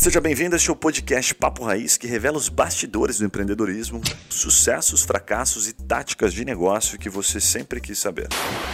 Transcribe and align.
Seja 0.00 0.18
bem-vindo 0.18 0.54
a 0.54 0.56
este 0.56 0.74
podcast 0.74 1.34
Papo 1.34 1.62
Raiz, 1.62 1.98
que 1.98 2.06
revela 2.06 2.38
os 2.38 2.48
bastidores 2.48 3.18
do 3.18 3.26
empreendedorismo, 3.26 4.00
sucessos, 4.30 5.02
fracassos 5.02 5.68
e 5.68 5.74
táticas 5.74 6.32
de 6.32 6.42
negócio 6.42 6.98
que 6.98 7.10
você 7.10 7.38
sempre 7.38 7.82
quis 7.82 7.98
saber. 7.98 8.26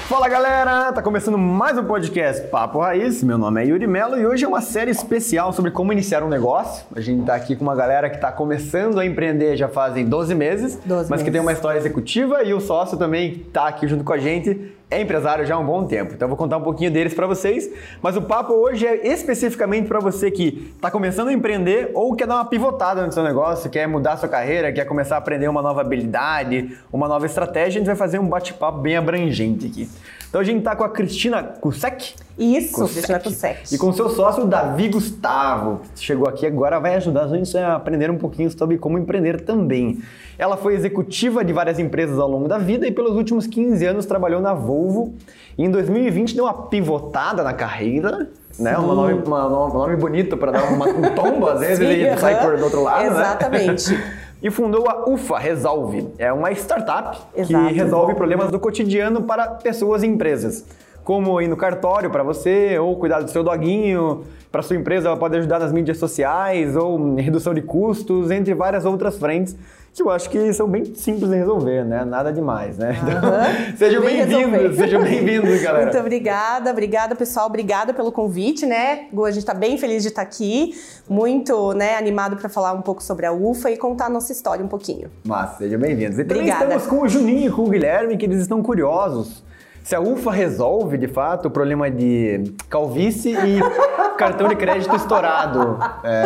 Fala 0.08 0.28
galera, 0.28 0.92
tá 0.92 1.02
começando 1.02 1.36
mais 1.36 1.76
um 1.76 1.82
podcast 1.82 2.46
Papo 2.46 2.78
Raiz. 2.78 3.24
Meu 3.24 3.36
nome 3.36 3.60
é 3.60 3.66
Yuri 3.66 3.88
Melo 3.88 4.16
e 4.16 4.24
hoje 4.24 4.44
é 4.44 4.48
uma 4.48 4.60
série 4.60 4.92
especial 4.92 5.52
sobre 5.52 5.72
como 5.72 5.92
iniciar 5.92 6.22
um 6.22 6.28
negócio. 6.28 6.86
A 6.94 7.00
gente 7.00 7.26
tá 7.26 7.34
aqui 7.34 7.56
com 7.56 7.64
uma 7.64 7.74
galera 7.74 8.08
que 8.08 8.20
tá 8.20 8.30
começando 8.30 9.00
a 9.00 9.04
empreender 9.04 9.56
já 9.56 9.68
fazem 9.68 10.08
12 10.08 10.32
meses, 10.32 10.78
12 10.84 11.10
mas 11.10 11.22
que 11.22 11.24
meses. 11.24 11.32
tem 11.32 11.40
uma 11.40 11.52
história 11.52 11.76
executiva 11.80 12.44
e 12.44 12.54
o 12.54 12.60
sócio 12.60 12.96
também 12.96 13.44
tá 13.52 13.66
aqui 13.66 13.88
junto 13.88 14.04
com 14.04 14.12
a 14.12 14.18
gente. 14.18 14.75
É 14.88 15.00
empresário 15.00 15.44
já 15.44 15.56
há 15.56 15.58
um 15.58 15.66
bom 15.66 15.84
tempo, 15.84 16.14
então 16.14 16.26
eu 16.26 16.28
vou 16.28 16.36
contar 16.36 16.58
um 16.58 16.62
pouquinho 16.62 16.92
deles 16.92 17.12
para 17.12 17.26
vocês. 17.26 17.68
Mas 18.00 18.16
o 18.16 18.22
papo 18.22 18.52
hoje 18.52 18.86
é 18.86 19.08
especificamente 19.08 19.88
para 19.88 19.98
você 19.98 20.30
que 20.30 20.72
está 20.76 20.92
começando 20.92 21.26
a 21.26 21.32
empreender 21.32 21.90
ou 21.92 22.14
quer 22.14 22.28
dar 22.28 22.36
uma 22.36 22.44
pivotada 22.44 23.04
no 23.04 23.10
seu 23.10 23.24
negócio, 23.24 23.68
quer 23.68 23.88
mudar 23.88 24.16
sua 24.16 24.28
carreira, 24.28 24.72
quer 24.72 24.84
começar 24.84 25.16
a 25.16 25.18
aprender 25.18 25.48
uma 25.48 25.60
nova 25.60 25.80
habilidade, 25.80 26.78
uma 26.92 27.08
nova 27.08 27.26
estratégia. 27.26 27.66
A 27.66 27.70
gente 27.80 27.86
vai 27.86 27.96
fazer 27.96 28.20
um 28.20 28.28
bate-papo 28.28 28.78
bem 28.78 28.96
abrangente 28.96 29.66
aqui. 29.66 29.88
Então 30.36 30.42
a 30.42 30.44
gente 30.44 30.58
está 30.58 30.76
com 30.76 30.84
a 30.84 30.90
Cristina 30.90 31.42
Kusek. 31.42 32.12
Isso, 32.38 32.74
Kusek. 32.74 32.92
Cristina 32.92 33.18
Kusek. 33.20 33.74
E 33.74 33.78
com 33.78 33.90
seu 33.94 34.10
sócio, 34.10 34.44
Davi 34.44 34.90
Gustavo, 34.90 35.80
chegou 35.94 36.28
aqui 36.28 36.44
agora, 36.44 36.78
vai 36.78 36.94
ajudar 36.96 37.22
a 37.24 37.28
gente 37.28 37.56
a 37.56 37.74
aprender 37.76 38.10
um 38.10 38.18
pouquinho 38.18 38.50
sobre 38.50 38.76
como 38.76 38.98
empreender 38.98 39.40
também. 39.40 40.02
Ela 40.38 40.58
foi 40.58 40.74
executiva 40.74 41.42
de 41.42 41.54
várias 41.54 41.78
empresas 41.78 42.18
ao 42.18 42.28
longo 42.28 42.46
da 42.48 42.58
vida 42.58 42.86
e 42.86 42.92
pelos 42.92 43.16
últimos 43.16 43.46
15 43.46 43.86
anos 43.86 44.04
trabalhou 44.04 44.42
na 44.42 44.52
Volvo. 44.52 45.14
E 45.56 45.64
em 45.64 45.70
2020 45.70 46.34
deu 46.34 46.44
uma 46.44 46.52
pivotada 46.66 47.42
na 47.42 47.54
carreira, 47.54 48.28
né? 48.58 48.78
Um 48.78 48.94
nome, 48.94 49.14
uma- 49.14 49.46
um 49.46 49.72
nome 49.72 49.96
bonito 49.96 50.36
para 50.36 50.52
dar 50.52 50.64
uma, 50.70 50.86
um 50.86 51.14
tombo, 51.14 51.48
às 51.48 51.60
vezes 51.60 51.78
Sim, 51.80 51.84
ele 51.86 52.18
sai 52.18 52.42
por 52.42 52.58
do 52.58 52.64
outro 52.64 52.82
lado, 52.82 53.04
né? 53.14 53.36
E 54.46 54.50
fundou 54.50 54.88
a 54.88 55.10
UFA 55.10 55.40
Resolve. 55.40 56.06
É 56.16 56.32
uma 56.32 56.52
startup 56.52 57.18
Exato. 57.36 57.66
que 57.66 57.72
resolve 57.74 58.14
problemas 58.14 58.48
do 58.48 58.60
cotidiano 58.60 59.22
para 59.22 59.48
pessoas 59.48 60.04
e 60.04 60.06
empresas. 60.06 60.64
Como 61.02 61.40
ir 61.40 61.48
no 61.48 61.56
cartório 61.56 62.10
para 62.10 62.22
você, 62.22 62.78
ou 62.78 62.94
cuidar 62.94 63.22
do 63.22 63.28
seu 63.28 63.42
doguinho. 63.42 64.22
Para 64.52 64.62
sua 64.62 64.76
empresa, 64.76 65.08
ela 65.08 65.16
pode 65.16 65.36
ajudar 65.36 65.58
nas 65.58 65.72
mídias 65.72 65.98
sociais, 65.98 66.76
ou 66.76 67.16
redução 67.16 67.52
de 67.52 67.60
custos, 67.60 68.30
entre 68.30 68.54
várias 68.54 68.84
outras 68.84 69.18
frentes, 69.18 69.56
que 69.96 70.02
eu 70.02 70.10
acho 70.10 70.28
que 70.28 70.52
são 70.52 70.68
bem 70.68 70.84
simples 70.94 71.30
de 71.30 71.36
resolver, 71.36 71.82
né? 71.82 72.04
Nada 72.04 72.30
demais, 72.30 72.76
né? 72.76 72.94
Então, 73.02 73.30
sejam 73.78 74.02
Bem 74.02 74.26
bem-vindos, 74.26 74.76
sejam 74.76 75.02
bem-vindos, 75.02 75.58
galera. 75.62 75.86
Muito 75.86 75.98
obrigada, 75.98 76.70
obrigada 76.70 77.16
pessoal, 77.16 77.46
obrigada 77.46 77.94
pelo 77.94 78.12
convite, 78.12 78.66
né? 78.66 79.06
Gu, 79.10 79.24
A 79.24 79.30
gente 79.30 79.40
está 79.40 79.54
bem 79.54 79.78
feliz 79.78 80.02
de 80.02 80.08
estar 80.08 80.20
aqui, 80.20 80.74
muito 81.08 81.72
né, 81.72 81.96
animado 81.96 82.36
para 82.36 82.50
falar 82.50 82.74
um 82.74 82.82
pouco 82.82 83.02
sobre 83.02 83.24
a 83.24 83.32
UFA 83.32 83.70
e 83.70 83.78
contar 83.78 84.06
a 84.06 84.10
nossa 84.10 84.32
história 84.32 84.62
um 84.62 84.68
pouquinho. 84.68 85.10
Mas 85.24 85.56
sejam 85.56 85.80
bem-vindos. 85.80 86.18
E 86.18 86.24
também 86.24 86.42
Obrigada. 86.42 86.74
estamos 86.74 86.86
com 86.86 87.06
o 87.06 87.08
Juninho 87.08 87.48
e 87.48 87.50
com 87.50 87.62
o 87.62 87.70
Guilherme, 87.70 88.18
que 88.18 88.26
eles 88.26 88.42
estão 88.42 88.62
curiosos. 88.62 89.42
Se 89.86 89.94
a 89.94 90.00
UFA 90.00 90.32
resolve, 90.32 90.98
de 90.98 91.06
fato, 91.06 91.46
o 91.46 91.50
problema 91.50 91.88
de 91.88 92.52
calvície 92.68 93.30
e 93.34 93.60
cartão 94.18 94.48
de 94.48 94.56
crédito 94.56 94.96
estourado. 94.96 95.78
É, 96.02 96.24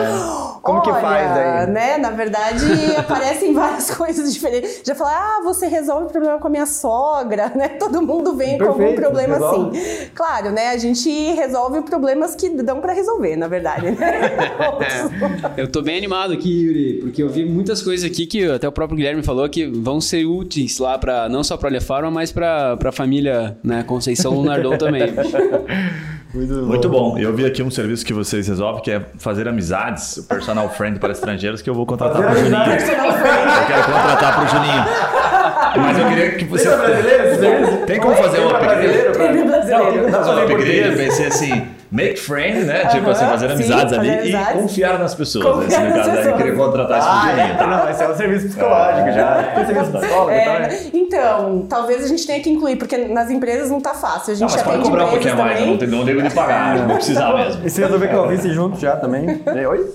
como 0.62 0.80
que 0.80 0.90
Olha, 0.90 1.00
faz 1.00 1.36
aí? 1.36 1.66
né? 1.66 1.98
Na 1.98 2.10
verdade, 2.10 2.64
aparecem 2.96 3.52
várias 3.52 3.90
coisas 3.90 4.32
diferentes. 4.32 4.80
Já 4.82 4.94
falar, 4.94 5.12
ah, 5.12 5.42
você 5.44 5.66
resolve 5.66 6.06
o 6.06 6.08
problema 6.08 6.38
com 6.38 6.46
a 6.46 6.50
minha 6.50 6.64
sogra, 6.64 7.52
né? 7.54 7.68
Todo 7.68 8.00
mundo 8.00 8.34
vem 8.34 8.56
com 8.56 8.64
algum 8.64 8.78
Perfeito, 8.78 9.00
problema 9.02 9.34
resolve. 9.34 9.78
assim. 9.78 10.06
Claro, 10.14 10.52
né? 10.52 10.70
A 10.70 10.78
gente 10.78 11.10
resolve 11.34 11.82
problemas 11.82 12.34
que 12.34 12.48
dão 12.48 12.80
para 12.80 12.94
resolver, 12.94 13.36
na 13.36 13.46
verdade, 13.46 13.90
né? 13.90 14.20
Eu 15.56 15.70
tô 15.70 15.82
bem 15.82 15.98
animado 15.98 16.32
aqui, 16.32 16.62
Yuri, 16.62 17.00
porque 17.02 17.22
eu 17.22 17.28
vi 17.28 17.44
muitas 17.44 17.82
coisas 17.82 18.08
aqui 18.08 18.26
que 18.26 18.50
até 18.50 18.66
o 18.66 18.72
próprio 18.72 18.96
Guilherme 18.96 19.22
falou 19.22 19.48
que 19.48 19.66
vão 19.66 20.00
ser 20.00 20.24
úteis 20.24 20.78
lá 20.78 20.96
para 20.98 21.28
não 21.28 21.42
só 21.42 21.56
para 21.56 21.76
a 21.76 21.80
Farma, 21.80 22.10
mas 22.10 22.30
para 22.32 22.78
a 22.82 22.92
família, 22.92 23.49
né, 23.62 23.82
Conceição 23.82 24.32
Lunardon 24.34 24.76
também. 24.76 25.12
Muito 26.32 26.88
bom. 26.88 27.18
Eu 27.18 27.34
vi 27.34 27.44
aqui 27.44 27.60
um 27.60 27.70
serviço 27.70 28.06
que 28.06 28.12
vocês 28.12 28.46
resolvem, 28.46 28.80
que 28.82 28.90
é 28.92 29.04
fazer 29.18 29.48
amizades, 29.48 30.18
o 30.18 30.28
personal 30.28 30.68
friend 30.70 31.00
para 31.00 31.10
estrangeiros, 31.12 31.60
que 31.60 31.68
eu 31.68 31.74
vou 31.74 31.84
contratar 31.84 32.22
para 32.22 32.32
o 32.32 32.36
Juninho. 32.36 32.56
Eu 32.56 33.66
quero 33.66 33.84
contratar 33.84 34.34
para 34.36 34.44
o 34.44 34.48
Juninho. 34.48 34.84
Mas 35.76 35.98
eu 35.98 36.06
queria 36.08 36.30
que 36.36 36.44
você... 36.44 36.68
Tem 37.86 37.98
como 38.00 38.14
fazer 38.14 38.40
um 38.40 38.46
Lembra 38.46 38.58
upgrade? 38.58 39.18
tem 39.18 39.42
como 39.42 39.50
Fazer 39.50 39.74
um 39.74 40.38
upgrade, 40.38 40.46
português. 40.52 40.96
vai 40.96 41.10
ser 41.10 41.26
assim, 41.26 41.66
make 41.90 42.16
friend, 42.18 42.64
né? 42.64 42.86
Tipo 42.86 43.10
assim, 43.10 43.24
fazer 43.26 43.48
sim, 43.48 43.54
amizades 43.54 43.92
ali 43.92 44.08
fazer 44.08 44.28
e 44.28 44.34
amizades. 44.36 44.62
confiar 44.62 44.98
nas 44.98 45.14
pessoas. 45.14 45.44
Confiar 45.44 45.66
Esse, 45.68 45.80
no 45.80 45.88
nas 45.88 45.96
caso, 45.96 46.10
eu 46.10 46.16
pessoas. 46.16 46.36
queria 46.36 46.54
contratar 46.56 46.98
esse 46.98 47.08
Ah, 47.10 47.32
é, 47.40 47.54
tá? 47.54 47.66
não, 47.66 47.90
esse 47.90 48.02
é 48.02 48.08
um 48.08 48.14
serviço 48.16 48.46
psicológico 48.48 49.12
já. 49.12 49.42
Tem 49.54 49.66
serviço 49.66 49.90
psicólogo 49.92 50.30
É, 50.30 50.44
também. 50.68 50.90
então, 50.94 51.66
talvez 51.68 52.04
a 52.04 52.08
gente 52.08 52.26
tenha 52.26 52.40
que 52.42 52.50
incluir, 52.50 52.76
porque 52.76 52.96
nas 52.96 53.30
empresas 53.30 53.70
não 53.70 53.80
tá 53.80 53.94
fácil. 53.94 54.34
A 54.34 54.38
Não, 54.38 54.48
gente 54.48 54.52
mas 54.52 54.62
pode 54.62 54.82
cobrar 54.82 55.06
um 55.06 55.10
pouquinho 55.10 55.32
a 55.32 55.36
mais, 55.36 55.60
eu 55.60 55.66
não, 55.66 55.76
tenho- 55.78 55.90
não 55.90 56.04
devo 56.04 56.22
de 56.22 56.30
pagar, 56.34 56.76
não 56.78 56.86
vou 56.86 56.96
precisar 56.96 57.34
mesmo. 57.34 57.66
E 57.66 57.70
se 57.70 57.80
resolver 57.80 58.08
calvície 58.08 58.52
junto 58.52 58.78
já 58.80 58.96
também. 58.96 59.42
É, 59.46 59.68
Oi? 59.68 59.90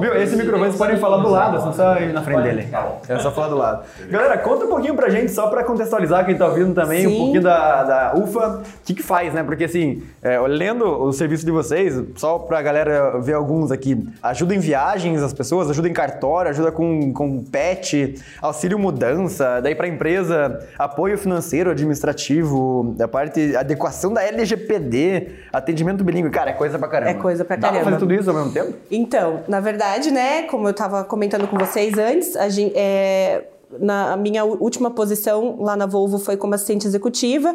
Viu? 0.00 0.14
Esse 0.16 0.36
microfone 0.36 0.64
vocês 0.70 0.78
podem 0.78 0.96
falar 0.96 1.18
do 1.18 1.28
lado, 1.28 1.56
é 1.68 1.72
só 1.72 1.96
ir 1.98 2.12
na 2.12 2.22
frente 2.22 2.42
dele. 2.42 2.68
É 3.08 3.18
só 3.18 3.30
falar 3.30 3.48
do 3.48 3.56
lado. 3.56 3.82
Galera, 4.10 4.38
conta 4.38 4.64
um 4.64 4.68
pouquinho 4.68 4.94
pra 4.94 5.08
gente, 5.10 5.30
só 5.30 5.46
pra 5.48 5.62
contextualizar 5.64 6.24
quem 6.24 6.36
tá 6.36 6.46
ouvindo 6.46 6.74
também, 6.74 7.06
um 7.06 7.10
Sim. 7.10 7.16
pouquinho 7.18 7.42
da, 7.42 7.82
da 7.84 8.12
UFA, 8.16 8.60
o 8.60 8.84
que 8.84 8.94
que 8.94 9.02
faz, 9.02 9.32
né? 9.34 9.42
Porque 9.42 9.64
assim, 9.64 10.02
é, 10.22 10.38
lendo 10.40 11.01
o 11.06 11.12
serviço 11.12 11.44
de 11.44 11.50
vocês, 11.50 11.94
só 12.16 12.38
pra 12.38 12.60
galera 12.62 13.18
ver 13.20 13.34
alguns 13.34 13.70
aqui, 13.70 14.08
ajuda 14.22 14.54
em 14.54 14.58
viagens 14.58 15.22
as 15.22 15.32
pessoas, 15.32 15.68
ajuda 15.70 15.88
em 15.88 15.92
cartório, 15.92 16.50
ajuda 16.50 16.70
com, 16.72 17.12
com 17.12 17.42
pet, 17.44 18.14
auxílio 18.40 18.78
mudança, 18.78 19.60
daí 19.60 19.74
pra 19.74 19.88
empresa, 19.88 20.66
apoio 20.78 21.16
financeiro, 21.18 21.70
administrativo, 21.70 22.94
da 22.96 23.08
parte, 23.08 23.56
adequação 23.56 24.12
da 24.12 24.22
LGPD, 24.24 25.28
atendimento 25.52 26.04
bilíngue. 26.04 26.30
Cara, 26.30 26.50
é 26.50 26.54
coisa 26.54 26.78
pra 26.78 26.88
caramba. 26.88 27.10
É 27.10 27.14
coisa 27.14 27.44
pra 27.44 27.56
Dá 27.56 27.60
pra 27.68 27.68
caramba. 27.78 27.84
fazer 27.90 27.98
tudo 28.00 28.14
isso 28.14 28.30
ao 28.30 28.36
mesmo 28.36 28.52
tempo? 28.52 28.74
Então, 28.90 29.40
na 29.48 29.60
verdade, 29.60 30.10
né, 30.10 30.42
como 30.44 30.66
eu 30.66 30.72
estava 30.72 31.04
comentando 31.04 31.46
com 31.48 31.56
vocês 31.58 31.96
antes, 31.98 32.36
a 32.36 32.48
gen- 32.48 32.72
é, 32.74 33.44
na 33.78 34.12
a 34.12 34.16
minha 34.16 34.44
última 34.44 34.90
posição 34.90 35.56
lá 35.60 35.74
na 35.76 35.86
Volvo 35.86 36.18
foi 36.18 36.36
como 36.36 36.54
assistente 36.54 36.86
executiva. 36.86 37.54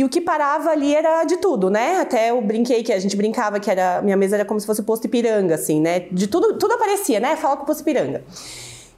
E 0.00 0.04
o 0.04 0.08
que 0.08 0.18
parava 0.18 0.70
ali 0.70 0.94
era 0.94 1.24
de 1.24 1.36
tudo, 1.36 1.68
né? 1.68 1.98
Até 2.00 2.30
eu 2.30 2.40
brinquei 2.40 2.82
que 2.82 2.90
a 2.90 2.98
gente 2.98 3.14
brincava 3.14 3.60
que 3.60 3.70
era 3.70 4.00
minha 4.00 4.16
mesa 4.16 4.36
era 4.36 4.46
como 4.46 4.58
se 4.58 4.64
fosse 4.64 4.82
posto 4.82 5.04
Ipiranga, 5.04 5.56
assim, 5.56 5.78
né? 5.78 6.06
De 6.10 6.26
tudo, 6.26 6.56
tudo 6.56 6.72
aparecia, 6.72 7.20
né? 7.20 7.36
Fala 7.36 7.54
com 7.58 7.64
o 7.64 7.66
posto 7.66 7.82
Ipiranga. 7.82 8.24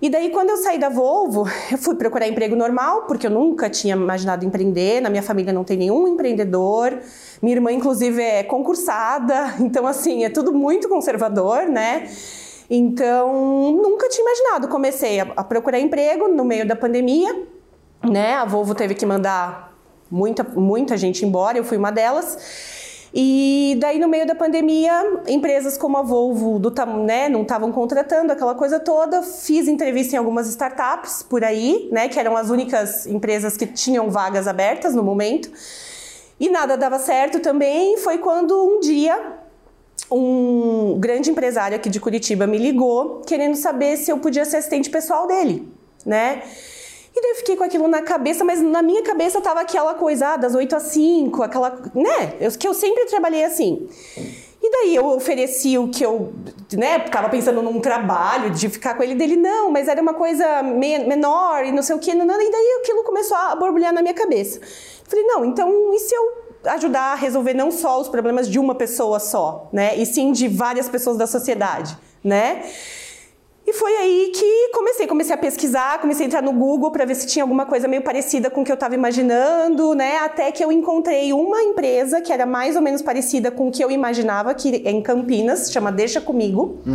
E 0.00 0.08
daí, 0.08 0.30
quando 0.30 0.50
eu 0.50 0.58
saí 0.58 0.78
da 0.78 0.88
Volvo, 0.88 1.44
eu 1.72 1.76
fui 1.76 1.96
procurar 1.96 2.28
emprego 2.28 2.54
normal, 2.54 3.02
porque 3.08 3.26
eu 3.26 3.32
nunca 3.32 3.68
tinha 3.68 3.96
imaginado 3.96 4.46
empreender. 4.46 5.00
Na 5.00 5.10
minha 5.10 5.24
família 5.24 5.52
não 5.52 5.64
tem 5.64 5.76
nenhum 5.76 6.06
empreendedor. 6.06 6.96
Minha 7.42 7.56
irmã, 7.56 7.72
inclusive, 7.72 8.22
é 8.22 8.44
concursada. 8.44 9.54
Então, 9.58 9.88
assim, 9.88 10.22
é 10.22 10.30
tudo 10.30 10.52
muito 10.52 10.88
conservador, 10.88 11.64
né? 11.66 12.08
Então, 12.70 13.72
nunca 13.72 14.08
tinha 14.08 14.24
imaginado. 14.24 14.68
Comecei 14.68 15.18
a, 15.18 15.42
procurar 15.42 15.80
emprego 15.80 16.28
no 16.28 16.44
meio 16.44 16.64
da 16.64 16.76
pandemia, 16.76 17.42
né? 18.08 18.34
A 18.34 18.44
Volvo 18.44 18.72
teve 18.72 18.94
que 18.94 19.04
mandar 19.04 19.71
muita, 20.12 20.44
muita 20.44 20.96
gente 20.96 21.24
embora, 21.24 21.56
eu 21.56 21.64
fui 21.64 21.78
uma 21.78 21.90
delas. 21.90 22.36
E 23.14 23.76
daí, 23.78 23.98
no 23.98 24.08
meio 24.08 24.26
da 24.26 24.34
pandemia, 24.34 25.20
empresas 25.26 25.76
como 25.76 25.98
a 25.98 26.02
Volvo 26.02 26.58
do, 26.58 26.72
né, 27.04 27.28
não 27.28 27.42
estavam 27.42 27.70
contratando 27.70 28.32
aquela 28.32 28.54
coisa 28.54 28.80
toda. 28.80 29.22
Fiz 29.22 29.68
entrevista 29.68 30.14
em 30.14 30.18
algumas 30.18 30.48
startups 30.48 31.22
por 31.22 31.44
aí, 31.44 31.88
né, 31.92 32.08
que 32.08 32.18
eram 32.18 32.36
as 32.36 32.48
únicas 32.48 33.06
empresas 33.06 33.56
que 33.56 33.66
tinham 33.66 34.10
vagas 34.10 34.46
abertas 34.46 34.94
no 34.94 35.02
momento. 35.02 35.50
E 36.40 36.48
nada 36.48 36.76
dava 36.76 36.98
certo 36.98 37.40
também. 37.40 37.98
Foi 37.98 38.18
quando 38.18 38.52
um 38.52 38.80
dia 38.80 39.38
um 40.10 40.98
grande 40.98 41.30
empresário 41.30 41.76
aqui 41.76 41.88
de 41.88 42.00
Curitiba 42.00 42.46
me 42.46 42.58
ligou 42.58 43.20
querendo 43.26 43.56
saber 43.56 43.96
se 43.96 44.10
eu 44.10 44.18
podia 44.18 44.44
ser 44.44 44.58
assistente 44.58 44.90
pessoal 44.90 45.26
dele, 45.26 45.68
né? 46.04 46.42
E 47.14 47.20
daí 47.20 47.30
eu 47.32 47.36
fiquei 47.36 47.56
com 47.56 47.64
aquilo 47.64 47.86
na 47.88 48.00
cabeça, 48.02 48.42
mas 48.44 48.60
na 48.60 48.82
minha 48.82 49.02
cabeça 49.02 49.40
tava 49.40 49.60
aquela 49.60 49.94
coisa 49.94 50.28
ah, 50.28 50.36
das 50.36 50.54
8 50.54 50.74
às 50.76 50.84
5, 50.84 51.42
aquela, 51.42 51.78
né? 51.94 52.36
Eu, 52.40 52.50
que 52.52 52.66
eu 52.66 52.72
sempre 52.72 53.04
trabalhei 53.04 53.44
assim. 53.44 53.86
E 54.64 54.70
daí 54.70 54.94
eu 54.94 55.06
ofereci 55.06 55.76
o 55.76 55.88
que 55.88 56.04
eu, 56.06 56.32
né, 56.72 57.00
tava 57.00 57.28
pensando 57.28 57.60
num 57.62 57.80
trabalho 57.80 58.48
de 58.50 58.68
ficar 58.68 58.94
com 58.94 59.02
ele 59.02 59.16
dele, 59.16 59.34
não, 59.34 59.72
mas 59.72 59.88
era 59.88 60.00
uma 60.00 60.14
coisa 60.14 60.62
me- 60.62 61.00
menor 61.00 61.64
e 61.64 61.72
não 61.72 61.82
sei 61.82 61.96
o 61.96 61.98
que, 61.98 62.14
não, 62.14 62.24
não, 62.24 62.40
e 62.40 62.48
daí 62.50 62.78
aquilo 62.80 63.02
começou 63.02 63.36
a 63.36 63.56
borbulhar 63.56 63.92
na 63.92 64.00
minha 64.00 64.14
cabeça. 64.14 64.60
Falei, 65.04 65.24
não, 65.26 65.44
então 65.44 65.92
e 65.92 65.98
se 65.98 66.14
eu 66.14 66.32
ajudar 66.66 67.12
a 67.12 67.14
resolver 67.16 67.54
não 67.54 67.72
só 67.72 68.00
os 68.00 68.08
problemas 68.08 68.48
de 68.48 68.60
uma 68.60 68.74
pessoa 68.76 69.18
só, 69.18 69.68
né, 69.72 69.96
e 69.96 70.06
sim 70.06 70.30
de 70.30 70.46
várias 70.46 70.88
pessoas 70.88 71.16
da 71.16 71.26
sociedade, 71.26 71.98
né? 72.22 72.62
E 73.64 73.72
foi 73.72 73.92
aí 73.92 74.32
que 74.34 74.70
comecei, 74.74 75.06
comecei 75.06 75.34
a 75.34 75.38
pesquisar, 75.38 76.00
comecei 76.00 76.24
a 76.24 76.26
entrar 76.26 76.42
no 76.42 76.52
Google 76.52 76.90
para 76.90 77.04
ver 77.04 77.14
se 77.14 77.28
tinha 77.28 77.44
alguma 77.44 77.64
coisa 77.64 77.86
meio 77.86 78.02
parecida 78.02 78.50
com 78.50 78.62
o 78.62 78.64
que 78.64 78.72
eu 78.72 78.74
estava 78.74 78.94
imaginando, 78.94 79.94
né? 79.94 80.18
Até 80.18 80.50
que 80.50 80.64
eu 80.64 80.72
encontrei 80.72 81.32
uma 81.32 81.62
empresa 81.62 82.20
que 82.20 82.32
era 82.32 82.44
mais 82.44 82.74
ou 82.74 82.82
menos 82.82 83.02
parecida 83.02 83.52
com 83.52 83.68
o 83.68 83.70
que 83.70 83.82
eu 83.82 83.90
imaginava, 83.90 84.52
que 84.52 84.82
é 84.84 84.90
em 84.90 85.00
Campinas, 85.00 85.70
chama 85.70 85.92
Deixa 85.92 86.20
Comigo. 86.20 86.78
Hum. 86.84 86.92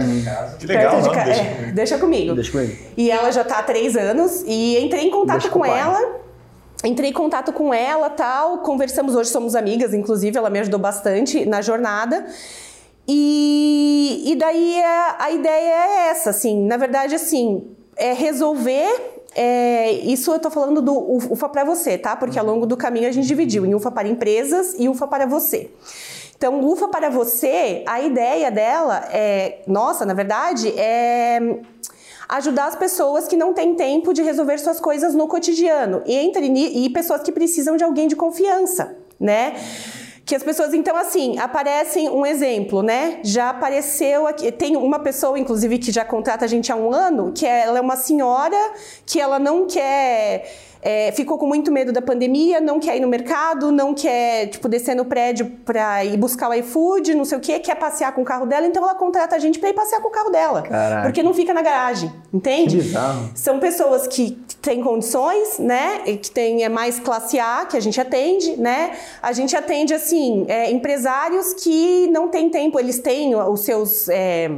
Que 0.59 0.67
legal, 0.67 1.01
de 1.01 1.07
não? 1.07 1.13
Deixa 1.13 1.41
é, 1.41 1.71
Deixa 1.73 1.97
Comigo. 1.97 2.35
Deixa 2.35 2.51
comigo. 2.51 2.77
E 2.97 3.09
ela 3.09 3.31
já 3.31 3.45
tá 3.45 3.59
há 3.59 3.63
três 3.63 3.95
anos 3.95 4.43
e 4.45 4.77
entrei 4.77 5.05
em 5.05 5.09
contato 5.09 5.37
Deixa 5.37 5.49
com 5.49 5.59
com 5.59 5.65
ela. 5.65 6.17
Entrei 6.83 7.09
em 7.09 7.13
contato 7.13 7.51
com 7.53 7.73
ela, 7.73 8.09
tal, 8.09 8.59
conversamos 8.59 9.15
hoje, 9.15 9.29
somos 9.29 9.55
amigas, 9.55 9.93
inclusive, 9.93 10.37
ela 10.37 10.49
me 10.49 10.59
ajudou 10.59 10.79
bastante 10.79 11.43
na 11.45 11.61
jornada. 11.61 12.25
E, 13.07 14.23
e 14.25 14.35
daí 14.35 14.83
a, 14.83 15.15
a 15.19 15.31
ideia 15.31 15.73
é 15.73 16.09
essa, 16.09 16.31
assim, 16.31 16.65
na 16.65 16.75
verdade, 16.77 17.15
assim, 17.15 17.67
é 17.95 18.13
resolver. 18.13 18.87
é, 19.35 19.91
isso 19.91 20.31
eu 20.31 20.39
tô 20.39 20.49
falando 20.49 20.81
do 20.81 20.93
UFA 21.31 21.47
para 21.47 21.63
você, 21.63 21.97
tá? 21.97 22.15
Porque 22.15 22.37
ao 22.37 22.45
longo 22.45 22.65
do 22.65 22.75
caminho 22.75 23.07
a 23.07 23.11
gente 23.11 23.27
dividiu 23.27 23.65
em 23.65 23.73
UFA 23.75 23.91
para 23.91 24.07
empresas 24.07 24.75
e 24.77 24.89
UFA 24.89 25.07
para 25.07 25.25
você. 25.25 25.69
Então, 26.35 26.59
o 26.59 26.71
UFA 26.71 26.87
para 26.87 27.09
você, 27.09 27.83
a 27.87 27.99
ideia 27.99 28.51
dela 28.51 29.07
é, 29.11 29.61
nossa, 29.67 30.05
na 30.05 30.13
verdade, 30.13 30.69
é 30.77 31.39
ajudar 32.29 32.67
as 32.67 32.75
pessoas 32.75 33.27
que 33.27 33.37
não 33.37 33.53
têm 33.53 33.73
tempo 33.75 34.13
de 34.13 34.21
resolver 34.21 34.57
suas 34.57 34.79
coisas 34.79 35.15
no 35.15 35.27
cotidiano 35.27 36.03
e 36.05 36.13
entre 36.13 36.45
e 36.45 36.89
pessoas 36.89 37.21
que 37.21 37.31
precisam 37.31 37.77
de 37.77 37.83
alguém 37.83 38.07
de 38.07 38.15
confiança, 38.15 38.97
né? 39.19 39.55
Que 40.27 40.35
as 40.35 40.43
pessoas, 40.43 40.73
então, 40.73 40.93
assim, 40.97 41.39
aparecem 41.39 42.09
um 42.09 42.25
exemplo, 42.25 42.83
né? 42.83 43.19
Já 43.23 43.49
apareceu 43.49 44.27
aqui, 44.27 44.51
tem 44.51 44.75
uma 44.75 44.99
pessoa, 44.99 45.39
inclusive, 45.39 45.77
que 45.77 45.89
já 45.89 46.03
contrata 46.03 46.43
a 46.43 46.47
gente 46.49 46.69
há 46.69 46.75
um 46.75 46.91
ano, 46.93 47.31
que 47.33 47.45
é- 47.45 47.61
ela 47.63 47.77
é 47.77 47.81
uma 47.81 47.95
senhora 47.95 48.57
que 49.05 49.21
ela 49.21 49.39
não 49.39 49.65
quer. 49.65 50.45
é, 50.79 51.11
ficou 51.11 51.37
com 51.39 51.47
muito 51.47 51.69
medo 51.71 51.91
da 51.91 52.01
pandemia, 52.01 52.61
não 52.61 52.79
quer 52.79 52.95
ir 52.95 52.99
no 53.01 53.07
mercado, 53.09 53.71
não 53.71 53.93
quer, 53.95 54.45
tipo, 54.47 54.69
descer 54.69 54.95
no 54.95 55.03
prédio 55.05 55.51
pra 55.65 56.05
ir 56.05 56.15
buscar 56.17 56.49
o 56.49 56.53
iFood, 56.53 57.15
não 57.15 57.25
sei 57.25 57.37
o 57.39 57.41
quê, 57.41 57.59
quer 57.59 57.75
passear 57.75 58.13
com 58.13 58.21
o 58.21 58.23
carro 58.23 58.45
dela, 58.45 58.65
então 58.67 58.83
ela 58.83 58.93
contrata 58.95 59.35
a 59.35 59.39
gente 59.39 59.57
pra 59.59 59.69
ir 59.69 59.73
passear 59.73 59.99
com 60.01 60.07
o 60.07 60.11
carro 60.11 60.29
dela. 60.29 60.61
Caraca. 60.61 61.01
Porque 61.01 61.23
não 61.23 61.33
fica 61.33 61.51
na 61.53 61.63
garagem, 61.63 62.13
entende? 62.31 62.77
Que 62.77 62.83
bizarro. 62.83 63.29
São 63.35 63.59
pessoas 63.59 64.07
que 64.07 64.37
têm 64.67 64.81
condições, 64.81 65.59
né? 65.59 66.01
E 66.05 66.17
que 66.17 66.29
tem 66.29 66.65
é 66.65 66.69
mais 66.69 66.99
classe 66.99 67.39
A 67.39 67.65
que 67.65 67.77
a 67.77 67.79
gente 67.79 68.01
atende, 68.01 68.57
né? 68.57 68.97
A 69.21 69.31
gente 69.31 69.55
atende 69.55 69.93
assim 69.93 70.45
é, 70.49 70.69
empresários 70.69 71.53
que 71.53 72.07
não 72.07 72.27
têm 72.27 72.49
tempo, 72.49 72.77
eles 72.77 72.99
têm 72.99 73.33
os 73.33 73.61
seus 73.61 74.09
é, 74.09 74.51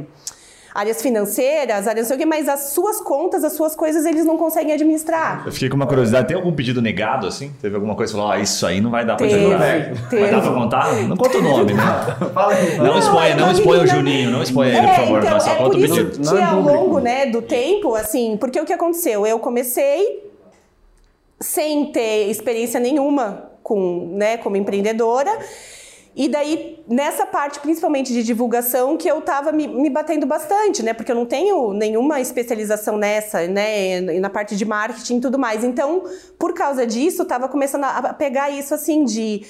áreas 0.74 1.02
financeiras, 1.02 1.86
áreas 1.88 2.04
não 2.04 2.08
sei 2.08 2.16
o 2.16 2.18
quê, 2.20 2.26
mas 2.26 2.48
as 2.48 2.70
suas 2.72 3.00
contas, 3.00 3.42
as 3.44 3.52
suas 3.54 3.74
coisas 3.74 4.04
eles 4.06 4.24
não 4.24 4.36
conseguem 4.36 4.72
administrar. 4.72 5.42
Eu 5.44 5.52
fiquei 5.52 5.68
com 5.68 5.76
uma 5.76 5.86
curiosidade. 5.86 6.28
Tem 6.28 6.36
algum 6.36 6.52
pedido 6.52 6.80
negado, 6.80 7.26
assim? 7.26 7.52
Teve 7.60 7.74
alguma 7.74 7.94
coisa 7.94 8.12
que 8.12 8.18
falou, 8.18 8.32
ah, 8.32 8.38
isso 8.38 8.64
aí 8.66 8.80
não 8.80 8.90
vai 8.90 9.04
dar 9.04 9.16
pra 9.16 9.26
Teve, 9.26 9.38
divulgar. 9.40 9.60
teve. 10.08 10.20
Vai 10.22 10.30
dar 10.30 10.40
pra 10.42 10.52
contar? 10.52 10.94
Não 11.02 11.16
conta 11.16 11.38
o 11.38 11.42
nome, 11.42 11.74
né? 11.74 11.82
Fala 12.32 12.54
aí. 12.54 12.76
Não, 12.76 12.84
Não, 12.84 12.98
exponha, 12.98 13.28
é 13.28 13.34
não 13.36 13.50
exponha 13.52 13.82
o 13.82 13.86
Juninho, 13.86 14.30
não 14.30 14.42
exponha 14.42 14.68
ele, 14.70 14.86
É, 14.86 14.90
por 14.90 14.96
favor. 14.96 15.18
então, 15.20 15.32
mas 15.32 15.42
só 15.42 15.50
é 15.50 15.54
conta 15.56 15.70
por 15.70 15.76
o 15.76 15.84
isso 15.84 15.94
pedido. 15.94 16.10
que 16.18 16.26
Não 16.26 16.38
é 16.38 16.44
ao 16.44 16.60
longo 16.60 16.98
né, 17.00 17.26
do 17.26 17.42
tempo, 17.42 17.94
assim, 17.94 18.36
porque 18.38 18.60
o 18.60 18.64
que 18.64 18.72
aconteceu? 18.72 19.26
Eu 19.26 19.38
comecei 19.38 20.30
sem 21.40 21.86
ter 21.90 22.28
experiência 22.30 22.78
nenhuma 22.78 23.50
com, 23.62 24.12
né, 24.16 24.36
como 24.36 24.56
empreendedora. 24.56 25.30
E 26.14 26.28
daí, 26.28 26.82
nessa 26.88 27.24
parte, 27.24 27.60
principalmente 27.60 28.12
de 28.12 28.22
divulgação, 28.22 28.96
que 28.96 29.08
eu 29.08 29.20
tava 29.20 29.52
me, 29.52 29.68
me 29.68 29.88
batendo 29.88 30.26
bastante, 30.26 30.82
né? 30.82 30.92
Porque 30.92 31.12
eu 31.12 31.16
não 31.16 31.24
tenho 31.24 31.72
nenhuma 31.72 32.20
especialização 32.20 32.96
nessa, 32.96 33.46
né? 33.46 34.00
Na 34.18 34.28
parte 34.28 34.56
de 34.56 34.64
marketing 34.64 35.18
e 35.18 35.20
tudo 35.20 35.38
mais. 35.38 35.62
Então, 35.62 36.02
por 36.38 36.52
causa 36.52 36.84
disso, 36.84 37.22
eu 37.22 37.26
tava 37.26 37.48
começando 37.48 37.84
a 37.84 38.12
pegar 38.12 38.50
isso 38.50 38.74
assim 38.74 39.04
de. 39.04 39.42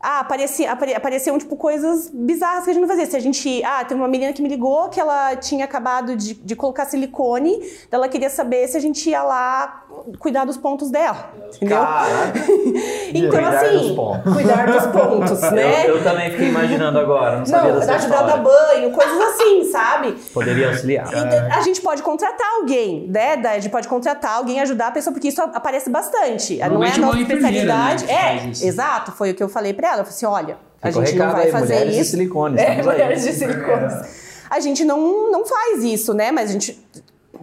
Ah, 0.00 0.20
aparecia, 0.20 0.70
apare- 0.70 0.94
apareciam, 0.94 1.36
tipo, 1.38 1.56
coisas 1.56 2.08
bizarras 2.12 2.64
que 2.64 2.70
a 2.70 2.72
gente 2.72 2.82
não 2.82 2.88
fazia. 2.88 3.06
Se 3.06 3.16
a 3.16 3.20
gente... 3.20 3.62
Ah, 3.64 3.84
tem 3.84 3.96
uma 3.96 4.06
menina 4.08 4.32
que 4.32 4.40
me 4.40 4.48
ligou 4.48 4.88
que 4.88 5.00
ela 5.00 5.34
tinha 5.36 5.64
acabado 5.64 6.14
de, 6.14 6.34
de 6.34 6.54
colocar 6.54 6.84
silicone, 6.86 7.58
ela 7.90 8.08
queria 8.08 8.30
saber 8.30 8.68
se 8.68 8.76
a 8.76 8.80
gente 8.80 9.10
ia 9.10 9.22
lá 9.24 9.84
cuidar 10.20 10.44
dos 10.44 10.56
pontos 10.56 10.90
dela, 10.90 11.30
entendeu? 11.56 11.78
Então, 13.12 13.30
Cuidar 13.30 13.56
assim, 13.56 13.78
dos 13.78 13.90
pontos. 13.96 14.32
cuidar 14.34 14.66
dos 14.70 14.86
pontos, 14.86 15.40
né? 15.52 15.86
Eu, 15.88 15.96
eu 15.96 16.04
também 16.04 16.30
fiquei 16.30 16.48
imaginando 16.48 16.98
agora, 16.98 17.38
não 17.38 17.46
sabia 17.46 17.72
Não, 17.72 17.80
dessa 17.80 17.94
ajudar 17.94 18.18
a 18.18 18.22
dar 18.22 18.38
história. 18.38 18.68
banho, 18.74 18.90
coisas 18.92 19.20
assim, 19.22 19.64
sabe? 19.70 20.12
Poderia 20.32 20.68
auxiliar. 20.68 21.06
Então, 21.08 21.56
a 21.58 21.60
gente 21.62 21.80
pode 21.80 22.02
contratar 22.02 22.46
alguém, 22.60 23.08
né? 23.08 23.34
A 23.44 23.58
gente 23.58 23.70
pode 23.70 23.88
contratar 23.88 24.36
alguém 24.36 24.60
ajudar 24.60 24.88
a 24.88 24.90
pessoa, 24.90 25.12
porque 25.12 25.28
isso 25.28 25.40
aparece 25.40 25.88
bastante. 25.90 26.58
Não 26.58 26.84
é 26.84 26.92
a 26.92 26.98
nossa 26.98 27.18
enfermeira, 27.18 27.24
especialidade. 27.62 28.04
né, 28.06 28.52
é, 28.62 28.66
exato, 28.66 29.10
foi 29.12 29.30
o 29.30 29.34
que 29.34 29.42
eu 29.42 29.48
falei 29.48 29.72
pra 29.72 29.87
ela. 29.88 30.00
Eu 30.00 30.04
falei 30.04 30.16
assim: 30.16 30.26
olha, 30.26 30.58
a 30.80 30.90
gente 30.90 31.16
não 31.16 31.32
vai 31.32 31.46
aí, 31.46 31.50
fazer 31.52 31.74
mulheres 31.74 31.94
de 31.94 32.00
isso. 32.02 32.10
silicone, 32.12 32.58
É, 32.60 32.70
aí. 32.70 32.82
mulheres 32.82 33.22
de 33.22 33.32
silicones. 33.32 33.92
A 34.50 34.60
gente 34.60 34.84
não, 34.84 35.30
não 35.30 35.44
faz 35.44 35.82
isso, 35.84 36.14
né? 36.14 36.30
Mas 36.30 36.50
a 36.50 36.52
gente 36.54 36.78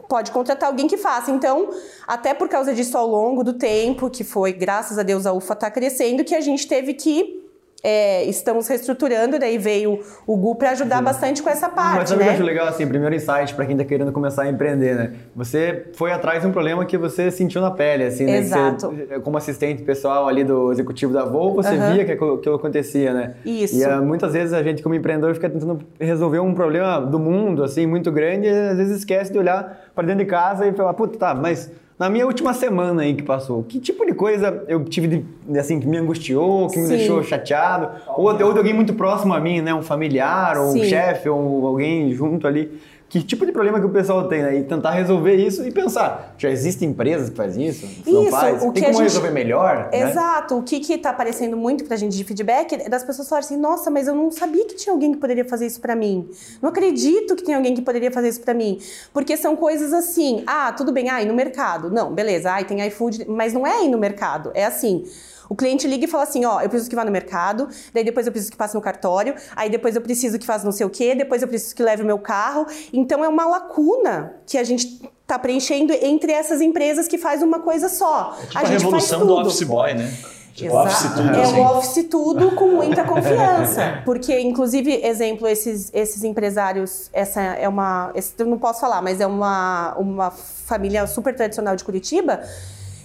pode 0.10 0.32
contratar 0.32 0.70
alguém 0.70 0.88
que 0.88 0.98
faça. 0.98 1.32
Então, 1.32 1.70
até 2.08 2.34
por 2.34 2.50
causa 2.50 2.74
disso, 2.74 2.98
ao 2.98 3.08
longo 3.08 3.44
do 3.44 3.54
tempo, 3.54 4.10
que 4.10 4.24
foi, 4.24 4.54
graças 4.54 4.98
a 4.98 5.04
Deus, 5.04 5.26
a 5.26 5.34
UFA 5.34 5.56
tá 5.56 5.70
crescendo, 5.72 6.24
que 6.24 6.34
a 6.36 6.42
gente 6.42 6.68
teve 6.68 6.94
que. 6.94 7.45
É, 7.88 8.24
estamos 8.24 8.68
reestruturando, 8.68 9.38
daí 9.38 9.60
veio 9.60 10.00
o 10.26 10.36
Gu 10.36 10.56
para 10.56 10.72
ajudar 10.72 11.04
bastante 11.04 11.44
com 11.44 11.50
essa 11.52 11.68
Mas 11.68 11.76
parte, 11.76 12.10
sabe 12.10 12.16
o 12.16 12.18
que 12.18 12.24
eu 12.24 12.28
né? 12.32 12.34
acho 12.34 12.44
legal, 12.44 12.68
assim, 12.68 12.88
primeiro 12.88 13.14
insight 13.14 13.54
pra 13.54 13.64
quem 13.64 13.78
tá 13.78 13.86
querendo 13.86 14.12
começar 14.12 14.42
a 14.42 14.50
empreender, 14.50 14.96
né? 14.96 15.14
Você 15.36 15.86
foi 15.94 16.12
atrás 16.12 16.42
de 16.42 16.48
um 16.48 16.52
problema 16.52 16.84
que 16.84 16.98
você 16.98 17.30
sentiu 17.30 17.62
na 17.62 17.70
pele, 17.70 18.06
assim, 18.06 18.26
né? 18.26 18.40
Exato. 18.40 18.90
você, 18.90 19.20
como 19.20 19.38
assistente 19.38 19.84
pessoal 19.84 20.28
ali 20.28 20.44
do 20.44 20.72
executivo 20.72 21.14
da 21.14 21.26
Volvo, 21.26 21.58
você 21.58 21.76
Aham. 21.76 21.94
via 21.94 22.06
que 22.06 22.14
aquilo 22.14 22.56
acontecia, 22.56 23.14
né? 23.14 23.36
Isso. 23.46 23.78
E 23.78 23.84
ah, 23.86 24.02
muitas 24.02 24.34
vezes 24.34 24.52
a 24.54 24.64
gente, 24.64 24.82
como 24.82 24.96
empreendedor, 24.96 25.36
fica 25.36 25.48
tentando 25.48 25.80
resolver 26.00 26.40
um 26.40 26.56
problema 26.56 27.00
do 27.00 27.20
mundo, 27.20 27.64
assim, 27.64 27.86
muito 27.86 28.12
grande, 28.12 28.48
e 28.48 28.50
às 28.50 28.78
vezes 28.78 28.98
esquece 28.98 29.32
de 29.32 29.38
olhar 29.38 29.92
pra 29.94 30.04
dentro 30.04 30.26
de 30.26 30.30
casa 30.30 30.66
e 30.66 30.74
falar, 30.74 30.96
puta, 30.96 31.20
tá, 31.20 31.36
mas 31.36 31.70
na 31.98 32.10
minha 32.10 32.26
última 32.26 32.54
semana 32.54 33.04
aí 33.04 33.14
que 33.14 33.24
passou, 33.24 33.64
que 33.64 33.80
tipo 33.80 34.06
de 34.06 34.14
coisa 34.14 34.64
eu 34.68 34.84
tive 34.84 35.24
de, 35.48 35.60
assim, 35.60 35.80
que 35.80 35.88
me 35.88 35.98
angustiou, 35.98 36.68
que 36.68 36.78
me 36.78 36.86
Sim. 36.86 36.98
deixou 36.98 37.24
chateado, 37.24 37.90
ou, 38.18 38.26
ou 38.26 38.34
de 38.34 38.58
alguém 38.60 38.74
muito 38.74 38.94
próximo 38.94 39.34
a 39.34 39.40
mim, 39.40 39.62
né? 39.62 39.74
Um 39.74 39.82
familiar, 39.82 40.58
ou 40.58 40.70
um 40.70 40.72
Sim. 40.74 40.84
chefe, 40.84 41.30
ou 41.30 41.66
alguém 41.66 42.12
junto 42.12 42.48
ali. 42.48 42.80
Que 43.08 43.22
tipo 43.24 43.46
de 43.46 43.52
problema 43.52 43.80
que 43.80 43.86
o 43.86 43.90
pessoal 43.92 44.28
tem, 44.28 44.42
né? 44.42 44.58
E 44.58 44.64
tentar 44.64 44.92
resolver 44.92 45.36
isso 45.36 45.66
e 45.66 45.72
pensar, 45.72 46.34
já 46.38 46.50
existem 46.50 46.90
empresas 46.90 47.30
que 47.30 47.36
fazem 47.36 47.68
isso? 47.68 47.88
Não 48.06 48.24
Isso, 48.24 48.32
faz? 48.32 48.58
o 48.64 48.72
tem 48.72 48.74
que 48.74 48.80
a 48.80 48.84
como 48.86 48.94
gente- 48.98 49.04
resolver 49.04 49.30
melhor? 49.32 49.90
né? 49.92 50.10
Exato. 50.10 50.58
O 50.58 50.64
que 50.64 50.80
que 50.80 50.98
tá 50.98 51.12
aparecendo 51.12 51.56
muito 51.56 51.86
pra 51.86 51.96
gente 51.96 52.18
de 52.18 52.24
feedback 52.24 52.74
é 52.74 52.90
das 52.90 53.04
pessoas 53.04 53.30
falarem 53.30 53.46
assim: 53.46 53.58
nossa, 53.58 53.92
mas 53.92 54.08
eu 54.08 54.16
não 54.16 54.32
sabia 54.32 54.66
que 54.66 54.76
tinha 54.76 54.92
alguém 54.92 55.14
que 55.14 55.20
poderia 55.20 55.46
fazer 55.46 55.68
isso 55.68 55.80
pra 55.80 55.96
mim. 55.96 56.28
Não 56.62 56.70
acredito 56.70 57.36
que 57.36 57.44
tem 57.44 57.54
alguém 57.56 57.76
que 57.76 57.82
poderia 57.84 58.12
fazer 58.12 58.30
isso 58.30 58.42
pra 58.42 58.54
mim. 58.56 58.80
Porque 59.14 59.38
são 59.38 59.56
coisas 59.56 59.94
assim: 59.94 60.44
ah, 60.48 60.74
tudo 60.74 60.92
bem, 60.92 61.10
ah, 61.10 61.22
ir 61.22 61.28
no 61.28 61.34
mercado. 61.36 61.92
Não, 61.92 62.12
beleza, 62.12 62.52
ah, 62.54 62.64
tem 62.64 62.86
iFood, 62.88 63.26
mas 63.30 63.54
não 63.54 63.66
é 63.68 63.86
ir 63.86 63.88
no 63.88 64.00
mercado. 64.00 64.52
É 64.56 64.66
assim. 64.66 65.06
O 65.50 65.56
cliente 65.56 65.88
liga 65.88 66.06
e 66.06 66.08
fala 66.08 66.24
assim, 66.24 66.46
ó, 66.46 66.62
eu 66.62 66.70
preciso 66.70 66.90
que 66.90 66.96
vá 66.96 67.06
no 67.06 67.12
mercado, 67.12 67.68
daí 67.94 68.04
depois 68.04 68.26
eu 68.26 68.32
preciso 68.32 68.52
que 68.52 68.58
passe 68.58 68.76
no 68.76 68.82
cartório, 68.82 69.36
aí 69.56 69.70
depois 69.70 69.96
eu 69.96 70.02
preciso 70.02 70.40
que 70.40 70.46
faça 70.46 70.66
não 70.66 70.72
sei 70.72 70.86
o 70.86 70.90
quê, 70.90 71.16
depois 71.16 71.42
eu 71.42 71.48
preciso 71.48 71.76
que 71.76 71.84
leve 71.84 72.04
o 72.04 72.06
meu 72.06 72.20
carro. 72.20 72.66
Então 72.92 73.24
é 73.24 73.28
uma 73.28 73.46
lacuna 73.48 74.36
que 74.46 74.58
a 74.58 74.64
gente 74.64 75.10
tá 75.28 75.40
preenchendo 75.40 75.94
entre 75.94 76.32
essas 76.32 76.62
empresas 76.62 77.08
que 77.08 77.18
faz 77.18 77.42
uma 77.42 77.60
coisa 77.60 77.90
só. 77.90 78.38
Tipo 78.48 78.58
a, 78.58 78.62
revolução 78.62 79.26
do 79.26 79.34
office 79.36 79.64
boy, 79.64 79.94
né? 79.94 80.12
Tipo, 80.56 80.78
office 80.78 81.12
tudo, 81.14 81.36
é 81.36 81.42
assim. 81.42 81.60
o 81.60 81.64
office 81.66 82.08
tudo 82.10 82.52
com 82.52 82.68
muita 82.68 83.04
confiança. 83.06 84.02
Porque, 84.06 84.40
inclusive, 84.40 85.06
exemplo, 85.06 85.46
esses, 85.50 85.92
esses 85.94 86.24
empresários, 86.24 87.10
essa 87.12 87.42
é 87.42 87.68
uma. 87.68 88.12
esse 88.16 88.34
eu 88.38 88.46
não 88.46 88.58
posso 88.58 88.80
falar, 88.80 89.02
mas 89.02 89.20
é 89.20 89.28
uma, 89.28 89.94
uma 89.98 90.32
família 90.32 91.06
super 91.08 91.36
tradicional 91.36 91.76
de 91.76 91.84
Curitiba. 91.84 92.42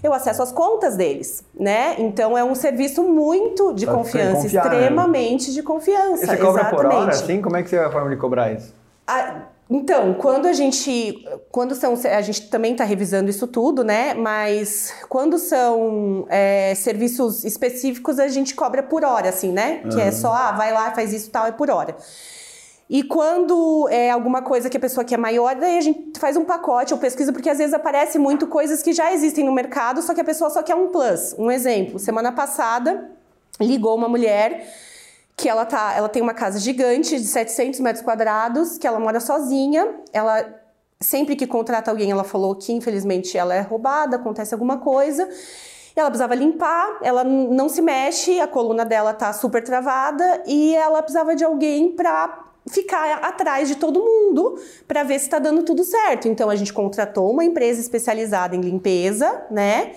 Eu 0.03 0.13
acesso 0.13 0.43
as 0.43 0.51
contas 0.51 0.97
deles, 0.97 1.45
né? 1.59 1.95
Então 1.99 2.37
é 2.37 2.43
um 2.43 2.55
serviço 2.55 3.03
muito 3.03 3.75
de 3.75 3.87
confiança, 3.87 4.43
confiar, 4.43 4.71
né? 4.71 4.77
extremamente 4.77 5.53
de 5.53 5.63
confiança. 5.63 6.25
E 6.25 6.27
você 6.27 6.37
cobra 6.37 6.65
por 6.67 6.87
hora, 6.87 6.89
exatamente. 6.89 7.15
assim? 7.15 7.43
Como 7.43 7.57
é 7.57 7.63
que 7.63 7.77
é 7.77 7.85
a 7.85 7.91
forma 7.91 8.11
de 8.11 8.17
cobrar 8.17 8.53
isso? 8.53 8.75
Ah, 9.07 9.43
então, 9.71 10.15
quando 10.15 10.47
a 10.47 10.53
gente. 10.53 11.25
Quando 11.53 11.77
são. 11.77 11.95
A 11.95 12.21
gente 12.23 12.51
também 12.51 12.73
está 12.73 12.83
revisando 12.83 13.31
isso 13.31 13.47
tudo, 13.47 13.85
né? 13.85 14.15
Mas 14.15 14.93
quando 15.09 15.39
são 15.39 16.27
é, 16.29 16.75
serviços 16.75 17.45
específicos, 17.45 18.19
a 18.19 18.27
gente 18.27 18.53
cobra 18.55 18.83
por 18.83 19.05
hora, 19.05 19.29
assim, 19.29 19.53
né? 19.53 19.83
Que 19.93 20.01
é 20.01 20.11
só, 20.11 20.33
ah, 20.33 20.53
vai 20.53 20.73
lá, 20.73 20.91
faz 20.91 21.13
isso 21.13 21.29
e 21.29 21.31
tal, 21.31 21.47
é 21.47 21.53
por 21.53 21.71
hora. 21.71 21.97
E 22.91 23.05
quando 23.05 23.89
é 23.89 24.11
alguma 24.11 24.43
coisa 24.43 24.69
que 24.69 24.77
a 24.77 24.81
pessoa 24.81 25.05
quer 25.05 25.17
maior, 25.17 25.55
daí 25.55 25.79
a 25.79 25.81
gente 25.81 26.19
faz 26.19 26.37
um 26.37 26.45
pacote 26.45 26.93
ou 26.93 26.99
pesquisa, 26.99 27.33
porque 27.33 27.49
às 27.49 27.59
vezes 27.59 27.73
aparece 27.73 28.19
muito 28.19 28.49
coisas 28.49 28.83
que 28.83 28.93
já 28.93 29.13
existem 29.13 29.45
no 29.45 29.53
mercado, 29.53 30.03
só 30.03 30.13
que 30.13 30.21
a 30.21 30.25
pessoa 30.25 30.51
só 30.51 30.61
quer 30.61 30.75
um 30.75 30.89
plus. 30.89 31.33
Um 31.39 31.53
exemplo, 31.53 32.01
semana 32.01 32.33
passada 32.33 33.13
ligou 33.61 33.95
uma 33.95 34.09
mulher 34.09 34.67
que 35.37 35.49
ela 35.49 35.65
tá, 35.65 35.95
ela 35.97 36.09
tem 36.09 36.21
uma 36.21 36.35
casa 36.35 36.59
gigante 36.59 37.17
de 37.17 37.27
700 37.27 37.79
metros 37.79 38.05
quadrados, 38.05 38.77
que 38.77 38.89
ela 38.89 38.99
mora 38.99 39.21
sozinha, 39.21 39.89
ela 40.13 40.53
sempre 40.99 41.37
que 41.37 41.47
contrata 41.47 41.93
alguém, 41.93 42.11
ela 42.11 42.25
falou 42.25 42.57
que 42.57 42.73
infelizmente 42.73 43.39
ela 43.39 43.55
é 43.55 43.61
roubada, 43.61 44.17
acontece 44.17 44.53
alguma 44.53 44.79
coisa. 44.79 45.29
Ela 45.95 46.09
precisava 46.11 46.35
limpar, 46.35 46.99
ela 47.03 47.23
não 47.23 47.69
se 47.69 47.81
mexe, 47.81 48.41
a 48.41 48.49
coluna 48.49 48.85
dela 48.85 49.15
tá 49.15 49.33
super 49.33 49.63
travada 49.63 50.43
e 50.45 50.75
ela 50.75 51.01
precisava 51.03 51.37
de 51.37 51.45
alguém 51.45 51.95
para 51.95 52.50
ficar 52.71 53.25
atrás 53.25 53.69
de 53.69 53.77
todo 53.77 54.01
mundo 54.01 54.59
para 54.87 55.03
ver 55.03 55.19
se 55.19 55.27
está 55.27 55.39
dando 55.39 55.63
tudo 55.63 55.85
certo. 55.85 56.29
Então 56.29 56.49
a 56.51 56.57
gente 56.57 56.73
contratou 56.73 57.31
uma 57.31 57.45
empresa 57.45 57.81
especializada 57.81 58.57
em 58.57 58.61
limpeza, 58.61 59.47
né? 59.51 59.93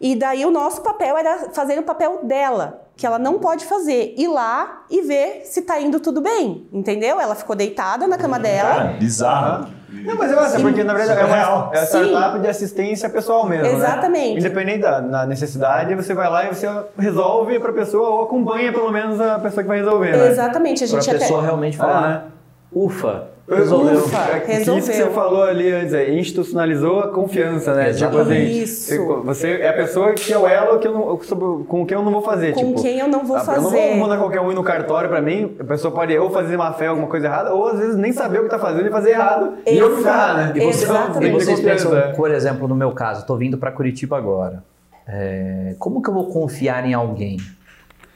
E 0.00 0.14
daí 0.14 0.44
o 0.44 0.50
nosso 0.50 0.82
papel 0.82 1.16
era 1.16 1.50
fazer 1.50 1.78
o 1.78 1.82
papel 1.82 2.24
dela, 2.24 2.83
que 2.96 3.06
ela 3.06 3.18
não 3.18 3.38
pode 3.38 3.64
fazer, 3.64 4.14
ir 4.16 4.28
lá 4.28 4.84
e 4.90 5.02
ver 5.02 5.42
se 5.44 5.62
tá 5.62 5.80
indo 5.80 5.98
tudo 6.00 6.20
bem, 6.20 6.66
entendeu? 6.72 7.20
Ela 7.20 7.34
ficou 7.34 7.56
deitada 7.56 8.06
na 8.06 8.16
cama 8.16 8.38
dela. 8.38 8.74
Cara, 8.74 8.84
bizarro. 8.98 9.66
Não, 9.90 10.16
mas 10.16 10.30
eu 10.30 10.40
acho, 10.40 10.60
porque 10.60 10.82
na 10.84 10.92
verdade 10.92 11.20
é 11.20 11.24
uma, 11.24 11.28
Surreal. 11.36 11.70
é 11.72 11.78
uma 11.78 11.86
startup 11.86 12.38
de 12.40 12.48
assistência 12.48 13.08
pessoal 13.08 13.46
mesmo, 13.48 13.64
né? 13.64 13.74
Exatamente. 13.74 14.40
Independente 14.40 14.80
da, 14.80 15.00
da 15.00 15.26
necessidade, 15.26 15.94
você 15.94 16.12
vai 16.14 16.28
lá 16.28 16.44
e 16.44 16.48
você 16.54 16.66
resolve 16.98 17.58
pra 17.60 17.72
pessoa 17.72 18.08
ou 18.10 18.24
acompanha 18.24 18.72
pelo 18.72 18.90
menos 18.90 19.20
a 19.20 19.38
pessoa 19.38 19.62
que 19.62 19.68
vai 19.68 19.78
resolver, 19.78 20.16
né? 20.16 20.28
Exatamente, 20.28 20.84
a 20.84 20.88
Pra 20.88 20.98
gente 21.00 21.10
até 21.10 21.18
pessoa 21.20 21.42
realmente 21.42 21.76
Ah, 21.80 21.84
falar, 21.84 22.28
ufa, 22.74 23.28
resolveu. 23.48 23.98
Ufa. 23.98 24.36
É 24.36 24.40
que 24.40 24.52
Isso 24.52 24.74
que 24.74 24.80
você 24.80 24.92
resolveu. 24.92 25.14
falou 25.14 25.42
ali 25.42 25.70
antes, 25.70 25.92
é, 25.94 26.10
institucionalizou 26.14 27.00
a 27.00 27.08
confiança, 27.08 27.74
né? 27.74 27.92
Tipo 27.92 28.18
assim, 28.18 28.34
Isso. 28.62 29.22
você 29.24 29.58
é 29.60 29.68
a 29.68 29.72
pessoa 29.74 30.12
que 30.12 30.32
é 30.32 30.38
o 30.38 30.46
elo 30.46 30.78
que 30.78 30.88
eu 30.88 30.92
não, 30.92 31.20
sobre- 31.22 31.64
com 31.66 31.84
quem 31.86 31.96
eu 31.96 32.02
não 32.02 32.10
vou 32.12 32.22
fazer. 32.22 32.52
Com 32.52 32.66
tipo, 32.68 32.82
quem 32.82 32.98
eu 32.98 33.06
não 33.08 33.24
vou 33.24 33.36
a- 33.36 33.40
Eu 33.40 33.46
não 33.46 33.54
fazer. 33.70 33.88
vou 33.90 33.96
mandar 33.96 34.18
qualquer 34.18 34.40
um 34.40 34.50
ir 34.50 34.54
no 34.54 34.62
cartório 34.64 35.08
pra 35.08 35.20
mim, 35.20 35.54
a 35.60 35.64
pessoa 35.64 35.92
pode 35.92 36.16
ou 36.18 36.30
fazer 36.30 36.56
má 36.56 36.72
fé, 36.72 36.86
alguma 36.86 37.06
coisa 37.06 37.26
errada, 37.26 37.52
ou 37.54 37.68
às 37.68 37.78
vezes 37.78 37.96
nem 37.96 38.12
saber 38.12 38.40
o 38.40 38.44
que 38.44 38.48
tá 38.50 38.58
fazendo 38.58 38.86
e 38.86 38.90
fazer 38.90 39.10
errado. 39.10 39.54
E 39.66 39.76
eu 39.78 39.96
ficar, 39.98 40.34
né? 40.36 40.52
E 40.54 40.60
você- 40.60 40.84
Exatamente. 40.84 41.18
tem 41.20 41.28
E 41.28 41.32
vocês 41.44 41.60
pensam, 41.60 41.96
é. 41.96 42.12
por 42.12 42.30
exemplo, 42.30 42.66
no 42.66 42.74
meu 42.74 42.92
caso, 42.92 43.26
tô 43.26 43.36
vindo 43.36 43.58
para 43.58 43.70
Curitiba 43.70 44.16
agora. 44.16 44.62
É, 45.06 45.74
como 45.78 46.00
que 46.02 46.08
eu 46.08 46.14
vou 46.14 46.26
confiar 46.30 46.86
em 46.86 46.94
alguém? 46.94 47.36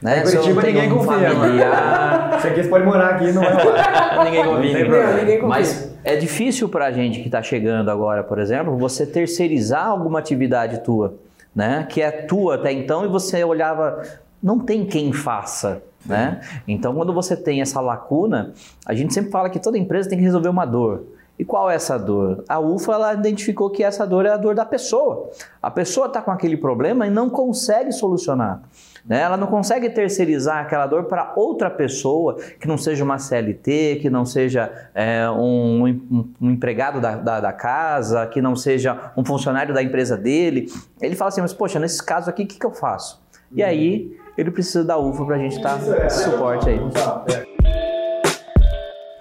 Né? 0.01 0.21
Em 0.21 0.25
Se 0.25 0.35
eu 0.35 0.43
não 0.43 0.53
Curitiba 0.53 0.61
ninguém 0.61 0.91
um 0.91 0.97
confia, 0.97 1.31
familiar, 1.31 2.39
Você 2.39 2.47
aqui 2.47 2.63
você 2.63 2.69
pode 2.69 2.85
morar 2.85 3.09
aqui 3.09 3.25
e 3.25 3.31
não 3.33 3.41
vai 3.41 3.63
rolar. 3.63 4.23
ninguém 4.23 4.45
confia. 4.45 4.79
problema. 4.79 5.13
ninguém 5.13 5.35
confia. 5.39 5.47
Mas 5.47 5.95
é 6.03 6.15
difícil 6.15 6.69
pra 6.69 6.91
gente 6.91 7.21
que 7.21 7.29
tá 7.29 7.41
chegando 7.41 7.89
agora, 7.91 8.23
por 8.23 8.39
exemplo, 8.39 8.77
você 8.77 9.05
terceirizar 9.05 9.87
alguma 9.87 10.19
atividade 10.19 10.79
tua, 10.79 11.15
né? 11.53 11.85
Que 11.89 12.01
é 12.01 12.11
tua 12.11 12.55
até 12.55 12.71
então 12.71 13.03
e 13.05 13.09
você 13.09 13.43
olhava, 13.43 14.01
não 14.41 14.59
tem 14.59 14.85
quem 14.85 15.11
faça. 15.11 15.83
Né? 16.05 16.39
Então, 16.65 16.95
quando 16.95 17.13
você 17.13 17.35
tem 17.35 17.61
essa 17.61 17.81
lacuna, 17.81 18.53
a 18.85 18.93
gente 18.93 19.13
sempre 19.13 19.31
fala 19.31 19.49
que 19.49 19.59
toda 19.59 19.77
empresa 19.77 20.07
tem 20.07 20.17
que 20.17 20.23
resolver 20.23 20.47
uma 20.47 20.65
dor. 20.65 21.03
E 21.37 21.45
qual 21.45 21.69
é 21.69 21.75
essa 21.75 21.97
dor? 21.97 22.43
A 22.49 22.59
UFA 22.59 22.93
ela 22.93 23.13
identificou 23.13 23.69
que 23.69 23.83
essa 23.83 24.05
dor 24.05 24.25
é 24.25 24.29
a 24.29 24.37
dor 24.37 24.55
da 24.55 24.65
pessoa. 24.65 25.29
A 25.61 25.71
pessoa 25.71 26.07
está 26.07 26.21
com 26.21 26.31
aquele 26.31 26.57
problema 26.57 27.07
e 27.07 27.09
não 27.09 27.29
consegue 27.29 27.91
solucionar. 27.91 28.61
Né? 29.05 29.21
Ela 29.21 29.37
não 29.37 29.47
consegue 29.47 29.89
terceirizar 29.89 30.57
aquela 30.63 30.85
dor 30.87 31.05
para 31.05 31.33
outra 31.35 31.69
pessoa 31.69 32.35
que 32.59 32.67
não 32.67 32.77
seja 32.77 33.03
uma 33.03 33.17
CLT, 33.17 33.99
que 34.01 34.09
não 34.09 34.25
seja 34.25 34.71
é, 34.93 35.29
um, 35.29 35.85
um- 36.11 36.33
um 36.41 36.49
empregado 36.51 36.99
da, 37.01 37.15
da- 37.15 37.39
da 37.39 37.53
casa, 37.53 38.25
que 38.27 38.41
não 38.41 38.55
seja 38.55 39.11
um 39.17 39.23
funcionário 39.25 39.73
da 39.73 39.81
empresa 39.83 40.15
dele. 40.17 40.71
Ele 41.01 41.15
fala 41.15 41.29
assim: 41.29 41.41
mas 41.41 41.53
poxa, 41.53 41.79
nesse 41.79 42.03
caso 42.03 42.29
aqui, 42.29 42.43
o 42.43 42.47
que, 42.47 42.59
que 42.59 42.65
eu 42.65 42.71
faço? 42.71 43.21
E 43.51 43.63
aí 43.63 44.15
ele 44.37 44.51
precisa 44.51 44.83
da 44.85 44.97
UFA 44.97 45.25
para 45.25 45.35
a 45.35 45.39
gente 45.39 45.57
estar 45.57 45.77
esse 46.05 46.23
suporte 46.23 46.69
aí. 46.69 46.79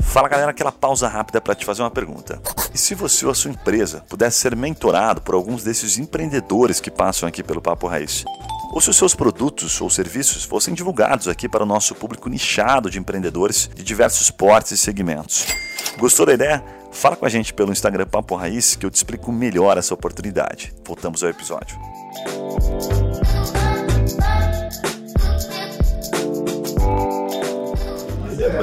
Fala 0.03 0.29
galera, 0.29 0.51
aquela 0.51 0.73
pausa 0.73 1.07
rápida 1.07 1.41
para 1.41 1.55
te 1.55 1.65
fazer 1.65 1.83
uma 1.83 1.91
pergunta. 1.91 2.41
E 2.75 2.79
se 2.79 2.95
você 2.95 3.25
ou 3.27 3.31
a 3.31 3.35
sua 3.35 3.51
empresa 3.51 4.03
pudesse 4.09 4.39
ser 4.39 4.57
mentorado 4.57 5.21
por 5.21 5.35
alguns 5.35 5.63
desses 5.63 5.99
empreendedores 5.99 6.81
que 6.81 6.91
passam 6.91 7.29
aqui 7.29 7.43
pelo 7.43 7.61
Papo 7.61 7.87
Raiz? 7.87 8.25
Ou 8.73 8.81
se 8.81 8.91
os 8.91 8.97
seus 8.97 9.15
produtos 9.15 9.81
ou 9.81 9.89
serviços 9.89 10.45
fossem 10.45 10.75
divulgados 10.75 11.29
aqui 11.29 11.49
para 11.49 11.63
o 11.63 11.67
nosso 11.67 11.95
público 11.95 12.29
nichado 12.29 12.91
de 12.91 12.99
empreendedores 12.99 13.71
de 13.75 13.83
diversos 13.83 14.31
portes 14.31 14.73
e 14.73 14.77
segmentos? 14.77 15.47
Gostou 15.99 16.27
da 16.27 16.35
ideia? 16.35 16.63
Fala 16.93 17.17
com 17.17 17.27
a 17.27 17.29
gente 17.29 17.53
pelo 17.55 17.73
Instagram 17.73 18.07
Papo 18.07 18.35
Raiz 18.37 18.77
que 18.77 18.85
eu 18.85 18.91
te 18.91 18.97
explico 18.97 19.33
melhor 19.33 19.77
essa 19.79 19.95
oportunidade. 19.95 20.73
Voltamos 20.85 21.23
ao 21.23 21.31
episódio. 21.31 21.79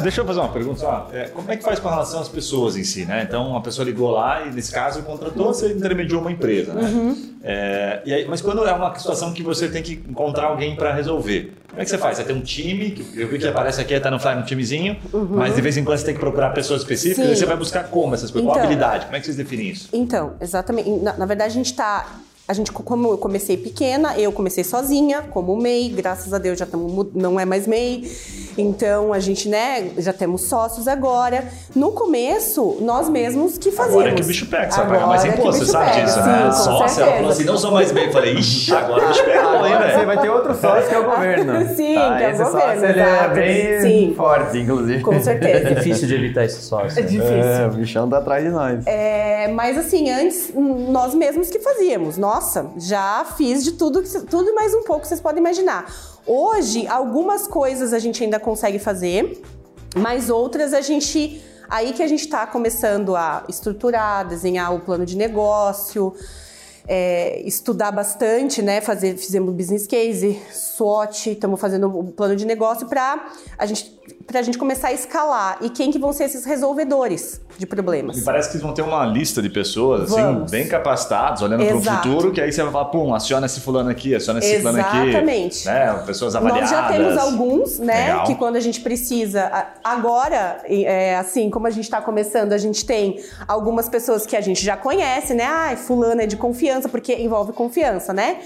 Deixa 0.02 0.22
eu 0.22 0.26
fazer 0.26 0.40
uma 0.40 0.50
pergunta 0.50 0.80
só. 0.80 1.10
É, 1.14 1.26
como 1.26 1.52
é 1.52 1.58
que 1.58 1.64
faz 1.64 1.80
com 1.80 1.90
relação 1.90 2.20
às 2.22 2.28
pessoas 2.30 2.76
em 2.78 2.84
si, 2.84 3.06
né? 3.06 3.24
Então, 3.28 3.50
uma 3.50 3.62
pessoa 3.62 3.86
ligou 3.86 4.12
lá 4.12 4.46
e, 4.46 4.52
nesse 4.52 4.72
caso, 4.72 5.02
contratou, 5.04 5.48
você 5.54 5.72
intermediou 5.74 6.22
uma 6.22 6.32
empresa, 6.32 6.74
né? 6.74 7.16
É, 7.44 8.02
e 8.06 8.14
aí, 8.14 8.28
mas 8.28 8.42
quando 8.42 8.66
é 8.66 8.72
uma 8.74 8.98
situação 8.98 9.32
que 9.34 9.44
você 9.44 9.68
tem 9.68 9.84
que 9.84 9.94
encontrar 10.10 10.48
alguém 10.48 10.76
para 10.76 10.94
resolver, 10.94 11.54
como 11.70 11.82
é 11.82 11.84
que 11.84 11.90
você 11.92 11.98
faz? 11.98 12.18
Você 12.18 12.24
tem 12.24 12.36
um 12.36 12.42
time, 12.42 12.92
que 12.92 13.22
eu 13.22 13.28
vi 13.28 13.38
que 13.38 13.48
aparece 13.48 13.82
aqui, 13.82 14.00
tá 14.00 14.10
no 14.10 14.20
Fly, 14.20 14.36
um 14.36 14.44
timezinho, 14.44 14.98
mas 15.32 15.56
de 15.56 15.62
vez 15.62 15.78
em 15.78 15.84
quando 15.84 15.98
você 16.00 16.06
tem 16.06 16.14
que 16.14 16.20
procurar 16.20 16.52
pessoas 16.52 16.82
específicas, 16.82 17.26
Sim. 17.26 17.32
e 17.34 17.36
você 17.36 17.46
vai 17.46 17.58
buscar 17.58 17.84
como 17.86 18.14
essas 18.16 18.32
pessoas? 18.32 18.46
Qual 18.46 18.56
Então. 18.58 18.66
habilidade? 18.66 19.06
Como 19.06 19.16
é 19.18 19.20
que 19.20 19.26
vocês 19.26 19.38
definem 19.38 19.70
isso? 19.70 19.90
Então, 19.94 20.34
exatamente. 20.42 20.90
Na, 20.90 21.18
na 21.18 21.26
verdade, 21.26 21.52
a 21.52 21.54
gente 21.54 21.74
tá. 21.74 22.08
A 22.48 22.54
gente, 22.54 22.72
como 22.72 23.08
eu 23.14 23.18
comecei 23.18 23.58
pequena, 23.58 24.16
eu 24.20 24.32
comecei 24.32 24.64
sozinha, 24.64 25.24
como 25.32 25.58
MEI, 25.58 25.90
graças 25.90 26.32
a 26.32 26.38
Deus 26.38 26.60
já 26.60 26.66
tamo, 26.68 27.10
não 27.16 27.40
é 27.40 27.46
mais 27.46 27.66
MEI. 27.66 28.08
Então 28.56 29.12
a 29.12 29.20
gente, 29.20 29.50
né, 29.50 29.90
já 29.98 30.14
temos 30.14 30.44
sócios 30.44 30.88
agora. 30.88 31.44
No 31.76 31.92
começo, 31.92 32.78
nós 32.82 33.10
mesmos 33.10 33.58
que 33.58 33.72
fazíamos. 33.72 33.96
Agora 34.02 34.12
é 34.12 34.16
que 34.16 34.22
o 34.22 34.26
bicho 34.26 34.46
pega, 34.46 34.70
você 34.72 34.78
vai 34.82 34.88
pagar 34.90 35.08
mais 35.08 35.24
o 35.24 35.28
imposto, 35.28 35.66
você 35.66 35.72
sabe 35.72 35.92
pega, 35.92 36.06
disso, 36.06 36.20
sim, 36.20 36.28
né? 36.30 36.44
com 36.46 36.52
Sócia, 36.52 37.02
ela 37.02 37.12
falou 37.16 37.32
assim, 37.32 37.44
não 37.46 37.58
sou 37.58 37.72
mais 37.72 37.92
bem. 37.92 38.06
Eu 38.06 38.12
falei, 38.12 38.34
ixi, 38.36 38.76
agora 38.76 39.06
o 39.06 39.08
bicho 39.08 39.24
pega, 39.26 39.40
hein, 39.40 39.94
você 40.00 40.06
vai 40.06 40.22
ter 40.22 40.30
outro 40.30 40.56
sócio 40.56 40.88
que 40.90 40.96
é 40.96 41.00
o 41.00 41.04
governo. 41.04 41.54
Sim, 41.76 41.96
Tá, 41.96 42.18
que 42.18 42.24
é 42.24 42.28
o 42.30 42.38
governo, 42.38 42.52
sócio 42.52 42.86
ele 42.86 43.00
é 43.00 43.28
bem 43.30 43.82
Sim. 43.82 44.14
forte, 44.16 44.58
inclusive. 44.60 45.02
Com 45.02 45.14
É 45.16 45.20
certeza. 45.20 45.76
difícil 45.76 46.08
de 46.08 46.14
evitar 46.14 46.46
esse 46.46 46.62
sócio. 46.62 47.00
É 47.00 47.02
difícil. 47.02 47.34
É, 47.34 47.66
o 47.68 47.72
bichão 47.72 48.08
tá 48.08 48.20
atrás 48.20 48.44
de 48.44 48.52
nós. 48.52 48.86
É, 48.86 49.48
mas 49.48 49.78
assim, 49.78 50.12
antes 50.12 50.54
nós 50.56 51.16
mesmos 51.16 51.50
que 51.50 51.60
fazíamos. 51.60 52.18
Nossa, 52.36 52.70
já 52.76 53.24
fiz 53.38 53.64
de 53.64 53.72
tudo, 53.72 54.04
tudo 54.30 54.54
mais 54.54 54.74
um 54.74 54.84
pouco 54.84 55.08
vocês 55.08 55.22
podem 55.22 55.40
imaginar. 55.40 55.90
Hoje, 56.28 56.86
algumas 56.86 57.48
coisas 57.48 57.94
a 57.94 57.98
gente 57.98 58.22
ainda 58.22 58.42
consegue 58.42 58.78
fazer, 58.78 59.42
mas 59.96 60.30
outras 60.30 60.74
a 60.74 60.82
gente. 60.82 61.42
Aí 61.70 61.94
que 61.94 62.04
a 62.04 62.08
gente 62.08 62.26
está 62.26 62.46
começando 62.46 63.16
a 63.16 63.46
estruturar, 63.48 64.28
desenhar 64.28 64.76
o 64.76 64.82
plano 64.82 65.06
de 65.06 65.16
negócio, 65.16 66.14
é, 66.86 67.42
estudar 67.48 67.94
bastante, 67.94 68.62
né? 68.62 68.82
Fazer, 68.82 69.16
fizemos 69.16 69.54
business 69.54 69.88
case, 69.88 70.38
SWOT, 70.52 71.32
estamos 71.32 71.58
fazendo 71.58 71.88
o 71.88 72.12
plano 72.12 72.36
de 72.36 72.46
negócio 72.46 72.86
para 72.86 73.32
a 73.58 73.66
gente 73.66 73.95
para 74.26 74.40
a 74.40 74.44
gente 74.44 74.58
começar 74.58 74.90
a 74.90 74.94
escalar. 74.94 75.58
E 75.62 75.70
quem 75.70 75.92
que 75.92 76.00
vão 76.00 76.12
ser 76.12 76.26
esses 76.26 76.46
resolvedores 76.46 77.42
de 77.58 77.66
problemas? 77.66 78.18
Me 78.18 78.24
parece 78.24 78.50
que 78.50 78.56
eles 78.56 78.64
vão 78.64 78.74
ter 78.74 78.82
uma 78.82 79.06
lista 79.06 79.42
de 79.42 79.50
pessoas, 79.50 80.12
assim, 80.12 80.22
Vamos. 80.22 80.52
bem 80.52 80.68
capacitados, 80.68 81.42
olhando 81.42 81.66
para 81.66 81.78
o 81.78 81.82
futuro, 81.82 82.32
que 82.32 82.42
aí 82.42 82.52
você 82.52 82.64
vai 82.64 82.72
falar, 82.72 82.86
pum, 82.86 83.14
aciona 83.14 83.46
esse 83.46 83.62
fulano 83.62 83.90
aqui, 83.90 84.16
aciona 84.16 84.40
esse 84.40 84.58
fulano 84.58 84.80
aqui. 84.80 85.10
Exatamente. 85.10 85.66
Né? 85.66 86.04
Pessoas 86.06 86.36
avaliadas. 86.36 86.72
Nós 86.72 86.80
já 86.80 86.88
temos 86.88 87.18
alguns, 87.18 87.80
né? 87.80 88.08
Legal. 88.08 88.26
Que 88.26 88.36
quando 88.36 88.56
a 88.56 88.60
gente 88.60 88.82
precisa. 88.82 89.68
Agora, 89.84 90.62
é, 90.66 91.16
assim, 91.18 91.50
como 91.50 91.68
a 91.68 91.72
gente 91.72 91.86
está 91.86 92.02
começando, 92.02 92.54
a 92.54 92.58
gente 92.58 92.86
tem 92.86 93.20
algumas 93.48 93.88
pessoas 93.88 94.26
que 94.26 94.36
a 94.36 94.42
gente 94.42 94.64
já 94.64 94.76
conhece, 94.76 95.34
né? 95.34 95.46
Ah, 95.46 95.76
fulano 95.78 96.22
é 96.22 96.26
de 96.26 96.36
confiança, 96.36 96.90
porque 96.90 97.14
envolve 97.16 97.54
confiança, 97.54 98.14
né? 98.14 98.40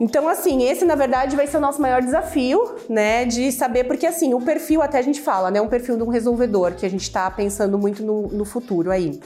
Então, 0.00 0.26
assim, 0.26 0.64
esse 0.64 0.84
na 0.84 0.94
verdade 0.94 1.36
vai 1.36 1.46
ser 1.46 1.58
o 1.58 1.60
nosso 1.60 1.80
maior 1.80 2.00
desafio, 2.00 2.76
né? 2.88 3.26
De 3.26 3.52
saber, 3.52 3.84
porque 3.84 4.06
assim, 4.06 4.32
o 4.32 4.40
perfil, 4.40 4.80
até 4.80 4.98
a 4.98 5.02
gente 5.02 5.20
fala, 5.20 5.50
né? 5.50 5.60
Um 5.60 5.68
perfil 5.68 5.96
de 5.96 6.02
um 6.02 6.08
resolvedor, 6.08 6.72
que 6.72 6.86
a 6.86 6.90
gente 6.90 7.02
está 7.02 7.30
pensando 7.30 7.78
muito 7.78 8.02
no, 8.02 8.28
no 8.28 8.44
futuro 8.44 8.90
aí 8.90 9.20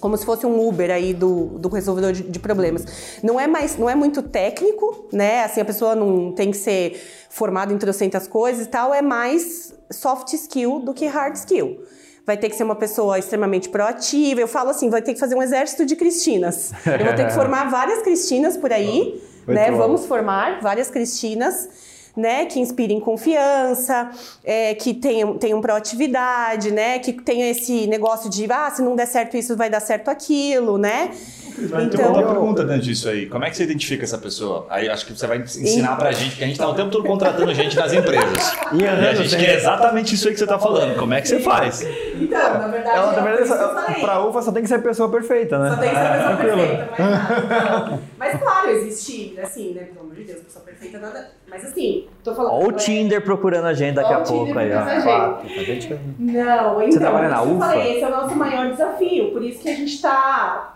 como 0.00 0.16
se 0.16 0.24
fosse 0.24 0.46
um 0.46 0.66
Uber 0.66 0.90
aí 0.90 1.12
do, 1.12 1.58
do 1.58 1.68
resolvedor 1.68 2.12
de, 2.12 2.22
de 2.22 2.38
problemas. 2.38 3.20
Não 3.22 3.38
é 3.38 3.46
mais, 3.46 3.76
não 3.76 3.88
é 3.88 3.94
muito 3.94 4.22
técnico, 4.22 5.06
né? 5.12 5.44
Assim, 5.44 5.60
a 5.60 5.64
pessoa 5.64 5.94
não 5.94 6.32
tem 6.32 6.50
que 6.50 6.56
ser 6.56 7.00
formada 7.28 7.72
em 7.72 7.78
trocentas 7.78 8.26
coisas 8.26 8.66
e 8.66 8.68
tal, 8.68 8.94
é 8.94 9.02
mais 9.02 9.74
soft 9.92 10.32
skill 10.32 10.80
do 10.80 10.94
que 10.94 11.06
hard 11.06 11.36
skill. 11.36 11.84
Vai 12.26 12.36
ter 12.36 12.48
que 12.48 12.56
ser 12.56 12.64
uma 12.64 12.76
pessoa 12.76 13.18
extremamente 13.18 13.68
proativa. 13.68 14.40
Eu 14.40 14.48
falo 14.48 14.70
assim, 14.70 14.88
vai 14.88 15.02
ter 15.02 15.14
que 15.14 15.20
fazer 15.20 15.34
um 15.34 15.42
exército 15.42 15.84
de 15.84 15.96
Cristinas. 15.96 16.72
Eu 16.86 17.04
vou 17.04 17.14
ter 17.14 17.26
que 17.26 17.34
formar 17.34 17.68
várias 17.70 18.02
Cristinas 18.02 18.56
por 18.56 18.72
aí, 18.72 19.20
né? 19.54 19.70
Vamos 19.70 20.06
formar 20.06 20.60
várias 20.60 20.90
Cristinas 20.90 21.68
né, 22.16 22.46
que 22.46 22.58
inspirem 22.60 22.98
confiança, 23.00 24.10
é, 24.44 24.74
que 24.74 24.94
tenham, 24.94 25.36
tenham 25.38 25.60
proatividade, 25.60 26.70
né, 26.70 26.98
que 26.98 27.12
tenham 27.12 27.48
esse 27.48 27.86
negócio 27.86 28.28
de, 28.30 28.46
ah, 28.50 28.70
se 28.70 28.82
não 28.82 28.96
der 28.96 29.06
certo 29.06 29.36
isso, 29.36 29.56
vai 29.56 29.70
dar 29.70 29.80
certo 29.80 30.08
aquilo, 30.08 30.76
né? 30.78 31.10
Então, 31.58 31.88
tem 31.90 32.06
outra 32.06 32.22
pergunta 32.26 32.64
dentro 32.64 32.82
disso 32.82 33.08
aí. 33.08 33.26
Como 33.26 33.44
é 33.44 33.50
que 33.50 33.56
você 33.56 33.64
identifica 33.64 34.04
essa 34.04 34.16
pessoa? 34.16 34.66
Aí 34.70 34.88
acho 34.88 35.04
que 35.04 35.12
você 35.12 35.26
vai 35.26 35.38
ensinar 35.38 35.96
pra 35.96 36.10
gente, 36.10 36.30
porque 36.30 36.44
a 36.44 36.46
gente 36.46 36.58
tá 36.58 36.66
o 36.66 36.74
tempo 36.74 36.90
todo 36.90 37.04
contratando 37.04 37.52
gente 37.52 37.76
nas 37.76 37.92
empresas. 37.92 38.52
E, 38.72 38.86
a 38.86 39.14
gente 39.14 39.36
quer 39.36 39.56
exatamente 39.56 40.14
isso 40.14 40.26
aí 40.28 40.32
que 40.32 40.40
você 40.40 40.46
tá 40.46 40.58
falando. 40.58 40.96
Como 40.96 41.12
é 41.12 41.20
que 41.20 41.28
você 41.28 41.40
faz? 41.40 41.82
Então, 41.82 42.38
na 42.58 42.66
verdade, 42.68 42.96
Ela, 42.96 43.12
na 43.12 43.18
é 43.18 43.22
verdade, 43.22 43.42
essa- 43.42 43.74
falei. 43.74 44.00
pra 44.00 44.24
UFA 44.26 44.42
só 44.42 44.52
tem 44.52 44.62
que 44.62 44.68
ser 44.68 44.76
a 44.76 44.78
pessoa 44.80 45.10
perfeita, 45.10 45.58
né? 45.58 45.70
Só 45.70 45.76
tem 45.76 45.90
que 45.90 45.96
ser 45.96 46.02
a 46.06 46.12
pessoa 46.12 46.36
perfeita, 46.36 46.88
mas 46.90 46.98
nada. 47.10 47.90
Não. 47.90 48.00
Mas 48.18 48.40
claro, 48.40 48.70
existe, 48.70 49.38
assim, 49.42 49.72
né? 49.74 49.82
Pelo 49.82 50.00
amor 50.00 50.14
de 50.14 50.24
Deus, 50.24 50.40
pessoa 50.40 50.64
perfeita, 50.64 50.98
nada. 50.98 51.30
Mas 51.48 51.64
assim, 51.64 51.99
tô 52.22 52.34
falando. 52.34 52.52
Ó 52.52 52.66
o 52.66 52.70
é- 52.70 52.74
Tinder 52.74 53.22
procurando 53.22 53.66
a 53.66 53.74
gente 53.74 53.94
daqui 53.94 54.12
a 54.12 54.20
pouco 54.20 54.58
aí, 54.58 54.70
ó. 54.72 55.46
gente. 55.64 55.98
Não, 56.18 56.82
então, 56.82 57.00
trabalha 57.00 57.28
na 57.28 57.40
que 57.40 57.48
eu 57.48 57.56
UFA? 57.56 57.66
falei, 57.66 57.92
esse 57.94 58.04
é 58.04 58.08
o 58.08 58.10
nosso 58.10 58.36
maior 58.36 58.70
desafio. 58.70 59.30
Por 59.32 59.42
isso 59.42 59.62
que 59.62 59.68
a 59.68 59.74
gente 59.74 59.94
está. 59.94 60.74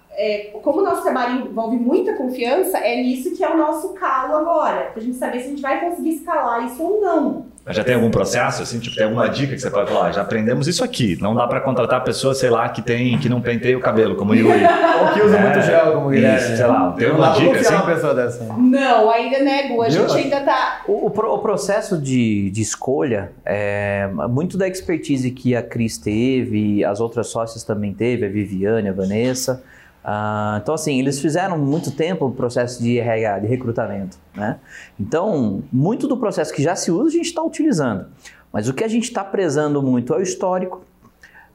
como 0.62 0.80
o 0.80 0.84
nosso 0.84 1.02
trabalho 1.02 1.46
envolve 1.46 1.76
muita 1.76 2.14
confiança, 2.14 2.78
é 2.78 3.02
nisso 3.02 3.34
que 3.36 3.42
é 3.42 3.50
o 3.50 3.56
nosso 3.56 3.94
calo 3.94 4.36
agora. 4.36 4.90
Pra 4.92 5.02
gente 5.02 5.16
saber 5.16 5.40
se 5.40 5.46
a 5.46 5.50
gente 5.50 5.62
vai 5.62 5.80
conseguir 5.80 6.10
escalar 6.10 6.64
isso 6.64 6.82
ou 6.82 7.00
não. 7.00 7.46
Mas 7.66 7.76
já 7.76 7.82
tem 7.82 7.94
algum 7.94 8.10
processo, 8.10 8.62
assim, 8.62 8.78
tipo, 8.78 8.94
tem 8.94 9.04
alguma 9.04 9.26
dica 9.26 9.54
que 9.54 9.58
você 9.58 9.70
pode 9.70 9.90
falar? 9.90 10.12
Já 10.12 10.20
aprendemos 10.20 10.68
isso 10.68 10.84
aqui. 10.84 11.16
Não 11.20 11.34
dá 11.34 11.46
pra 11.46 11.62
contratar 11.62 12.04
pessoa, 12.04 12.34
sei 12.34 12.50
lá, 12.50 12.68
que 12.68 12.82
tem, 12.82 13.18
que 13.18 13.26
não 13.26 13.40
penteia 13.40 13.76
o 13.76 13.80
cabelo, 13.80 14.16
como 14.16 14.32
o 14.32 14.34
Yuri. 14.34 14.60
Ou 15.00 15.08
que 15.14 15.22
usa 15.22 15.38
muito 15.38 15.62
gel, 15.62 15.92
como 15.92 16.08
o 16.08 16.10
Guilherme. 16.10 16.38
Isso, 16.38 16.56
sei 16.58 16.66
lá, 16.66 16.92
tem 16.92 17.08
Não 17.08 17.16
uma 17.16 17.30
dica 17.30 17.60
assim? 17.60 17.86
pessoa 17.86 18.14
dessa. 18.14 18.44
Não, 18.44 19.10
ainda 19.10 19.38
nego. 19.40 19.80
A 19.80 19.88
gente 19.88 20.12
ainda 20.14 20.40
tá. 20.42 20.82
O, 20.86 21.06
o 21.06 21.34
o 21.34 21.38
processo 21.38 21.96
de, 21.98 22.50
de 22.50 22.60
escolha, 22.60 23.32
é, 23.44 24.08
muito 24.28 24.58
da 24.58 24.68
expertise 24.68 25.30
que 25.30 25.56
a 25.56 25.62
Cris 25.62 25.96
teve, 25.96 26.84
as 26.84 27.00
outras 27.00 27.28
sócias 27.28 27.64
também 27.64 27.94
teve, 27.94 28.26
a 28.26 28.28
Viviane, 28.28 28.88
a 28.88 28.92
Vanessa. 28.92 29.62
Ah, 30.06 30.60
então, 30.62 30.74
assim, 30.74 30.98
eles 30.98 31.18
fizeram 31.18 31.56
muito 31.56 31.90
tempo 31.90 32.26
o 32.26 32.30
processo 32.30 32.82
de 32.82 32.98
RH, 32.98 33.38
de 33.38 33.46
recrutamento, 33.46 34.18
né? 34.36 34.58
Então, 35.00 35.62
muito 35.72 36.06
do 36.06 36.18
processo 36.18 36.52
que 36.52 36.62
já 36.62 36.76
se 36.76 36.90
usa, 36.90 37.08
a 37.08 37.12
gente 37.12 37.26
está 37.26 37.42
utilizando. 37.42 38.06
Mas 38.52 38.68
o 38.68 38.74
que 38.74 38.84
a 38.84 38.88
gente 38.88 39.04
está 39.04 39.24
prezando 39.24 39.82
muito 39.82 40.12
é 40.12 40.18
o 40.18 40.20
histórico. 40.20 40.84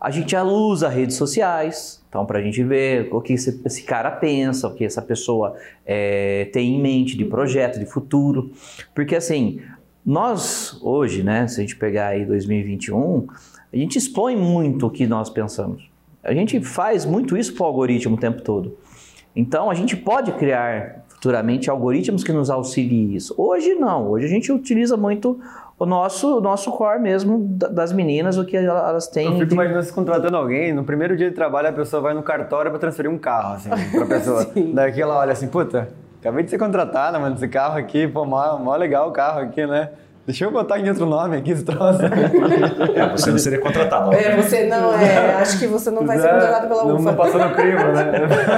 A 0.02 0.10
gente 0.10 0.32
já 0.32 0.44
usa 0.44 0.90
redes 0.90 1.16
sociais, 1.16 2.04
então 2.10 2.26
para 2.26 2.40
a 2.40 2.42
gente 2.42 2.64
ver 2.64 3.10
o 3.12 3.22
que 3.22 3.34
esse, 3.34 3.62
esse 3.66 3.84
cara 3.84 4.10
pensa, 4.10 4.68
o 4.68 4.74
que 4.74 4.84
essa 4.84 5.02
pessoa 5.02 5.56
é, 5.86 6.50
tem 6.52 6.76
em 6.76 6.82
mente 6.82 7.18
de 7.18 7.26
projeto, 7.26 7.78
de 7.78 7.86
futuro. 7.86 8.52
Porque 8.96 9.16
assim, 9.16 9.62
nós 10.06 10.80
hoje, 10.82 11.22
né, 11.22 11.48
se 11.48 11.60
a 11.60 11.62
gente 11.62 11.76
pegar 11.76 12.08
aí 12.08 12.26
2021, 12.26 13.28
a 13.72 13.76
gente 13.76 13.98
expõe 13.98 14.36
muito 14.36 14.88
o 14.88 14.90
que 14.90 15.06
nós 15.06 15.30
pensamos. 15.30 15.89
A 16.24 16.34
gente 16.34 16.62
faz 16.62 17.06
muito 17.06 17.38
isso 17.38 17.54
para 17.54 17.64
o 17.64 17.68
algoritmo 17.68 18.16
o 18.16 18.20
tempo 18.20 18.42
todo. 18.42 18.78
Então 19.36 19.70
a 19.70 19.74
gente 19.74 19.96
pode 19.96 20.32
criar 20.34 21.04
futuramente 21.08 21.70
algoritmos 21.70 22.24
que 22.24 22.32
nos 22.32 22.50
auxiliem 22.50 23.14
isso. 23.16 23.34
Hoje 23.38 23.76
não, 23.76 24.10
hoje 24.10 24.26
a 24.26 24.30
gente 24.30 24.52
utiliza 24.52 24.98
muito 24.98 25.40
o 25.78 25.86
nosso, 25.86 26.42
nosso 26.42 26.72
core 26.72 27.00
mesmo 27.00 27.40
da- 27.52 27.68
das 27.70 27.94
meninas, 27.94 28.38
o 28.38 28.44
que 28.46 28.58
elas 28.58 29.08
têm. 29.08 29.28
Eu 29.28 29.40
fico 29.40 29.54
imaginando 29.54 29.84
se 29.84 29.94
contratando 29.94 30.36
alguém, 30.36 30.74
no 30.74 30.84
primeiro 30.84 31.16
dia 31.16 31.30
de 31.30 31.36
trabalho 31.36 31.70
a 31.70 31.74
pessoa 31.74 32.02
vai 32.02 32.14
no 32.14 32.22
cartório 32.24 32.70
pra 32.72 32.80
transferir 32.80 33.10
um 33.10 33.18
carro, 33.18 33.54
assim, 33.56 33.70
pra 33.92 34.06
pessoa. 34.06 34.46
Daí 34.74 35.00
ela 35.00 35.18
olha 35.20 35.32
assim, 35.32 35.48
puta, 35.48 35.88
acabei 36.20 36.44
de 36.44 36.50
ser 36.50 36.58
contratada, 36.58 37.18
mano, 37.18 37.36
esse 37.36 37.48
carro 37.48 37.78
aqui, 37.78 38.08
pô, 38.08 38.26
mó, 38.26 38.58
mó 38.58 38.76
legal 38.76 39.08
o 39.08 39.12
carro 39.12 39.40
aqui, 39.40 39.66
né? 39.66 39.90
Deixa 40.30 40.46
eu 40.46 40.52
botar 40.52 40.80
em 40.80 40.88
outro 40.88 41.08
nome 41.08 41.38
aqui, 41.38 41.50
esse 41.50 41.64
troço. 41.64 42.02
É, 42.06 43.10
você 43.10 43.32
não 43.32 43.40
seria 43.40 43.60
contratado. 43.60 44.14
É, 44.14 44.40
você 44.40 44.64
não, 44.68 44.94
é. 44.94 45.34
Acho 45.34 45.58
que 45.58 45.66
você 45.66 45.90
não 45.90 46.06
vai 46.06 46.20
ser 46.20 46.30
contratado 46.30 46.68
pela 46.68 46.84
não, 46.84 46.96
UFA. 46.98 47.04
não 47.04 47.16
passou 47.16 47.40
no 47.40 47.56
crivo, 47.56 47.84
né? 47.86 48.12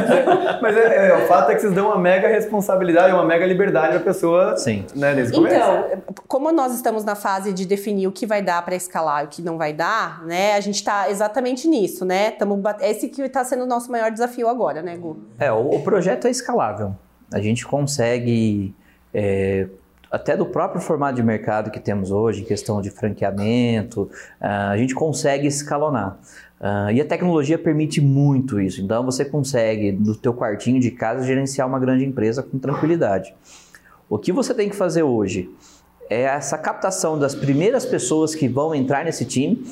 Mas 0.61 0.75
é, 0.75 1.11
é, 1.11 1.15
o 1.15 1.27
fato 1.27 1.49
é 1.49 1.55
que 1.55 1.61
vocês 1.61 1.73
dão 1.73 1.87
uma 1.87 1.97
mega 1.97 2.27
responsabilidade, 2.27 3.13
uma 3.13 3.23
mega 3.23 3.45
liberdade 3.45 3.93
pra 3.93 3.99
pessoa, 4.01 4.57
Sim. 4.57 4.85
né, 4.93 5.15
desde 5.15 5.31
o 5.31 5.37
começo. 5.37 5.55
Então, 5.55 6.01
como 6.27 6.51
nós 6.51 6.75
estamos 6.75 7.05
na 7.05 7.15
fase 7.15 7.53
de 7.53 7.65
definir 7.65 8.05
o 8.05 8.11
que 8.11 8.25
vai 8.25 8.41
dar 8.41 8.61
para 8.65 8.75
escalar 8.75 9.23
e 9.23 9.25
o 9.27 9.29
que 9.29 9.41
não 9.41 9.57
vai 9.57 9.71
dar, 9.71 10.25
né? 10.25 10.55
A 10.55 10.59
gente 10.59 10.75
está 10.75 11.09
exatamente 11.09 11.69
nisso, 11.69 12.03
né? 12.03 12.31
Tamo, 12.31 12.61
esse 12.81 13.07
que 13.07 13.21
está 13.21 13.45
sendo 13.45 13.63
o 13.63 13.67
nosso 13.67 13.89
maior 13.89 14.11
desafio 14.11 14.49
agora, 14.49 14.81
né, 14.81 14.97
Gu? 14.97 15.17
É, 15.39 15.49
o, 15.49 15.75
o 15.75 15.81
projeto 15.81 16.27
é 16.27 16.31
escalável. 16.31 16.93
A 17.33 17.39
gente 17.39 17.65
consegue, 17.65 18.75
é, 19.13 19.67
até 20.11 20.35
do 20.35 20.45
próprio 20.45 20.81
formato 20.81 21.15
de 21.15 21.23
mercado 21.23 21.71
que 21.71 21.79
temos 21.79 22.11
hoje, 22.11 22.41
em 22.41 22.45
questão 22.45 22.81
de 22.81 22.89
franqueamento, 22.89 24.09
ah, 24.39 24.71
a 24.71 24.77
gente 24.77 24.93
consegue 24.93 25.47
escalonar. 25.47 26.19
Ah, 26.59 26.91
e 26.91 26.99
a 26.99 27.05
tecnologia 27.05 27.57
permite 27.57 28.01
muito 28.01 28.59
isso. 28.59 28.81
Então 28.81 29.05
você 29.05 29.23
consegue, 29.23 29.91
no 29.91 30.15
teu 30.15 30.33
quartinho 30.33 30.79
de 30.79 30.91
casa, 30.91 31.25
gerenciar 31.25 31.67
uma 31.67 31.79
grande 31.79 32.03
empresa 32.03 32.43
com 32.43 32.59
tranquilidade. 32.59 33.33
O 34.09 34.19
que 34.19 34.33
você 34.33 34.53
tem 34.53 34.69
que 34.69 34.75
fazer 34.75 35.03
hoje 35.03 35.49
é 36.09 36.23
essa 36.23 36.57
captação 36.57 37.17
das 37.17 37.33
primeiras 37.33 37.85
pessoas 37.85 38.35
que 38.35 38.49
vão 38.49 38.75
entrar 38.75 39.05
nesse 39.05 39.23
time 39.23 39.65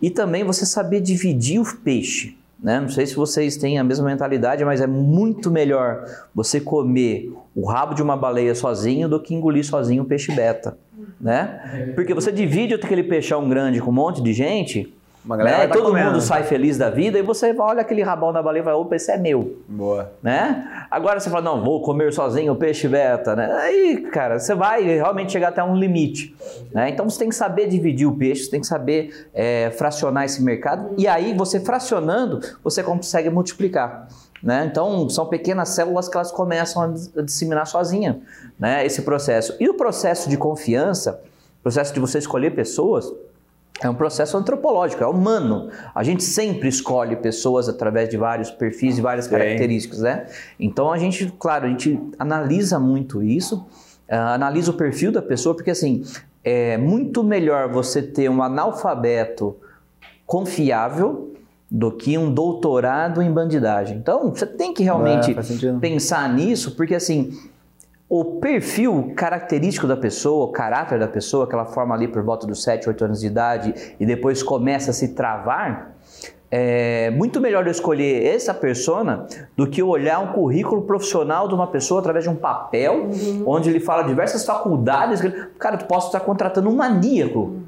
e 0.00 0.08
também 0.08 0.44
você 0.44 0.64
saber 0.64 1.00
dividir 1.00 1.60
o 1.60 1.76
peixe. 1.78 2.38
Né? 2.62 2.78
Não 2.78 2.88
sei 2.88 3.06
se 3.06 3.14
vocês 3.14 3.56
têm 3.56 3.78
a 3.78 3.84
mesma 3.84 4.06
mentalidade, 4.06 4.64
mas 4.64 4.80
é 4.80 4.86
muito 4.86 5.50
melhor 5.50 6.04
você 6.34 6.60
comer 6.60 7.32
o 7.54 7.66
rabo 7.66 7.94
de 7.94 8.02
uma 8.02 8.16
baleia 8.16 8.54
sozinho 8.54 9.08
do 9.08 9.20
que 9.20 9.34
engolir 9.34 9.64
sozinho 9.64 10.02
um 10.02 10.06
peixe 10.06 10.32
beta. 10.32 10.76
Né? 11.20 11.92
Porque 11.94 12.12
você 12.12 12.30
divide 12.30 12.74
aquele 12.74 13.02
peixão 13.02 13.48
grande 13.48 13.80
com 13.80 13.90
um 13.90 13.94
monte 13.94 14.22
de 14.22 14.32
gente, 14.32 14.94
Uma 15.24 15.36
galera 15.36 15.56
né? 15.58 15.66
vai 15.66 15.68
tá 15.68 15.74
todo 15.74 15.88
comendo. 15.88 16.12
mundo 16.12 16.20
sai 16.22 16.44
feliz 16.44 16.78
da 16.78 16.88
vida 16.88 17.18
e 17.18 17.22
você 17.22 17.54
olha 17.58 17.82
aquele 17.82 18.02
rabão 18.02 18.32
da 18.32 18.42
baleia 18.42 18.62
e 18.62 18.64
fala, 18.64 18.76
opa, 18.78 18.96
esse 18.96 19.10
é 19.12 19.18
meu 19.18 19.58
Boa. 19.68 20.10
né? 20.22 20.86
Agora 20.90 21.20
você 21.20 21.28
fala, 21.28 21.42
não, 21.42 21.62
vou 21.62 21.82
comer 21.82 22.12
sozinho 22.12 22.52
o 22.54 22.56
peixe 22.56 22.88
beta, 22.88 23.36
né? 23.36 23.52
Aí, 23.60 24.00
cara, 24.12 24.38
você 24.38 24.54
vai 24.54 24.82
realmente 24.82 25.32
chegar 25.32 25.48
até 25.48 25.62
um 25.62 25.76
limite, 25.76 26.34
né? 26.72 26.88
Então 26.88 27.08
você 27.08 27.18
tem 27.18 27.28
que 27.28 27.34
saber 27.34 27.68
dividir 27.68 28.06
o 28.06 28.16
peixe, 28.16 28.44
você 28.44 28.50
tem 28.50 28.60
que 28.60 28.66
saber 28.66 29.28
é, 29.34 29.70
fracionar 29.72 30.24
esse 30.24 30.42
mercado 30.42 30.94
e 30.96 31.06
aí 31.06 31.34
você 31.36 31.60
fracionando, 31.60 32.40
você 32.64 32.82
consegue 32.82 33.28
multiplicar. 33.28 34.08
Né? 34.42 34.66
Então, 34.70 35.06
são 35.10 35.26
pequenas 35.26 35.68
células 35.68 36.08
que 36.08 36.16
elas 36.16 36.32
começam 36.32 36.80
a 36.80 36.86
dis- 36.86 37.14
a 37.14 37.20
disseminar 37.20 37.66
sozinha, 37.66 38.20
né? 38.58 38.86
Esse 38.86 39.02
processo. 39.02 39.54
E 39.60 39.68
o 39.68 39.74
processo 39.74 40.30
de 40.30 40.38
confiança, 40.38 41.20
o 41.58 41.62
processo 41.62 41.92
de 41.92 42.00
você 42.00 42.16
escolher 42.16 42.54
pessoas, 42.54 43.12
é 43.82 43.88
um 43.88 43.94
processo 43.94 44.36
antropológico, 44.36 45.02
é 45.02 45.06
humano. 45.06 45.70
A 45.94 46.02
gente 46.02 46.22
sempre 46.22 46.68
escolhe 46.68 47.16
pessoas 47.16 47.68
através 47.68 48.08
de 48.08 48.16
vários 48.16 48.50
perfis 48.50 48.98
e 48.98 49.00
várias 49.00 49.26
características, 49.26 50.00
né? 50.00 50.26
Então 50.58 50.92
a 50.92 50.98
gente, 50.98 51.32
claro, 51.38 51.66
a 51.66 51.68
gente 51.68 51.98
analisa 52.18 52.78
muito 52.78 53.22
isso, 53.22 53.66
ah, 54.08 54.34
analisa 54.34 54.70
o 54.70 54.74
perfil 54.74 55.10
da 55.12 55.22
pessoa, 55.22 55.54
porque 55.54 55.70
assim, 55.70 56.02
é 56.44 56.76
muito 56.76 57.22
melhor 57.24 57.70
você 57.70 58.02
ter 58.02 58.28
um 58.30 58.42
analfabeto 58.42 59.56
confiável 60.26 61.34
do 61.70 61.92
que 61.92 62.18
um 62.18 62.32
doutorado 62.32 63.22
em 63.22 63.30
bandidagem. 63.32 63.96
Então, 63.96 64.30
você 64.30 64.44
tem 64.46 64.74
que 64.74 64.82
realmente 64.82 65.30
É, 65.30 65.34
faz 65.34 65.46
sentido. 65.46 65.78
pensar 65.78 66.28
nisso, 66.32 66.74
porque 66.76 66.94
assim, 66.96 67.30
o 68.10 68.24
perfil 68.40 69.12
característico 69.16 69.86
da 69.86 69.96
pessoa, 69.96 70.46
o 70.46 70.48
caráter 70.48 70.98
da 70.98 71.06
pessoa, 71.06 71.46
que 71.46 71.54
ela 71.54 71.64
forma 71.64 71.94
ali 71.94 72.08
por 72.08 72.22
volta 72.24 72.44
dos 72.44 72.60
7, 72.64 72.88
8 72.88 73.04
anos 73.04 73.20
de 73.20 73.28
idade 73.28 73.72
e 74.00 74.04
depois 74.04 74.42
começa 74.42 74.90
a 74.90 74.92
se 74.92 75.14
travar, 75.14 75.94
é 76.50 77.10
muito 77.10 77.40
melhor 77.40 77.64
eu 77.64 77.70
escolher 77.70 78.26
essa 78.26 78.52
persona 78.52 79.26
do 79.56 79.64
que 79.68 79.80
olhar 79.80 80.18
um 80.18 80.32
currículo 80.32 80.82
profissional 80.82 81.46
de 81.46 81.54
uma 81.54 81.68
pessoa 81.68 82.00
através 82.00 82.24
de 82.24 82.30
um 82.30 82.34
papel, 82.34 83.08
onde 83.46 83.70
ele 83.70 83.78
fala 83.78 84.02
diversas 84.02 84.44
faculdades. 84.44 85.20
Cara, 85.60 85.76
tu 85.76 85.84
posso 85.84 86.08
estar 86.08 86.18
contratando 86.18 86.68
um 86.68 86.74
maníaco. 86.74 87.58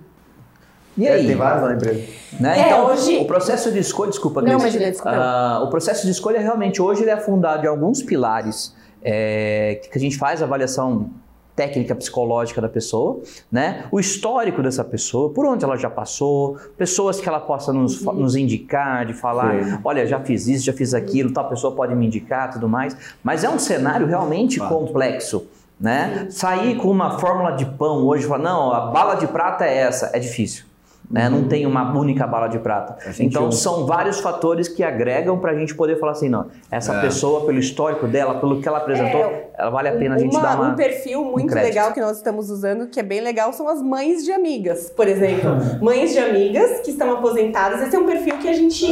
E 0.98 1.06
É, 1.06 1.12
aí? 1.12 1.26
tem 1.28 1.36
vários 1.36 1.62
lá 1.62 1.68
na 1.68 1.74
empresa. 1.76 2.02
Né? 2.40 2.58
É, 2.58 2.66
então, 2.66 2.86
hoje- 2.86 3.16
o 3.18 3.24
processo 3.26 3.70
de 3.70 3.78
escolha, 3.78 4.10
desculpa, 4.10 4.42
Não, 4.42 4.48
Cris. 4.58 4.62
imagina, 4.74 4.90
desculpa. 4.90 5.16
Ah, 5.16 5.62
o 5.62 5.70
processo 5.70 6.04
de 6.04 6.10
escolha 6.10 6.40
realmente 6.40 6.82
hoje 6.82 7.02
ele 7.02 7.10
é 7.12 7.16
fundado 7.16 7.64
em 7.64 7.68
alguns 7.68 8.02
pilares 8.02 8.74
é, 9.04 9.80
que 9.90 9.96
a 9.96 10.00
gente 10.00 10.16
faz 10.16 10.42
a 10.42 10.44
avaliação 10.44 11.10
técnica 11.54 11.94
psicológica 11.94 12.60
da 12.60 12.68
pessoa, 12.68 13.20
né? 13.50 13.84
O 13.90 14.00
histórico 14.00 14.62
dessa 14.62 14.82
pessoa, 14.82 15.30
por 15.30 15.44
onde 15.44 15.64
ela 15.64 15.76
já 15.76 15.90
passou, 15.90 16.56
pessoas 16.76 17.20
que 17.20 17.28
ela 17.28 17.40
possa 17.40 17.72
nos, 17.72 18.02
nos 18.02 18.34
indicar, 18.34 19.04
de 19.04 19.12
falar, 19.12 19.80
olha, 19.84 20.06
já 20.06 20.18
fiz 20.20 20.46
isso, 20.46 20.64
já 20.64 20.72
fiz 20.72 20.94
aquilo, 20.94 21.32
tal 21.32 21.48
pessoa 21.48 21.74
pode 21.74 21.94
me 21.94 22.06
indicar, 22.06 22.50
tudo 22.50 22.68
mais. 22.68 22.96
Mas 23.22 23.44
é 23.44 23.50
um 23.50 23.58
cenário 23.58 24.06
realmente 24.06 24.58
complexo. 24.58 25.46
Né? 25.78 26.28
Sair 26.30 26.76
com 26.76 26.88
uma 26.88 27.18
fórmula 27.18 27.52
de 27.52 27.66
pão 27.66 28.06
hoje 28.06 28.24
e 28.24 28.28
falar, 28.28 28.42
não, 28.42 28.72
a 28.72 28.92
bala 28.92 29.16
de 29.16 29.26
prata 29.26 29.64
é 29.64 29.78
essa, 29.78 30.10
é 30.14 30.18
difícil. 30.20 30.64
Né? 31.12 31.28
Não 31.28 31.44
tem 31.44 31.66
uma 31.66 31.92
única 31.96 32.26
bala 32.26 32.48
de 32.48 32.58
prata. 32.58 32.96
Então 33.20 33.52
são 33.52 33.86
vários 33.86 34.18
fatores 34.20 34.66
que 34.66 34.82
agregam 34.82 35.38
para 35.38 35.52
a 35.52 35.54
gente 35.54 35.74
poder 35.74 36.00
falar 36.00 36.12
assim, 36.12 36.28
não, 36.28 36.46
essa 36.70 37.00
pessoa, 37.00 37.44
pelo 37.44 37.58
histórico 37.58 38.06
dela, 38.08 38.36
pelo 38.40 38.60
que 38.62 38.66
ela 38.66 38.78
apresentou, 38.78 39.51
ela 39.58 39.70
vale 39.70 39.88
a 39.88 39.92
pena 39.92 40.14
a 40.14 40.18
gente 40.18 40.32
Uma- 40.32 40.42
dar 40.42 40.56
uma... 40.60 40.70
Um 40.72 40.74
perfil 40.76 41.24
muito 41.24 41.48
crédito. 41.52 41.68
legal 41.68 41.92
que 41.92 42.00
nós 42.00 42.16
estamos 42.16 42.50
usando, 42.50 42.86
que 42.86 42.98
é 42.98 43.02
bem 43.02 43.20
legal, 43.20 43.52
são 43.52 43.68
as 43.68 43.80
mães 43.82 44.24
de 44.24 44.32
amigas, 44.32 44.90
por 44.96 45.06
exemplo. 45.06 45.50
mães 45.80 46.12
de 46.12 46.18
amigas 46.18 46.80
que 46.80 46.90
estão 46.90 47.12
aposentadas. 47.12 47.80
Esse 47.82 47.94
é 47.94 47.98
um 47.98 48.06
perfil 48.06 48.38
que 48.38 48.48
a 48.48 48.52
gente. 48.52 48.86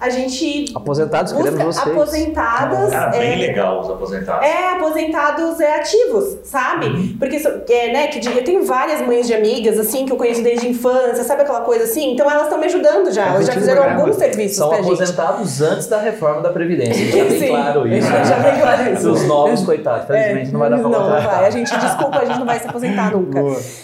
A 0.00 0.10
gente 0.10 0.66
Aposentados, 0.74 1.32
queremos 1.32 1.76
vocês. 1.76 1.78
aposentadas. 1.88 2.90
Cara, 2.90 3.16
é, 3.16 3.18
bem 3.20 3.38
legal 3.38 3.80
os 3.80 3.90
aposentados. 3.90 4.46
É, 4.46 4.68
aposentados 4.74 5.60
é, 5.60 5.76
ativos, 5.80 6.38
sabe? 6.44 7.16
Porque, 7.18 7.38
so- 7.38 7.62
é, 7.68 7.92
né, 7.92 8.06
que 8.08 8.26
eu 8.26 8.44
tenho 8.44 8.64
várias 8.64 9.00
mães 9.06 9.26
de 9.26 9.32
amigas, 9.34 9.78
assim, 9.78 10.04
que 10.04 10.12
eu 10.12 10.16
conheço 10.16 10.42
desde 10.42 10.66
a 10.66 10.70
infância, 10.70 11.22
sabe 11.24 11.42
aquela 11.42 11.60
coisa 11.62 11.84
assim? 11.84 12.12
Então 12.12 12.30
elas 12.30 12.44
estão 12.44 12.58
me 12.58 12.66
ajudando 12.66 13.10
já, 13.12 13.26
elas 13.28 13.46
já 13.46 13.52
fizeram 13.52 13.82
programa. 13.82 14.02
alguns 14.02 14.16
serviços 14.16 14.56
São 14.58 14.68
pra 14.68 14.78
gente. 14.78 14.86
aposentados 14.92 15.62
antes 15.62 15.86
da 15.86 16.00
reforma 16.00 16.42
da 16.42 16.50
Previdência. 16.50 17.04
Já 17.14 17.24
tem 17.38 17.48
claro 17.48 17.88
isso. 17.88 18.08
Já 18.08 18.42
tem 18.42 18.60
claro 18.60 18.92
isso. 18.92 19.10
Os 19.10 19.24
novos, 19.26 19.62
coitados, 19.64 19.83
felizmente 20.06 20.50
não 20.52 20.60
vai 20.60 20.70
dar 20.70 20.78
pra 20.78 20.88
Não, 20.88 21.00
não 21.10 21.22
vai. 21.22 21.46
A 21.46 21.50
gente, 21.50 21.76
desculpa, 21.78 22.18
a 22.18 22.24
gente 22.24 22.38
não 22.38 22.46
vai 22.46 22.58
se 22.60 22.66
aposentar 22.68 23.10
nunca. 23.16 23.40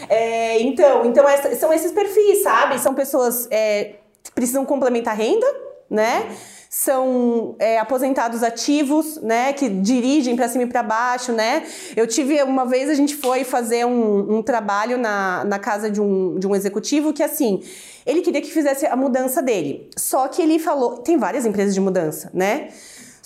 É, 0.08 0.60
então, 0.60 1.04
então 1.06 1.28
essa- 1.28 1.54
são 1.56 1.72
esses 1.72 1.92
perfis, 1.92 2.42
sabe? 2.42 2.78
São 2.78 2.94
pessoas 2.94 3.46
é, 3.50 3.96
que 4.22 4.32
precisam 4.32 4.64
complementar 4.64 5.16
renda, 5.16 5.46
né? 5.88 6.26
São 6.72 7.56
é, 7.58 7.78
aposentados 7.80 8.44
ativos, 8.44 9.20
né? 9.20 9.52
Que 9.52 9.68
dirigem 9.68 10.36
para 10.36 10.46
cima 10.48 10.62
e 10.62 10.66
para 10.68 10.84
baixo, 10.84 11.32
né? 11.32 11.64
Eu 11.96 12.06
tive 12.06 12.40
uma 12.44 12.64
vez 12.64 12.88
a 12.88 12.94
gente 12.94 13.16
foi 13.16 13.42
fazer 13.42 13.84
um, 13.84 14.36
um 14.38 14.42
trabalho 14.42 14.96
na, 14.96 15.42
na 15.44 15.58
casa 15.58 15.90
de 15.90 16.00
um, 16.00 16.38
de 16.38 16.46
um 16.46 16.54
executivo 16.54 17.12
que 17.12 17.24
assim 17.24 17.60
ele 18.06 18.22
queria 18.22 18.40
que 18.40 18.50
fizesse 18.52 18.86
a 18.86 18.94
mudança 18.94 19.42
dele. 19.42 19.90
Só 19.96 20.28
que 20.28 20.40
ele 20.40 20.58
falou, 20.60 20.98
tem 20.98 21.18
várias 21.18 21.44
empresas 21.44 21.74
de 21.74 21.80
mudança, 21.80 22.30
né? 22.32 22.68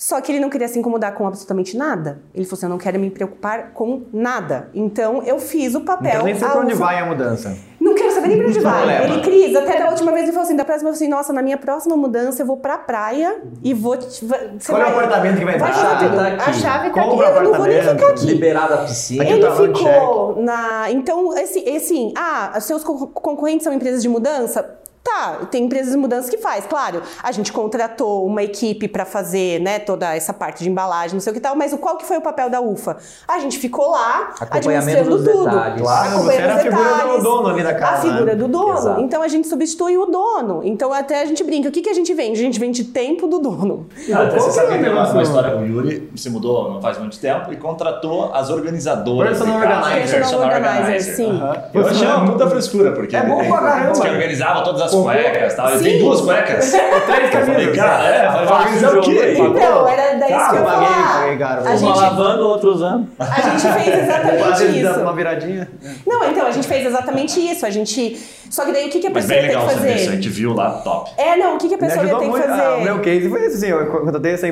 Só 0.05 0.21
que 0.21 0.31
ele 0.31 0.39
não 0.39 0.51
queria 0.51 0.67
se 0.67 0.77
incomodar 0.77 1.15
com 1.15 1.25
absolutamente 1.25 1.75
nada. 1.75 2.19
Ele 2.31 2.45
falou 2.45 2.57
assim: 2.57 2.65
eu 2.67 2.69
não 2.69 2.77
quero 2.77 2.99
me 2.99 3.09
preocupar 3.09 3.71
com 3.73 4.03
nada. 4.13 4.69
Então 4.71 5.23
eu 5.23 5.39
fiz 5.39 5.73
o 5.73 5.81
papel. 5.81 6.11
Então 6.11 6.25
nem 6.25 6.35
sei 6.35 6.47
pra 6.47 6.59
onde 6.59 6.75
vai 6.75 6.99
a 6.99 7.05
mudança. 7.07 7.57
Não 7.81 7.95
quero 7.95 8.11
saber 8.11 8.27
nem 8.27 8.37
pra 8.37 8.47
onde 8.47 8.59
Não 8.59 8.69
vai. 8.71 9.03
Ele, 9.03 9.21
Cris, 9.21 9.55
até 9.55 9.79
da 9.79 9.89
última 9.89 10.11
vez 10.11 10.25
ele 10.25 10.31
falou 10.31 10.45
assim: 10.45 10.55
da 10.55 10.63
próxima, 10.63 10.89
eu 10.91 10.93
falei 10.93 11.07
assim, 11.07 11.11
nossa, 11.11 11.33
na 11.33 11.41
minha 11.41 11.57
próxima 11.57 11.97
mudança 11.97 12.43
eu 12.43 12.45
vou 12.45 12.57
pra 12.57 12.77
praia 12.77 13.41
e 13.63 13.73
vou. 13.73 13.97
te- 13.97 14.23
vai- 14.25 14.51
Qual 14.63 14.79
é 14.79 14.83
o 14.83 14.85
vai- 14.85 14.93
apartamento 15.05 15.39
que 15.39 15.45
vai 15.45 15.57
vai 15.57 15.69
entrar? 15.71 15.81
A 15.81 15.99
chave 15.99 16.15
tá 16.15 16.27
aqui. 16.27 16.49
A 16.49 16.53
chave 16.53 16.89
tá 16.91 17.01
aqui. 17.01 17.09
Eu 17.09 17.43
não 17.43 17.53
vou 17.55 17.65
nem 17.65 17.81
ficar 17.81 18.07
aqui. 18.09 18.25
Liberada 18.27 18.75
a 18.75 18.77
piscina. 18.85 19.23
Aqui 19.23 19.31
eu 19.33 19.37
Ele 19.37 19.47
no 19.49 19.75
ficou 19.75 20.35
na. 20.39 20.91
Então, 20.91 21.35
esse, 21.35 21.59
esse, 21.67 22.13
ah, 22.15 22.55
seus 22.61 22.83
co- 22.83 23.07
concorrentes 23.07 23.63
são 23.63 23.73
empresas 23.73 24.03
de 24.03 24.09
mudança? 24.09 24.77
Tá, 25.05 25.41
tem 25.51 25.65
empresas 25.65 25.91
de 25.91 25.97
mudança 25.97 26.31
que 26.31 26.37
faz, 26.39 26.65
claro. 26.65 26.99
A 27.21 27.31
gente 27.31 27.53
contratou 27.53 28.25
uma 28.25 28.41
equipe 28.41 28.87
para 28.87 29.05
fazer, 29.05 29.61
né, 29.61 29.77
toda 29.77 30.15
essa 30.15 30.33
parte 30.33 30.63
de 30.63 30.69
embalagem, 30.69 31.13
não 31.13 31.19
sei 31.21 31.29
o 31.29 31.33
que 31.35 31.39
tal, 31.39 31.55
mas 31.55 31.71
o 31.71 31.77
qual 31.77 31.95
que 31.95 32.05
foi 32.05 32.17
o 32.17 32.21
papel 32.21 32.49
da 32.49 32.59
UFA? 32.59 32.97
A 33.27 33.37
gente 33.37 33.59
ficou 33.59 33.91
lá 33.91 34.33
administrando 34.49 35.17
dos 35.17 35.23
tudo. 35.31 35.45
detalhes. 35.45 35.81
Claro, 35.83 36.17
você 36.23 36.33
era 36.37 36.55
a 36.55 36.57
figura 36.57 37.17
do 37.17 37.21
dono 37.23 37.47
ali 37.49 37.61
da 37.63 37.75
casa, 37.75 37.97
A 37.97 38.01
figura 38.01 38.25
né? 38.25 38.35
do 38.35 38.47
dono. 38.47 38.73
Exato. 38.79 39.01
Então 39.01 39.21
a 39.21 39.27
gente 39.27 39.47
substitui 39.47 39.95
o 39.95 40.07
dono. 40.07 40.61
Então 40.63 40.91
até 40.91 41.21
a 41.21 41.25
gente 41.25 41.43
brinca. 41.43 41.69
O 41.69 41.71
que, 41.71 41.83
que 41.83 41.89
a 41.89 41.93
gente 41.93 42.11
vende? 42.15 42.39
A 42.39 42.43
gente 42.43 42.59
vende 42.59 42.83
tempo 42.85 43.27
do 43.27 43.37
dono. 43.37 43.85
Ah, 44.11 44.23
até 44.23 44.39
você 44.39 44.51
sabe 44.51 44.73
que 44.77 44.83
tem 44.83 44.91
uma, 44.91 45.21
história, 45.21 45.55
o 45.55 45.65
Yuri 45.67 46.09
se 46.15 46.31
mudou 46.31 46.73
não 46.73 46.81
faz 46.81 46.97
muito 46.97 47.19
tempo 47.19 47.53
e 47.53 47.57
contratou 47.57 48.33
as 48.33 48.49
organizadoras. 48.49 49.37
Personal 49.37 49.59
organizer. 49.59 50.17
Personal 50.19 50.47
organizer, 50.47 51.01
sim. 51.01 51.29
Aham. 51.29 51.63
Eu 51.73 51.87
achei 51.87 52.07
uma 52.07 52.25
puta 52.25 52.49
frescura, 52.49 52.91
porque 52.93 53.15
É 53.15 53.23
bom 53.23 53.37
pra 53.47 53.61
caramba. 53.61 54.01
que 54.01 54.07
organizava 54.07 54.63
todas 54.63 54.81
as 54.81 54.94
Pô, 54.97 55.03
cuecas 55.03 55.53
e 55.53 55.55
tal. 55.55 55.69
Sim. 55.69 55.83
tem 55.83 55.99
duas 55.99 56.21
cuecas. 56.21 56.71
Três 57.05 57.33
Eu 57.33 57.41
camisas. 57.45 57.75
cara, 57.75 58.03
é, 58.05 58.87
o 58.97 59.01
quê? 59.01 59.35
Então, 59.37 59.87
era 59.87 60.13
daí 60.19 60.29
Cara, 60.31 60.49
que 60.49 60.55
eu 60.55 60.59
eu 60.59 60.65
paguei, 60.65 60.87
falar. 60.87 61.19
paguei 61.19 61.37
caro. 61.37 61.59
A 61.59 61.63
Uma 61.63 61.77
gente, 61.77 61.97
lavando, 61.97 62.47
outro 62.47 62.71
usando. 62.71 63.07
a 63.19 63.41
gente 63.41 63.73
fez 63.83 63.99
exatamente 64.03 64.79
isso. 64.81 64.99
uma 65.01 65.13
viradinha. 65.13 65.69
Não, 66.05 66.23
então, 66.29 66.47
a 66.47 66.51
gente 66.51 66.67
fez 66.67 66.85
exatamente 66.85 67.39
isso. 67.39 67.65
A 67.65 67.69
gente. 67.69 68.17
Só 68.49 68.63
que 68.63 68.71
daí 68.71 68.87
o 68.87 68.89
que, 68.89 68.99
que 68.99 69.07
a 69.07 69.09
Mas 69.09 69.25
pessoa 69.25 69.41
bem 69.41 69.49
tem 69.49 69.57
legal 69.57 69.67
que 69.67 69.73
o 69.73 69.77
serviço, 69.79 69.95
a 69.95 70.05
fazer? 70.05 70.15
gente 70.15 70.29
viu 70.29 70.53
lá, 70.53 70.71
top. 70.83 71.11
É, 71.17 71.35
não, 71.35 71.55
o 71.55 71.57
que, 71.57 71.67
que 71.67 71.75
a 71.75 71.77
pessoa 71.77 72.05
tem 72.05 72.17
que 72.19 72.25
muito. 72.25 72.47
fazer? 72.47 72.61
Ah, 72.61 72.77
o 72.77 72.81
meu 72.83 72.99
case 72.99 73.29
foi 73.29 73.45
assim, 73.45 73.67
eu 73.67 73.85
contratei 73.87 74.33
essa, 74.33 74.47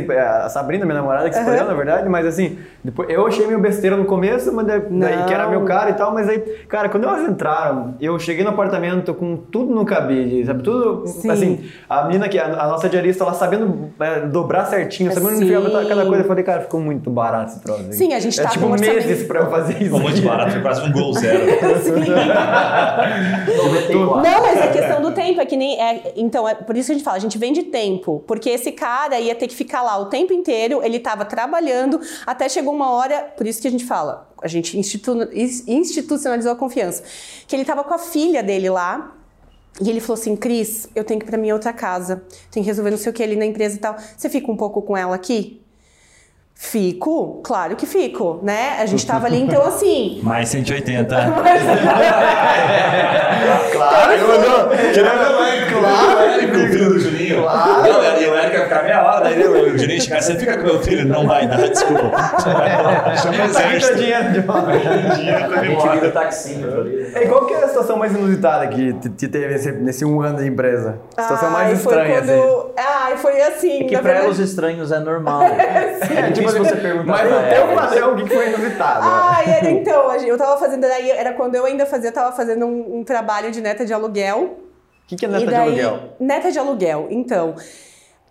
a 0.46 0.50
Sabrina, 0.50 0.84
minha 0.86 0.98
namorada, 0.98 1.30
que 1.30 1.36
se 1.36 1.42
escolheu, 1.42 1.66
na 1.66 1.74
verdade, 1.74 2.10
mas 2.10 2.26
assim, 2.26 2.58
depois, 2.84 3.08
eu 3.10 3.26
achei 3.28 3.46
meio 3.46 3.60
besteira 3.60 3.96
no 3.96 4.06
começo, 4.06 4.52
mas 4.52 4.66
daí, 4.66 4.82
daí 4.90 5.24
que 5.26 5.34
era 5.34 5.48
meu 5.48 5.64
cara 5.64 5.92
e 5.92 5.94
tal, 5.94 6.12
mas 6.12 6.28
aí, 6.28 6.40
cara, 6.68 6.90
quando 6.90 7.08
elas 7.08 7.22
entraram, 7.30 7.96
eu 8.02 8.18
cheguei 8.20 8.44
no 8.44 8.50
apartamento 8.50 9.14
com 9.14 9.38
tudo 9.38 9.74
no 9.74 9.86
cabide, 9.86 10.33
sabe, 10.46 10.64
tudo, 10.64 11.06
Sim. 11.08 11.30
assim, 11.30 11.70
a 11.90 12.04
menina 12.06 12.30
que, 12.30 12.40
a, 12.40 12.46
a 12.46 12.68
nossa 12.68 12.88
diarista, 12.90 13.24
ela 13.24 13.34
sabendo 13.34 13.92
é, 14.00 14.22
dobrar 14.22 14.66
certinho, 14.66 15.12
sabendo 15.14 15.36
Sim. 15.38 15.44
enfiar 15.46 15.62
cada 15.88 16.06
coisa, 16.06 16.24
eu 16.24 16.28
falei, 16.28 16.44
cara, 16.44 16.62
ficou 16.62 16.80
muito 16.80 17.10
barato 17.10 17.52
esse 17.52 17.62
troço. 17.62 17.92
Sim, 17.92 18.14
a 18.14 18.20
gente 18.20 18.40
é, 18.40 18.44
tá 18.44 18.50
tipo 18.50 18.68
meses 18.70 19.28
pra 19.28 19.42
eu 19.42 19.50
fazer 19.50 19.74
isso. 19.74 19.84
Ficou 19.86 20.00
muito 20.00 20.22
barato, 20.22 20.52
foi 20.52 20.62
quase 20.62 20.82
um 20.82 20.92
gol 20.92 21.14
zero. 21.14 21.44
Não, 23.94 24.22
mas 24.42 24.58
é 24.60 24.68
questão 24.72 25.02
do 25.02 25.12
tempo, 25.12 25.40
é 25.42 25.46
que 25.46 25.56
nem. 25.58 25.80
é- 25.82 26.14
então, 26.16 26.48
é 26.48 26.56
por 26.56 26.76
isso 26.76 26.88
que 26.88 26.92
a 26.94 26.96
gente 26.96 27.04
fala, 27.04 27.18
a 27.18 27.20
gente 27.20 27.38
vende 27.38 27.64
tempo. 27.64 28.24
Porque 28.28 28.50
esse 28.50 28.72
cara 28.72 29.20
ia 29.20 29.36
ter 29.36 29.48
que 29.48 29.56
ficar 29.56 29.82
lá 29.82 29.98
o 29.98 30.06
tempo 30.06 30.34
inteiro, 30.34 30.82
ele 30.84 31.00
tava 31.00 31.26
trabalhando, 31.26 32.00
até 32.26 32.48
chegou 32.50 32.74
uma 32.74 32.92
hora, 32.92 33.28
por 33.38 33.46
isso 33.48 33.62
que 33.62 33.68
a 33.68 33.72
gente 33.72 33.86
fala, 33.86 34.30
a 34.42 34.48
gente 34.48 34.78
institu- 34.78 35.30
ins- 35.34 35.68
institucionalizou 35.68 36.52
a 36.52 36.56
confiança. 36.56 37.04
Que 37.48 37.56
ele 37.56 37.66
tava 37.66 37.84
com 37.84 37.94
a 37.94 37.98
filha 38.00 38.42
dele 38.44 38.70
lá. 38.70 39.12
E 39.82 39.90
ele 39.90 40.00
falou 40.00 40.20
assim, 40.20 40.36
Cris, 40.36 40.88
eu 40.96 41.04
tenho 41.04 41.20
que 41.20 41.26
ir 41.26 41.30
pra 41.30 41.38
minha 41.38 41.54
outra 41.54 41.74
casa. 41.74 42.24
Tenho 42.52 42.64
que 42.64 42.70
resolver 42.70 42.92
não 42.92 42.98
sei 42.98 43.12
o 43.12 43.14
que 43.14 43.24
ali 43.24 43.36
na 43.36 43.46
empresa 43.46 43.76
e 43.76 43.80
tal. 43.80 43.96
Você 44.16 44.30
fica 44.30 44.52
um 44.52 44.58
pouco 44.58 44.82
com 44.82 44.96
ela 44.96 45.16
aqui? 45.16 45.63
Fico, 46.56 47.42
claro 47.44 47.76
que 47.76 47.86
fico, 47.86 48.40
né? 48.42 48.78
A 48.80 48.86
gente 48.86 49.06
tava 49.06 49.26
ali, 49.28 49.42
então 49.42 49.62
assim. 49.64 50.20
Mais 50.24 50.50
180. 50.50 51.16
Claro, 53.72 54.12
eu 54.14 54.28
não, 54.40 54.70
Claro, 55.74 56.18
o 56.18 56.24
Érico, 56.24 56.58
o 56.58 56.68
filho 56.68 56.90
do 56.94 57.00
Juninho. 57.00 57.42
Claro. 57.42 57.82
Não, 57.84 58.22
e 58.22 58.26
o 58.28 58.36
Érico 58.36 58.58
ia 58.58 58.64
ficar 58.64 58.84
meia 58.84 59.04
hora, 59.04 59.24
daí 59.24 59.44
o 59.44 59.78
Juninho 59.78 60.02
chegar, 60.02 60.22
você 60.22 60.36
fica 60.36 60.58
com 60.58 60.64
meu 60.64 60.82
filho? 60.82 61.06
Não 61.08 61.28
vai 61.28 61.48
dar, 61.48 61.58
desculpa. 61.58 62.12
Chama 63.18 63.46
o 63.92 63.96
dinheiro 63.96 64.32
de 64.32 64.40
volta. 64.42 64.72
Dinheiro 65.16 66.02
com 66.02 66.10
taxinho 66.12 66.74
ali. 66.80 67.12
E 67.16 67.28
qual 67.28 67.46
que 67.46 67.54
é 67.54 67.64
a 67.64 67.68
situação 67.68 67.98
mais 67.98 68.14
inusitada 68.14 68.68
que 68.68 68.94
te- 68.94 69.10
te 69.10 69.28
teve 69.28 69.48
nesse, 69.48 69.72
nesse 69.72 70.06
um 70.06 70.22
ano 70.22 70.38
de 70.38 70.48
empresa? 70.48 71.00
A 71.18 71.22
situação 71.24 71.50
mais 71.52 71.78
estranha, 71.78 72.20
assim. 72.20 72.42
Ai, 72.78 73.18
foi 73.18 73.42
assim. 73.42 73.82
É 73.82 73.84
que 73.86 73.94
pra 73.98 74.02
verdade- 74.02 74.28
os 74.30 74.40
estranhos 74.40 74.92
é 74.92 75.00
normal. 75.00 75.42
É 75.44 76.30
difícil 76.46 76.66
você 76.66 76.76
perguntar 76.76 77.12
Mas 77.12 77.24
no 77.24 77.38
teu 77.38 77.62
ela. 77.64 77.76
padrão, 77.76 78.14
o 78.14 78.16
que 78.16 78.24
que 78.24 78.30
foi 78.30 78.50
inusitado? 78.54 79.00
Ai, 79.04 79.50
era, 79.50 79.70
então, 79.70 80.16
eu 80.16 80.38
tava 80.38 80.58
fazendo, 80.58 80.82
daí 80.82 81.10
era 81.10 81.34
quando 81.34 81.56
eu 81.56 81.66
ainda 81.66 81.86
fazia, 81.86 82.10
eu 82.10 82.14
tava 82.14 82.36
fazendo 82.36 82.66
um, 82.66 83.00
um 83.00 83.04
trabalho 83.04 83.52
de 83.52 83.62
neta 83.62 83.86
de 83.86 83.94
aluguel. 83.94 84.60
O 85.04 85.08
que, 85.08 85.16
que 85.16 85.26
é 85.26 85.28
neta 85.28 85.46
daí, 85.46 85.74
de 85.76 85.82
aluguel? 85.82 86.16
Neta 86.20 86.52
de 86.52 86.60
aluguel, 86.60 87.08
então. 87.10 87.56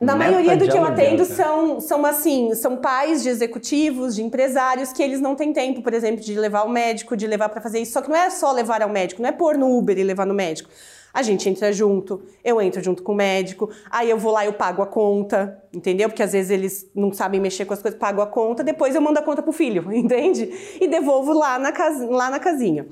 Na 0.01 0.17
Neta 0.17 0.31
maioria 0.31 0.57
do 0.57 0.69
que 0.69 0.77
eu 0.77 0.85
atendo 0.85 1.25
cara. 1.25 1.37
são, 1.37 1.81
são 1.81 2.05
assim, 2.05 2.53
são 2.57 2.77
pais 2.77 3.23
de 3.23 3.29
executivos, 3.29 4.17
de 4.17 4.23
empresários 4.23 4.93
que 4.93 5.01
eles 5.01 5.21
não 5.21 5.37
têm 5.37 5.53
tempo, 5.53 5.81
por 5.81 5.95
exemplo, 5.95 6.21
de 6.21 6.35
levar 6.37 6.61
ao 6.61 6.69
médico, 6.69 7.17
de 7.17 7.25
levar 7.25 7.49
pra 7.49 7.61
fazer 7.61 7.79
isso. 7.79 7.93
Só 7.93 8.03
que 8.03 8.09
não 8.09 8.17
é 8.17 8.29
só 8.29 8.51
levar 8.51 8.83
ao 8.83 8.89
médico, 8.89 9.23
não 9.23 9.29
é 9.29 9.33
pôr 9.33 9.57
no 9.57 9.79
Uber 9.79 9.97
e 9.97 10.03
levar 10.03 10.27
no 10.27 10.35
médico. 10.35 10.69
A 11.15 11.23
gente 11.23 11.49
entra 11.49 11.73
junto, 11.73 12.23
eu 12.43 12.61
entro 12.61 12.83
junto 12.83 13.03
com 13.03 13.13
o 13.13 13.15
médico, 13.15 13.69
aí 13.91 14.09
eu 14.09 14.17
vou 14.19 14.33
lá 14.33 14.45
e 14.45 14.49
eu 14.49 14.53
pago 14.55 14.81
a 14.83 14.87
conta, 14.87 15.63
entendeu? 15.73 16.09
Porque 16.09 16.23
às 16.23 16.33
vezes 16.33 16.51
eles 16.51 16.87
não 16.95 17.13
sabem 17.13 17.41
mexer 17.41 17.65
com 17.67 17.75
as 17.75 17.83
coisas, 17.83 17.99
pago 18.01 18.23
a 18.23 18.27
conta, 18.27 18.65
depois 18.65 18.95
eu 18.95 19.01
mando 19.01 19.19
a 19.19 19.23
conta 19.23 19.43
pro 19.43 19.53
filho, 19.53 19.87
entende? 19.93 20.51
E 20.81 20.89
devolvo 20.89 21.33
lá 21.33 21.59
na, 21.59 21.71
casa, 21.73 22.07
lá 22.09 22.31
na 22.31 22.39
casinha. 22.39 22.87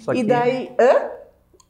Só 0.00 0.14
E 0.14 0.24
daí. 0.24 0.72
Hã? 0.80 1.10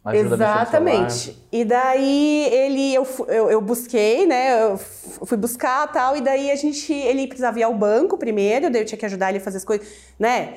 Ajuda. 0.05 0.35
Exatamente. 0.37 1.37
E 1.53 1.65
daí 1.65 2.47
ele 2.51 2.95
eu, 2.95 3.07
eu, 3.27 3.51
eu 3.51 3.61
busquei, 3.61 4.25
né? 4.25 4.63
Eu 4.63 4.79
fui 4.79 5.37
buscar 5.37 5.91
tal, 5.93 6.17
e 6.17 6.21
daí 6.21 6.51
a 6.51 6.55
gente. 6.57 6.93
Ele 6.93 7.27
precisava 7.27 7.59
ir 7.59 7.65
ao 7.65 7.75
banco 7.75 8.17
primeiro, 8.17 8.71
daí 8.71 8.83
eu 8.83 8.87
tinha 8.87 8.97
que 8.99 9.05
ajudar 9.05 9.31
ele 9.31 9.39
a 9.39 9.41
fazer 9.41 9.59
as 9.59 9.65
coisas, 9.65 9.87
né? 10.19 10.55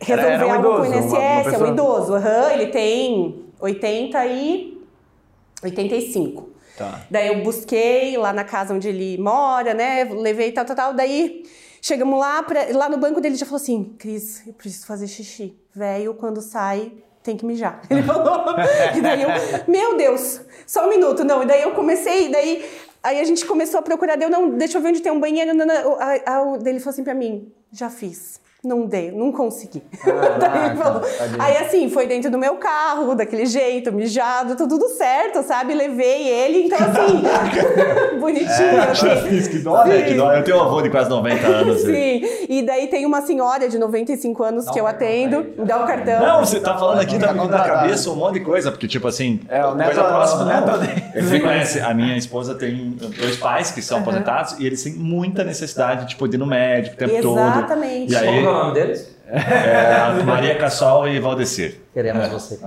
Resolver 0.00 0.30
era 0.32 0.46
um 0.46 0.52
algo 0.52 0.68
com 0.76 0.80
o 0.82 0.86
idoso, 0.86 0.98
uma- 0.98 1.02
INSS, 1.02 1.12
uma 1.12 1.22
é 1.22 1.40
um 1.40 1.44
pessoa- 1.50 1.68
idoso. 1.68 2.14
aham, 2.14 2.52
ele 2.52 2.66
tem 2.68 3.44
80 3.60 4.26
e 4.26 4.78
85. 5.62 6.50
Tá. 6.76 7.00
Daí 7.10 7.28
eu 7.28 7.42
busquei 7.42 8.16
lá 8.16 8.32
na 8.32 8.44
casa 8.44 8.72
onde 8.72 8.88
ele 8.88 9.18
mora, 9.18 9.74
né? 9.74 10.04
Levei 10.04 10.52
tal, 10.52 10.64
tal, 10.64 10.76
tal. 10.76 10.94
Daí 10.94 11.42
chegamos 11.82 12.18
lá, 12.20 12.42
pra- 12.42 12.68
lá 12.72 12.88
no 12.88 12.96
banco 12.98 13.20
dele 13.20 13.34
já 13.34 13.44
falou 13.44 13.60
assim: 13.60 13.94
Cris, 13.98 14.46
eu 14.46 14.52
preciso 14.52 14.86
fazer 14.86 15.08
xixi. 15.08 15.56
Velho, 15.74 16.14
quando 16.14 16.40
sai, 16.40 16.92
tem 17.22 17.36
que 17.36 17.44
mijar. 17.44 17.82
Ele 17.90 18.02
falou. 18.02 18.44
e 18.96 19.00
daí 19.00 19.22
eu, 19.22 19.28
meu 19.66 19.96
Deus, 19.96 20.40
só 20.66 20.86
um 20.86 20.88
minuto. 20.88 21.24
Não, 21.24 21.42
e 21.42 21.46
daí 21.46 21.62
eu 21.62 21.72
comecei, 21.72 22.30
daí. 22.30 22.64
Aí 23.02 23.20
a 23.20 23.24
gente 23.24 23.44
começou 23.46 23.78
a 23.78 23.82
procurar, 23.82 24.16
deu, 24.16 24.28
não, 24.28 24.50
deixa 24.50 24.76
eu 24.78 24.82
ver 24.82 24.88
onde 24.88 25.00
tem 25.00 25.10
um 25.12 25.20
banheiro. 25.20 25.54
Não, 25.54 25.64
não, 25.66 26.00
a- 26.00 26.14
a- 26.26 26.56
daí 26.58 26.72
ele 26.74 26.80
falou 26.80 26.92
assim 26.92 27.04
pra 27.04 27.14
mim: 27.14 27.52
já 27.72 27.90
fiz. 27.90 28.40
Não 28.64 28.86
dei, 28.86 29.12
não 29.12 29.30
consegui. 29.30 29.84
Daí 30.40 30.66
ele 30.70 30.76
falou- 30.76 31.02
Aí 31.38 31.56
assim, 31.58 31.88
foi 31.88 32.08
dentro 32.08 32.28
do 32.28 32.36
meu 32.36 32.56
carro, 32.56 33.14
daquele 33.14 33.46
jeito, 33.46 33.92
mijado, 33.92 34.56
tudo, 34.56 34.76
tudo 34.80 34.88
certo, 34.88 35.44
sabe? 35.44 35.74
Levei 35.74 36.26
ele, 36.28 36.66
então 36.66 36.76
assim, 36.78 37.22
bonitinho. 38.18 38.82
assim. 38.90 39.28
Fiz 39.28 39.46
que 39.46 39.58
dó, 39.60 39.84
né? 39.84 40.02
Que 40.02 40.14
dó. 40.14 40.32
Eu 40.32 40.42
tenho 40.42 40.56
um 40.56 40.62
avô 40.62 40.82
de 40.82 40.90
quase 40.90 41.08
90 41.08 41.46
anos. 41.46 41.80
Sim, 41.82 42.20
e 42.48 42.62
daí 42.62 42.88
tem 42.88 43.06
uma 43.06 43.22
senhora 43.22 43.68
de 43.68 43.78
95 43.78 44.42
anos 44.42 44.68
que 44.70 44.80
eu 44.80 44.86
atendo, 44.88 45.46
me 45.56 45.64
dá 45.64 45.82
o 45.82 45.86
cartão. 45.86 46.20
Não, 46.20 46.40
você 46.44 46.58
tá 46.58 46.76
falando 46.76 47.00
aqui, 47.00 47.16
tá 47.16 47.28
Tá 47.28 47.32
me 47.34 47.40
vindo 47.40 47.50
na 47.50 47.60
cabeça 47.62 48.10
um 48.10 48.16
monte 48.16 48.34
de 48.34 48.40
coisa, 48.40 48.70
porque, 48.72 48.88
tipo 48.88 49.06
assim, 49.06 49.40
É, 49.48 49.64
o 49.64 49.74
neto- 49.76 49.86
coisa 49.94 50.04
próxima, 50.04 50.44
né? 50.46 50.64
Você 51.14 51.38
conhece, 51.40 51.80
a 51.80 51.94
minha 51.94 52.16
esposa 52.16 52.54
tem 52.56 52.90
dois 53.20 53.36
pais 53.36 53.70
que 53.70 53.80
são 53.82 53.98
aposentados 53.98 54.58
e 54.58 54.66
eles 54.66 54.82
têm 54.82 54.94
muita 54.94 55.44
necessidade, 55.44 56.06
tipo, 56.08 56.26
de 56.26 56.36
ir 56.36 56.38
no 56.38 56.46
médico 56.46 56.96
o 56.96 56.98
tempo 56.98 57.22
todo. 57.22 57.38
Exatamente. 57.38 58.12
É 58.48 58.52
o 58.52 58.58
nome 58.64 58.74
deles? 58.74 59.16
é, 59.30 60.22
Maria 60.24 60.54
Cassol 60.56 61.08
e 61.08 61.20
Valdecir. 61.20 61.80
Queremos 61.92 62.28
você. 62.28 62.58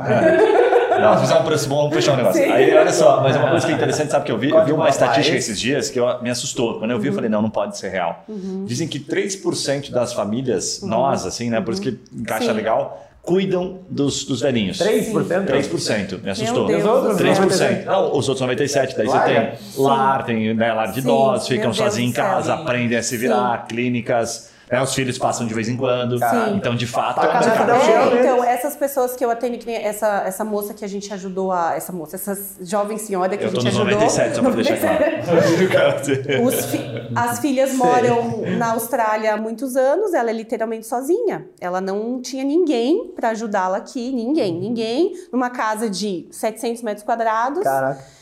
Não, 1.00 1.18
fizer 1.20 1.36
um 1.36 1.44
preço 1.44 1.68
bom, 1.68 1.78
vamos 1.78 1.96
fechar 1.96 2.14
um 2.14 2.18
negócio. 2.18 2.44
Sim. 2.44 2.52
Aí, 2.52 2.76
olha 2.76 2.92
só, 2.92 3.22
mas 3.24 3.36
uma 3.36 3.50
coisa 3.50 3.66
que 3.66 3.72
é 3.72 3.76
interessante, 3.76 4.12
sabe 4.12 4.26
que 4.26 4.32
eu 4.32 4.38
vi? 4.38 4.50
Eu 4.52 4.64
vi 4.66 4.72
uma 4.72 4.86
Rapaz. 4.86 4.96
estatística 4.96 5.36
esses 5.38 5.60
dias 5.60 5.90
que 5.90 6.00
eu- 6.00 6.22
me 6.22 6.30
assustou. 6.30 6.78
Quando 6.80 6.92
eu 6.92 7.00
vi, 7.00 7.08
eu 7.08 7.14
falei, 7.14 7.30
não, 7.30 7.42
não 7.42 7.50
pode 7.50 7.78
ser 7.78 7.90
real. 7.90 8.24
Dizem 8.66 8.88
que 8.88 9.00
3% 9.00 9.90
das 9.92 10.14
famílias, 10.14 10.82
nós, 10.84 11.26
assim, 11.26 11.50
né, 11.50 11.60
por 11.62 11.74
isso 11.74 11.82
que 11.82 11.98
encaixa 12.14 12.48
Sim. 12.50 12.54
legal, 12.54 13.08
cuidam 13.24 13.80
dos, 13.90 14.26
dos 14.26 14.42
velhinhos. 14.42 14.78
3%? 14.80 15.46
3%, 15.48 16.22
me 16.24 16.30
assustou. 16.30 16.68
Deus 16.68 16.84
Os 16.84 16.90
outros, 16.90 17.18
do 17.18 17.52
céu. 17.52 17.70
3%. 17.70 17.86
Não, 17.86 18.16
os 18.18 18.30
outros 18.30 18.48
97%. 18.48 18.96
Daí 18.98 19.08
Lar, 19.08 19.28
você 19.28 19.34
tem 19.34 19.84
lar, 19.84 20.26
tem 20.26 20.54
né, 20.54 20.74
lar 20.74 20.88
de 20.90 20.96
Sim, 20.96 21.00
idosos, 21.00 21.48
ficam 21.48 21.74
sozinhos 21.74 22.12
em 22.12 22.14
casa, 22.14 22.54
aprendem 22.54 22.98
a 22.98 23.02
se 23.02 23.18
virar, 23.18 23.66
clínicas, 23.68 24.51
né, 24.72 24.82
os 24.82 24.94
filhos 24.94 25.18
passam 25.18 25.46
de 25.46 25.54
vez 25.54 25.68
em 25.68 25.76
quando. 25.76 26.18
Sim. 26.18 26.56
Então, 26.56 26.76
de 26.76 26.88
fato, 26.88 27.20
Tá 27.22 27.28
é 27.28 28.18
É, 28.18 28.20
então, 28.22 28.44
essas 28.44 28.76
pessoas 28.76 29.16
que 29.16 29.24
eu 29.26 29.30
atendo, 29.30 29.58
que 29.58 29.66
nem 29.66 29.76
essa, 29.76 30.24
essa 30.26 30.44
moça 30.46 30.74
que 30.74 30.86
a 30.86 30.88
gente 30.88 31.14
ajudou 31.14 31.52
a. 31.52 31.76
Essa 31.76 31.92
moça, 31.92 32.16
essa 32.16 32.38
jovem 32.62 32.98
senhora 32.98 33.36
que 33.38 33.44
Eu 33.44 33.50
a 33.50 33.52
tô 33.52 33.60
gente 33.62 33.66
nos 33.74 33.76
ajudou. 33.82 34.00
97, 34.00 34.36
só 34.36 34.42
pra 34.42 34.52
deixar 34.52 34.78
claro. 34.78 36.42
Os 36.46 36.66
fi- 36.66 36.82
as 37.16 37.40
filhas 37.40 37.74
moram 37.74 38.42
na 38.58 38.72
Austrália 38.72 39.34
há 39.34 39.38
muitos 39.38 39.76
anos, 39.76 40.14
ela 40.14 40.30
é 40.30 40.34
literalmente 40.34 40.86
sozinha. 40.88 41.46
Ela 41.60 41.82
não 41.82 42.22
tinha 42.22 42.44
ninguém 42.44 43.12
pra 43.16 43.30
ajudá-la 43.30 43.78
aqui, 43.78 44.12
ninguém, 44.12 44.54
ninguém, 44.58 45.14
numa 45.32 45.50
casa 45.50 45.90
de 45.90 46.28
700 46.32 46.82
metros 46.84 47.04
quadrados. 47.04 47.64
Caraca. 47.64 48.21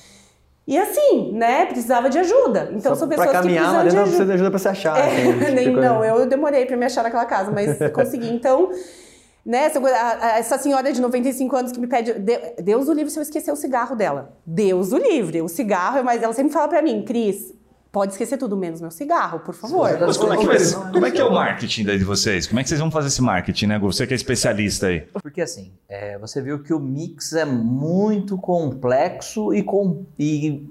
E 0.69 0.77
assim, 0.77 1.31
né, 1.33 1.65
precisava 1.65 2.09
de 2.11 2.19
ajuda. 2.19 2.69
Então 2.71 2.93
Só 2.93 2.99
são 2.99 3.07
pra 3.07 3.17
pessoas 3.17 3.35
que 3.37 3.41
caminhar 3.41 3.73
lá 3.73 3.79
precisam 3.81 3.83
de 3.83 3.87
ajuda. 3.89 4.01
precisa 4.03 4.25
de 4.25 4.31
ajuda 4.33 4.49
pra 4.51 4.59
se 4.59 4.67
achar. 4.67 4.97
É, 4.99 5.01
assim, 5.07 5.33
tipo 5.39 5.51
nem, 5.55 5.73
coisa. 5.73 5.89
não, 5.89 6.05
eu 6.05 6.25
demorei 6.27 6.65
pra 6.67 6.77
me 6.77 6.85
achar 6.85 7.01
naquela 7.03 7.25
casa, 7.25 7.51
mas 7.51 7.75
consegui. 7.91 8.29
Então, 8.31 8.69
né, 9.43 9.63
essa, 9.63 9.79
essa 10.37 10.57
senhora 10.59 10.91
de 10.93 11.01
95 11.01 11.55
anos 11.55 11.71
que 11.71 11.79
me 11.79 11.87
pede. 11.87 12.13
De- 12.19 12.61
Deus 12.61 12.87
o 12.87 12.93
livre 12.93 13.09
se 13.11 13.17
eu 13.17 13.23
esquecer 13.23 13.51
o 13.51 13.55
cigarro 13.55 13.95
dela. 13.95 14.37
Deus 14.45 14.91
o 14.93 14.97
livre. 14.97 15.41
O 15.41 15.47
cigarro, 15.49 16.03
mas 16.03 16.21
ela 16.21 16.33
sempre 16.33 16.53
fala 16.53 16.67
pra 16.67 16.83
mim, 16.83 17.03
Cris, 17.03 17.51
pode 17.91 18.11
esquecer 18.13 18.37
tudo 18.37 18.55
menos 18.55 18.81
meu 18.81 18.91
cigarro, 18.91 19.39
por 19.39 19.53
favor. 19.55 19.89
Mas 19.99 20.17
como 20.17 20.33
é, 20.33 20.37
que 20.37 20.45
vai- 20.45 20.91
como 20.91 21.05
é 21.05 21.11
que 21.11 21.19
é 21.19 21.23
o 21.25 21.33
marketing 21.33 21.85
daí 21.85 21.97
de 21.97 22.03
vocês? 22.03 22.47
Como 22.47 22.59
é 22.59 22.63
que 22.63 22.69
vocês 22.69 22.79
vão 22.79 22.91
fazer 22.91 23.07
esse 23.07 23.21
marketing, 23.21 23.67
né, 23.67 23.79
Gu? 23.79 23.91
Você 23.91 24.05
que 24.05 24.13
é 24.13 24.15
especialista 24.15 24.87
aí. 24.87 25.01
Porque 25.21 25.41
assim, 25.41 25.71
é, 25.87 26.17
você 26.17 26.41
viu 26.41 26.61
que 26.61 26.73
o 26.73 26.79
mix 26.79 27.33
é 27.33 27.45
muito 27.45 28.37
complexo 28.37 29.53
e, 29.53 29.63
com, 29.63 30.05
e 30.17 30.67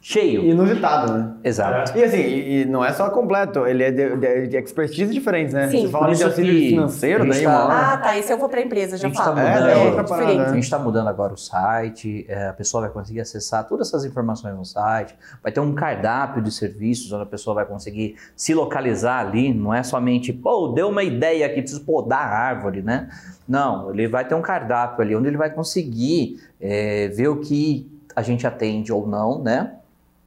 cheio. 0.00 0.42
Inusitado, 0.44 1.12
né? 1.12 1.34
Exato. 1.44 1.96
E 1.96 2.02
assim, 2.02 2.16
e, 2.16 2.62
e 2.62 2.64
não 2.64 2.82
é 2.84 2.92
só 2.92 3.10
completo, 3.10 3.66
ele 3.66 3.82
é 3.82 3.90
de, 3.90 4.16
de, 4.16 4.46
de 4.48 4.56
expertise 4.56 5.12
diferentes, 5.12 5.52
né? 5.52 5.68
Sim. 5.68 5.82
Você 5.82 5.88
fala 5.88 6.06
de 6.06 6.12
isso 6.14 6.24
auxílio 6.24 6.68
financeiro, 6.70 7.24
a 7.24 7.26
daí 7.26 7.44
tá-. 7.44 7.92
Ah, 7.92 7.96
tá. 7.98 8.18
Esse 8.18 8.32
eu 8.32 8.38
vou 8.38 8.48
pra 8.48 8.62
empresa, 8.62 8.96
já 8.96 9.06
A 9.06 9.10
gente 9.10 9.18
tá 9.18 9.24
falo. 9.24 9.36
mudando. 9.36 9.66
É, 9.68 9.72
é 9.72 9.76
outra 9.76 10.02
diferente. 10.02 10.08
parada, 10.26 10.42
A 10.42 10.46
né? 10.48 10.54
gente 10.54 10.64
está 10.64 10.78
mudando 10.78 11.08
agora 11.08 11.34
o 11.34 11.36
site, 11.36 12.24
é, 12.28 12.48
a 12.48 12.52
pessoa 12.54 12.80
vai 12.82 12.90
conseguir 12.90 13.20
acessar 13.20 13.66
todas 13.68 13.88
essas 13.88 14.04
informações 14.06 14.54
no 14.56 14.64
site, 14.64 15.14
vai 15.42 15.52
ter 15.52 15.60
um 15.60 15.74
cardápio 15.74 16.42
de 16.42 16.50
serviços 16.50 17.12
onde 17.12 17.24
a 17.24 17.26
pessoa 17.26 17.54
vai 17.54 17.66
conseguir 17.66 18.16
se 18.34 18.54
localizar 18.54 19.18
ali, 19.26 19.52
não 19.52 19.74
é 19.74 19.82
somente, 19.82 20.32
pô, 20.32 20.68
deu 20.68 20.88
uma 20.88 21.02
ideia 21.02 21.44
aqui, 21.44 21.60
preciso 21.60 21.84
podar 21.84 22.20
a 22.22 22.38
árvore, 22.38 22.80
né? 22.80 23.08
Não, 23.46 23.90
ele 23.90 24.08
vai 24.08 24.24
ter 24.26 24.34
um 24.34 24.40
cardápio 24.42 25.02
ali 25.02 25.14
onde 25.14 25.28
ele 25.28 25.36
vai 25.36 25.50
conseguir 25.50 26.40
é, 26.60 27.08
ver 27.08 27.28
o 27.28 27.36
que 27.36 27.90
a 28.16 28.22
gente 28.22 28.46
atende 28.46 28.92
ou 28.92 29.06
não, 29.06 29.42
né? 29.42 29.72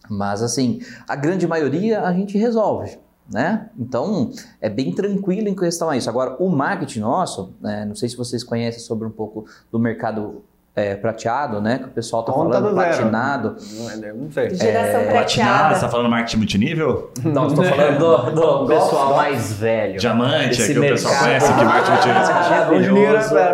Mas 0.10 0.42
assim, 0.42 0.82
a 1.08 1.16
grande 1.16 1.48
maioria 1.48 2.02
a 2.02 2.14
gente 2.14 2.38
resolve. 2.38 2.98
Né? 3.32 3.70
Então 3.80 4.32
é 4.60 4.70
bem 4.70 4.94
tranquilo 4.94 5.48
em 5.48 5.56
questão 5.56 5.90
a 5.90 5.96
isso. 5.96 6.10
Agora, 6.10 6.36
o 6.40 6.50
marketing 6.50 7.00
nosso, 7.00 7.54
né, 7.62 7.86
não 7.86 7.96
sei 7.96 8.10
se 8.10 8.18
vocês 8.18 8.44
conhecem 8.44 8.82
sobre 8.82 9.08
um 9.08 9.12
pouco 9.12 9.46
do 9.72 9.80
mercado 9.80 10.44
é, 10.76 10.96
prateado, 10.96 11.62
né? 11.62 11.78
Que 11.78 11.86
o 11.86 11.90
pessoal 11.90 12.24
tá 12.24 12.32
Conta 12.34 12.54
falando 12.56 12.70
do 12.74 12.76
zero. 12.80 12.96
platinado. 12.96 13.56
Não, 13.74 13.90
é- 13.92 14.14
não 14.14 14.32
sei. 14.32 14.50
Geração 14.56 14.92
Platinado, 15.04 15.12
prateada. 15.12 15.76
você 15.76 15.82
tá 15.82 15.90
falando 15.90 16.10
marketing 16.10 16.38
multinível? 16.38 17.12
Não, 17.24 17.48
estou 17.48 17.64
falando 17.64 18.00
do, 18.00 18.62
do 18.64 18.68
pessoal 18.68 19.16
mais 19.16 19.54
velho. 19.54 20.00
Diamante, 20.00 20.50
Esse 20.62 20.72
é 20.72 20.74
que 20.74 20.80
o 20.80 20.82
pessoal 20.82 21.14
mercado. 21.14 21.28
conhece 21.28 21.54
que 21.54 21.64
marketing 21.64 22.08
multinível. 22.10 22.64
O 22.64 22.82
dinheiro 22.82 23.14
Maravilhoso. 23.14 23.38
era 23.38 23.54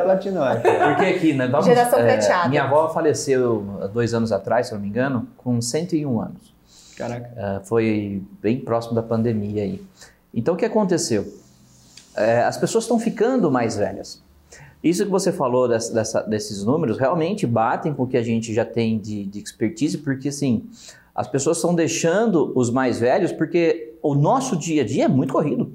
é. 0.63 0.87
Porque 0.87 1.05
aqui, 1.05 1.33
né? 1.33 1.47
Vamos, 1.47 1.65
Geração 1.65 1.99
é, 1.99 2.03
prateada. 2.03 2.47
Minha 2.49 2.63
avó 2.63 2.87
faleceu 2.89 3.79
há 3.81 3.87
dois 3.87 4.13
anos 4.13 4.31
atrás, 4.31 4.67
se 4.67 4.73
eu 4.73 4.77
não 4.77 4.83
me 4.83 4.89
engano, 4.89 5.27
com 5.37 5.61
101 5.61 6.21
anos. 6.21 6.53
Caraca. 6.97 7.29
Ah, 7.37 7.61
foi 7.65 8.21
bem 8.41 8.59
próximo 8.59 8.95
da 8.95 9.03
pandemia 9.03 9.63
aí. 9.63 9.81
Então 10.33 10.53
o 10.53 10.57
que 10.57 10.65
aconteceu? 10.65 11.25
É, 12.15 12.43
as 12.43 12.57
pessoas 12.57 12.85
estão 12.85 12.97
ficando 12.99 13.51
mais 13.51 13.75
velhas. 13.77 14.21
Isso 14.83 15.03
que 15.03 15.11
você 15.11 15.31
falou 15.31 15.67
dessa- 15.67 15.93
dessa- 15.93 16.21
desses 16.21 16.63
números 16.63 16.97
realmente 16.97 17.45
batem 17.45 17.93
com 17.93 18.03
o 18.03 18.07
que 18.07 18.17
a 18.17 18.21
gente 18.23 18.53
já 18.53 18.63
tem 18.63 18.97
de, 18.97 19.25
de 19.25 19.39
expertise, 19.39 19.97
porque 19.97 20.29
assim, 20.29 20.63
as 21.13 21.27
pessoas 21.27 21.57
estão 21.57 21.75
deixando 21.75 22.51
os 22.55 22.69
mais 22.69 22.99
velhos 22.99 23.31
porque 23.31 23.93
o 24.01 24.15
nosso 24.15 24.55
dia 24.55 24.83
a 24.83 24.85
dia 24.85 25.05
é 25.05 25.07
muito 25.07 25.33
corrido. 25.33 25.71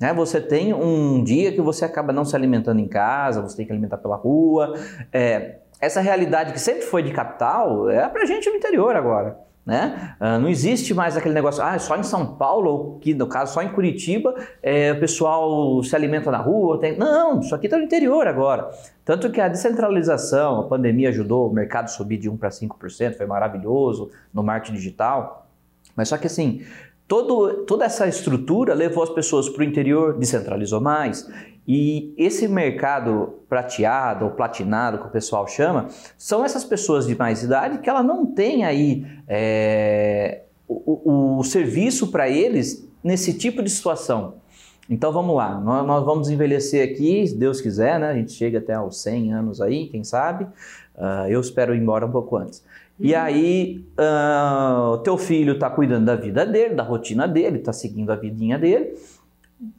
Né? 0.00 0.14
Você 0.14 0.40
tem 0.40 0.72
um 0.72 1.22
dia 1.22 1.52
que 1.52 1.60
você 1.60 1.84
acaba 1.84 2.12
não 2.12 2.24
se 2.24 2.34
alimentando 2.34 2.80
em 2.80 2.88
casa, 2.88 3.42
você 3.42 3.56
tem 3.56 3.66
que 3.66 3.72
alimentar 3.72 3.98
pela 3.98 4.16
rua. 4.16 4.74
É, 5.12 5.56
essa 5.80 6.00
realidade 6.00 6.52
que 6.52 6.60
sempre 6.60 6.82
foi 6.82 7.02
de 7.02 7.10
capital 7.12 7.90
é 7.90 8.08
pra 8.08 8.24
gente 8.24 8.48
no 8.48 8.56
interior 8.56 8.96
agora. 8.96 9.36
Né? 9.68 10.14
Ah, 10.18 10.38
não 10.38 10.48
existe 10.48 10.94
mais 10.94 11.14
aquele 11.14 11.34
negócio, 11.34 11.62
ah, 11.62 11.78
só 11.78 11.94
em 11.94 12.02
São 12.02 12.24
Paulo, 12.24 12.70
ou 12.70 12.98
que 13.00 13.12
no 13.12 13.26
caso 13.26 13.52
só 13.52 13.60
em 13.60 13.68
Curitiba, 13.68 14.34
é, 14.62 14.92
o 14.92 14.98
pessoal 14.98 15.84
se 15.84 15.94
alimenta 15.94 16.30
na 16.30 16.38
rua. 16.38 16.80
Tem... 16.80 16.96
Não, 16.96 17.40
isso 17.40 17.54
aqui 17.54 17.66
está 17.66 17.76
no 17.76 17.84
interior 17.84 18.26
agora. 18.26 18.70
Tanto 19.04 19.30
que 19.30 19.38
a 19.38 19.46
descentralização, 19.46 20.60
a 20.60 20.62
pandemia 20.62 21.10
ajudou 21.10 21.50
o 21.50 21.52
mercado 21.52 21.88
subir 21.88 22.16
de 22.16 22.30
1 22.30 22.38
para 22.38 22.48
5%, 22.48 23.14
foi 23.18 23.26
maravilhoso 23.26 24.10
no 24.32 24.42
marketing 24.42 24.76
digital. 24.76 25.46
Mas 25.94 26.08
só 26.08 26.16
que 26.16 26.28
assim, 26.28 26.62
todo, 27.06 27.66
toda 27.66 27.84
essa 27.84 28.08
estrutura 28.08 28.72
levou 28.72 29.02
as 29.02 29.10
pessoas 29.10 29.50
para 29.50 29.60
o 29.60 29.64
interior, 29.64 30.16
descentralizou 30.16 30.80
mais. 30.80 31.30
E 31.70 32.14
esse 32.16 32.48
mercado 32.48 33.34
prateado 33.46 34.24
ou 34.24 34.30
platinado, 34.30 34.96
que 34.98 35.06
o 35.06 35.10
pessoal 35.10 35.46
chama, 35.46 35.88
são 36.16 36.42
essas 36.42 36.64
pessoas 36.64 37.06
de 37.06 37.14
mais 37.14 37.42
idade 37.42 37.78
que 37.78 37.90
ela 37.90 38.02
não 38.02 38.24
tem 38.24 38.64
aí 38.64 39.04
é, 39.28 40.40
o, 40.66 41.34
o- 41.36 41.38
o 41.40 41.44
serviço 41.44 42.10
para 42.10 42.26
eles 42.28 42.88
nesse 43.04 43.34
tipo 43.34 43.62
de 43.62 43.68
situação. 43.68 44.34
Então 44.88 45.12
vamos 45.12 45.36
lá, 45.36 45.60
nós, 45.60 45.86
nós 45.86 46.04
vamos 46.06 46.30
envelhecer 46.30 46.82
aqui, 46.90 47.26
se 47.26 47.36
Deus 47.36 47.60
quiser, 47.60 48.00
né? 48.00 48.08
A 48.08 48.14
gente 48.14 48.32
chega 48.32 48.58
até 48.58 48.72
aos 48.72 49.02
100 49.02 49.34
anos 49.34 49.60
aí, 49.60 49.88
quem 49.88 50.02
sabe. 50.02 50.46
Ah, 50.96 51.26
eu 51.28 51.38
espero 51.40 51.74
ir 51.74 51.78
embora 51.78 52.06
um 52.06 52.10
pouco 52.10 52.36
antes. 52.38 52.64
E 52.98 53.14
aí, 53.14 53.84
ah, 53.98 54.92
o 54.94 54.98
teu 54.98 55.18
filho 55.18 55.52
está 55.52 55.68
cuidando 55.68 56.06
da 56.06 56.16
vida 56.16 56.46
dele, 56.46 56.74
da 56.74 56.82
rotina 56.82 57.28
dele, 57.28 57.58
está 57.58 57.72
seguindo 57.74 58.10
a 58.10 58.16
vidinha 58.16 58.58
dele. 58.58 58.94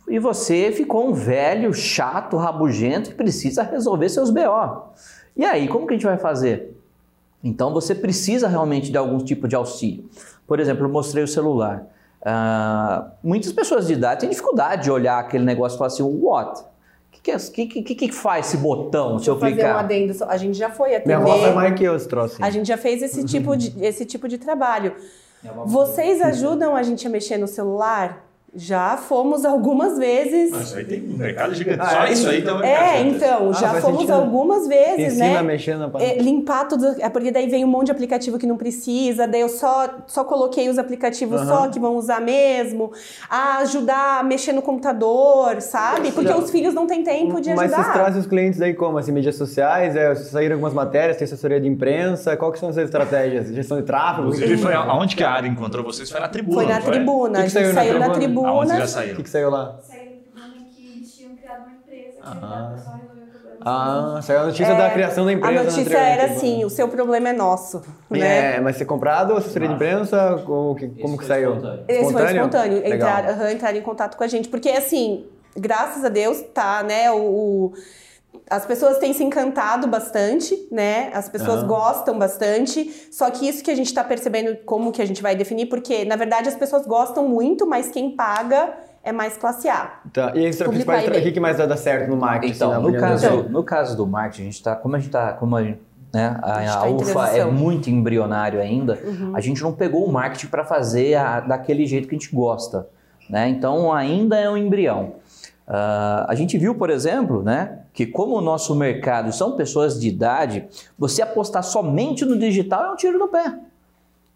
E 0.08 0.20
você 0.20 0.72
ficou 0.72 1.08
um 1.08 1.14
velho, 1.14 1.74
chato, 1.74 2.36
rabugento 2.38 3.12
que 3.12 3.16
precisa 3.16 3.64
resolver 3.64 4.10
seus 4.10 4.30
BO. 4.30 4.90
E 5.38 5.46
aí, 5.46 5.68
como 5.68 5.88
que 5.88 5.94
a 5.94 5.98
gente 5.98 6.06
vai 6.06 6.18
fazer? 6.18 6.76
Então 7.44 7.74
você 7.74 7.96
precisa 7.96 8.48
realmente 8.48 8.92
de 8.92 8.98
algum 8.98 9.18
tipo 9.20 9.48
de 9.48 9.56
auxílio. 9.56 10.10
Por 10.46 10.60
exemplo, 10.60 10.86
eu 10.86 10.90
mostrei 10.90 11.24
o 11.24 11.28
celular. 11.28 11.86
Ah, 12.26 13.12
muitas 13.24 13.54
pessoas 13.54 13.88
de 13.88 13.94
idade 13.94 14.22
têm 14.22 14.30
dificuldade 14.30 14.84
de 14.84 14.92
olhar 14.92 15.20
aquele 15.20 15.46
negócio 15.46 15.76
e 15.76 15.78
falar 15.78 15.88
assim, 15.88 16.04
what? 16.04 16.60
O 16.62 16.66
que, 17.12 17.22
que, 17.22 17.32
é- 17.32 17.38
que, 17.68 17.82
que, 17.84 17.96
que 17.96 18.12
faz 18.12 18.48
esse 18.48 18.58
botão 18.58 19.18
se 19.20 19.30
eu 19.30 19.36
Vou 19.36 19.42
fazer 19.42 19.54
um 19.54 19.58
clicar? 19.58 19.80
adendo. 19.80 20.14
A 20.26 20.36
gente 20.36 20.58
já 20.58 20.70
foi 20.70 20.90
Minha 21.06 21.18
avó 21.18 21.28
foi 21.28 21.36
atender. 21.40 21.56
mais 21.56 21.78
que 21.78 21.84
eu 21.86 21.96
esse 21.96 22.08
troço. 22.08 22.36
A 22.44 22.50
gente 22.50 22.68
já 22.68 22.78
fez 22.78 23.02
esse 23.02 23.24
tipo 23.26 23.56
de, 23.56 23.74
esse 23.82 24.04
tipo 24.06 24.28
de 24.28 24.38
trabalho. 24.38 24.94
Vocês 25.66 26.22
ajudam 26.22 26.76
a 26.76 26.84
gente 26.84 27.08
a 27.08 27.10
mexer 27.10 27.38
no 27.38 27.48
celular? 27.48 28.26
Já 28.56 28.98
fomos 28.98 29.46
algumas 29.46 29.98
vezes. 29.98 30.52
Mas 30.52 30.76
aí 30.76 30.84
tem 30.84 31.04
um 31.08 31.18
mercado 31.18 31.54
gigante. 31.54 31.86
Só 31.86 32.06
isso 32.08 32.28
aí 32.30 32.42
tem 32.42 32.54
um 32.54 32.60
mercado 32.60 32.84
É, 32.84 33.02
então, 33.02 33.54
já 33.54 33.76
fomos 33.76 34.10
algumas 34.10 34.68
vezes, 34.68 35.18
né? 35.18 35.38
a 35.38 35.44
mexer 35.44 35.78
na 35.78 35.88
panela. 35.88 36.12
É, 36.12 36.18
limpar 36.18 36.68
tudo, 36.68 36.96
é 37.00 37.10
porque 37.10 37.32
daí 37.32 37.48
vem 37.48 37.64
um 37.64 37.68
monte 37.68 37.88
de 37.88 37.92
aplicativo 37.92 38.40
que 38.40 38.48
não 38.48 38.58
precisa, 38.58 39.28
daí 39.28 39.42
eu 39.42 39.50
só, 39.50 39.88
só 40.08 40.24
coloquei 40.24 40.68
os 40.68 40.78
aplicativos 40.78 41.42
só 41.42 41.68
que 41.68 41.80
vão 41.80 41.96
usar 41.96 42.20
mesmo, 42.22 42.92
a 43.30 43.58
ajudar 43.60 44.20
a 44.20 44.24
mexer 44.24 44.52
no 44.54 44.62
computador, 44.62 45.62
sabe? 45.62 46.12
Porque 46.12 46.32
os 46.34 46.50
filhos 46.50 46.74
não 46.74 46.88
têm 46.88 47.04
tempo 47.04 47.40
de 47.40 47.50
Mas 47.54 47.72
vocês 47.72 47.74
ajudar. 47.74 47.94
trazem 47.94 48.20
os 48.22 48.28
clientes 48.28 48.60
aí 48.62 48.74
como? 48.74 48.98
Assim, 48.98 49.12
mídias 49.12 49.36
sociais? 49.36 49.96
É, 49.96 50.14
saíram 50.16 50.56
algumas 50.56 50.74
matérias, 50.74 51.18
tem 51.18 51.26
assessoria 51.26 51.60
de 51.62 51.68
imprensa? 51.68 52.36
Qual 52.36 52.52
que 52.52 52.60
são 52.60 52.70
as 52.70 52.78
estratégias? 52.78 53.48
Gestão 53.50 53.78
de 53.78 53.84
tráfego? 53.84 54.28
Inclusive, 54.28 54.58
foi 54.58 54.74
aonde 54.74 55.16
que 55.16 55.24
a 55.24 55.32
área 55.32 55.48
encontrou 55.48 55.84
vocês? 55.84 56.10
Foi 56.10 56.20
na 56.20 56.28
tribuna. 56.28 56.56
Foi 56.56 56.66
na 56.66 56.82
tribuna, 56.82 57.32
Que 57.32 57.38
a 57.38 57.42
gente 57.42 57.52
saiu 57.54 57.68
na 57.68 57.74
saiu 57.74 58.00
na 58.00 58.10
tribuna? 58.10 58.39
Aonde 58.46 58.68
tribuna. 58.70 58.78
já 58.80 58.86
O 58.86 58.88
saíram? 58.88 59.16
que, 59.18 59.24
que 59.24 59.30
saiu 59.30 59.50
lá? 59.50 59.80
Saiu 59.84 60.06
no 60.06 60.18
tribuna 60.20 60.98
que 60.98 61.06
eles 61.06 61.18
tinham 61.18 61.36
criado 61.36 61.64
uma 61.64 61.72
empresa 61.74 62.02
que 62.02 62.18
ajudava 62.20 62.46
o 62.46 62.60
pessoal 62.60 63.00
a 63.06 63.14
resolver 63.14 63.56
o 63.56 63.60
problema. 63.60 64.18
Ah, 64.18 64.22
saiu 64.22 64.40
a 64.40 64.46
notícia 64.46 64.76
da 64.76 64.90
criação 64.92 65.26
da 65.26 65.34
empresa. 65.34 65.54
É, 65.54 65.60
A 65.60 65.64
notícia 65.64 65.98
era 65.98 66.26
assim, 66.26 66.64
o 66.66 66.70
seu 66.70 66.88
problema 66.88 67.30
é 67.30 67.34
nosso, 67.34 67.82
né? 68.10 68.56
É, 68.56 68.60
mas 68.62 68.78
ser 68.78 68.86
comprado 68.86 69.32
ou 69.32 69.38
assessoria 69.38 69.68
de 69.68 69.74
imprensa? 69.76 70.44
Ou 70.48 70.76
que- 70.76 70.88
como 70.90 71.18
que 71.18 71.26
saiu? 71.26 71.62
Esse 71.88 72.14
foi 72.14 72.24
espontâneo, 72.26 72.82
Legal. 72.82 73.20
entrar, 73.20 73.52
entrar 73.52 73.76
em 73.76 73.82
contato 73.82 74.16
com 74.16 74.24
a 74.24 74.28
gente. 74.28 74.48
Porque, 74.48 74.70
assim, 74.70 75.26
graças 75.58 76.06
a 76.06 76.10
Deus, 76.10 76.42
tá, 76.54 76.84
né? 76.84 77.12
O, 77.12 77.18
o- 77.18 77.74
as 78.50 78.66
pessoas 78.66 78.98
têm 78.98 79.14
se 79.14 79.24
encantado 79.24 79.88
bastante, 79.88 80.68
né? 80.72 81.12
As 81.14 81.30
pessoas 81.30 81.60
Aham. 81.60 81.68
gostam 81.68 82.18
bastante. 82.18 83.08
Só 83.12 83.30
que 83.30 83.48
isso 83.48 83.64
que 83.64 83.70
a 83.70 83.76
gente 83.76 83.94
tá 83.94 84.04
percebendo, 84.04 84.56
como 84.66 84.92
que 84.92 85.02
a 85.02 85.06
gente 85.06 85.22
vai 85.22 85.36
definir, 85.36 85.68
porque, 85.68 86.04
na 86.06 86.16
verdade, 86.16 86.48
as 86.50 86.56
pessoas 86.56 86.86
gostam 86.88 87.28
muito, 87.28 87.68
mas 87.68 87.90
quem 87.90 88.16
paga 88.16 88.74
é 89.04 89.12
mais 89.12 89.38
classe 89.38 89.70
A. 89.70 90.00
Tá, 90.12 90.32
e 90.36 90.40
aí, 90.46 90.50
os 90.50 90.58
Publicar 90.58 90.94
principais, 90.96 91.08
o 91.08 91.12
que, 91.24 91.32
que 91.32 91.40
mais 91.40 91.58
dá, 91.58 91.78
certo 91.78 92.10
no 92.10 92.18
marketing? 92.18 92.54
Então, 92.56 92.72
na 92.72 92.80
no 92.80 92.98
caso, 93.00 93.28
vocês? 93.30 93.52
no 93.52 93.64
caso 93.64 93.98
do 93.98 94.08
marketing, 94.08 94.42
a 94.42 94.46
gente 94.46 94.64
tá, 94.64 94.76
como 94.76 94.96
a 94.96 95.00
gente 95.00 95.12
tá, 95.12 95.34
como 95.34 95.56
a, 95.56 95.64
gente- 95.64 95.80
né, 96.12 96.38
a, 96.42 96.54
A 96.54 96.74
a 96.74 96.78
tá 96.82 96.88
UFA 96.90 97.28
é 97.38 97.46
muito 97.46 97.90
embrionário 97.90 98.60
ainda, 98.60 99.00
Uhum. 99.04 99.32
a 99.36 99.40
gente 99.40 99.62
não 99.62 99.74
pegou 99.74 100.04
o 100.06 100.12
marketing 100.12 100.48
para 100.48 100.66
fazer 100.66 101.14
a- 101.16 101.40
daquele 101.40 101.86
jeito 101.86 102.08
que 102.08 102.16
a 102.16 102.18
gente 102.18 102.34
gosta, 102.36 102.88
né? 103.30 103.48
Então 103.48 103.94
ainda 103.94 104.38
é 104.38 104.50
um 104.50 104.58
embrião. 104.58 105.14
Ah, 105.72 106.26
a 106.28 106.34
gente 106.34 106.58
viu, 106.58 106.74
por 106.74 106.90
exemplo, 106.90 107.44
né, 107.44 107.82
que 107.94 108.08
como 108.08 108.36
o 108.36 108.42
nosso 108.42 108.74
mercado 108.74 109.32
são 109.32 109.56
pessoas 109.56 110.00
de 110.00 110.08
idade, 110.08 110.68
você 110.98 111.22
apostar 111.22 111.64
somente 111.64 112.26
no 112.26 112.40
digital 112.40 112.86
é 112.86 112.92
um 112.92 112.96
tiro 112.96 113.20
no 113.20 113.28
pé. 113.28 113.54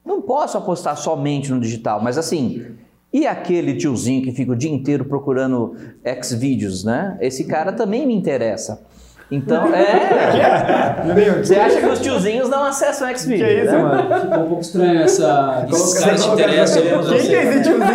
Não 0.06 0.22
posso 0.22 0.60
apostar 0.60 0.96
somente 0.96 1.52
no 1.52 1.60
digital, 1.60 2.00
mas 2.04 2.20
assim, 2.20 2.76
e 3.12 3.26
aquele 3.26 3.76
tiozinho 3.76 4.22
que 4.22 4.32
fica 4.32 4.52
o 4.52 4.56
dia 4.56 4.72
inteiro 4.72 5.06
procurando 5.06 5.76
X-vídeos, 6.04 6.84
né? 6.84 7.18
Esse 7.20 7.46
cara 7.46 7.72
também 7.74 8.06
me 8.06 8.14
interessa. 8.14 8.82
Então, 9.32 9.74
é. 9.74 11.40
Você 11.44 11.56
acha 11.56 11.80
que 11.80 11.86
os 11.88 12.00
tiozinhos 12.00 12.50
não 12.50 12.64
acessam 12.64 13.08
X-vídeos? 13.10 13.48
Que 13.48 13.56
isso, 13.64 13.72
né? 13.72 13.78
mano? 13.78 14.22
Ficou 14.22 14.38
um 14.38 14.48
pouco 14.48 14.62
estranho 14.62 15.02
essa. 15.02 15.66
Esses 15.70 16.00
caras 16.00 16.22
te 16.22 16.28
Quem 16.28 16.34
interessam. 16.34 16.82
que 16.82 17.36
é 17.36 17.44
esse 17.44 17.64
tiozinho? 17.64 17.86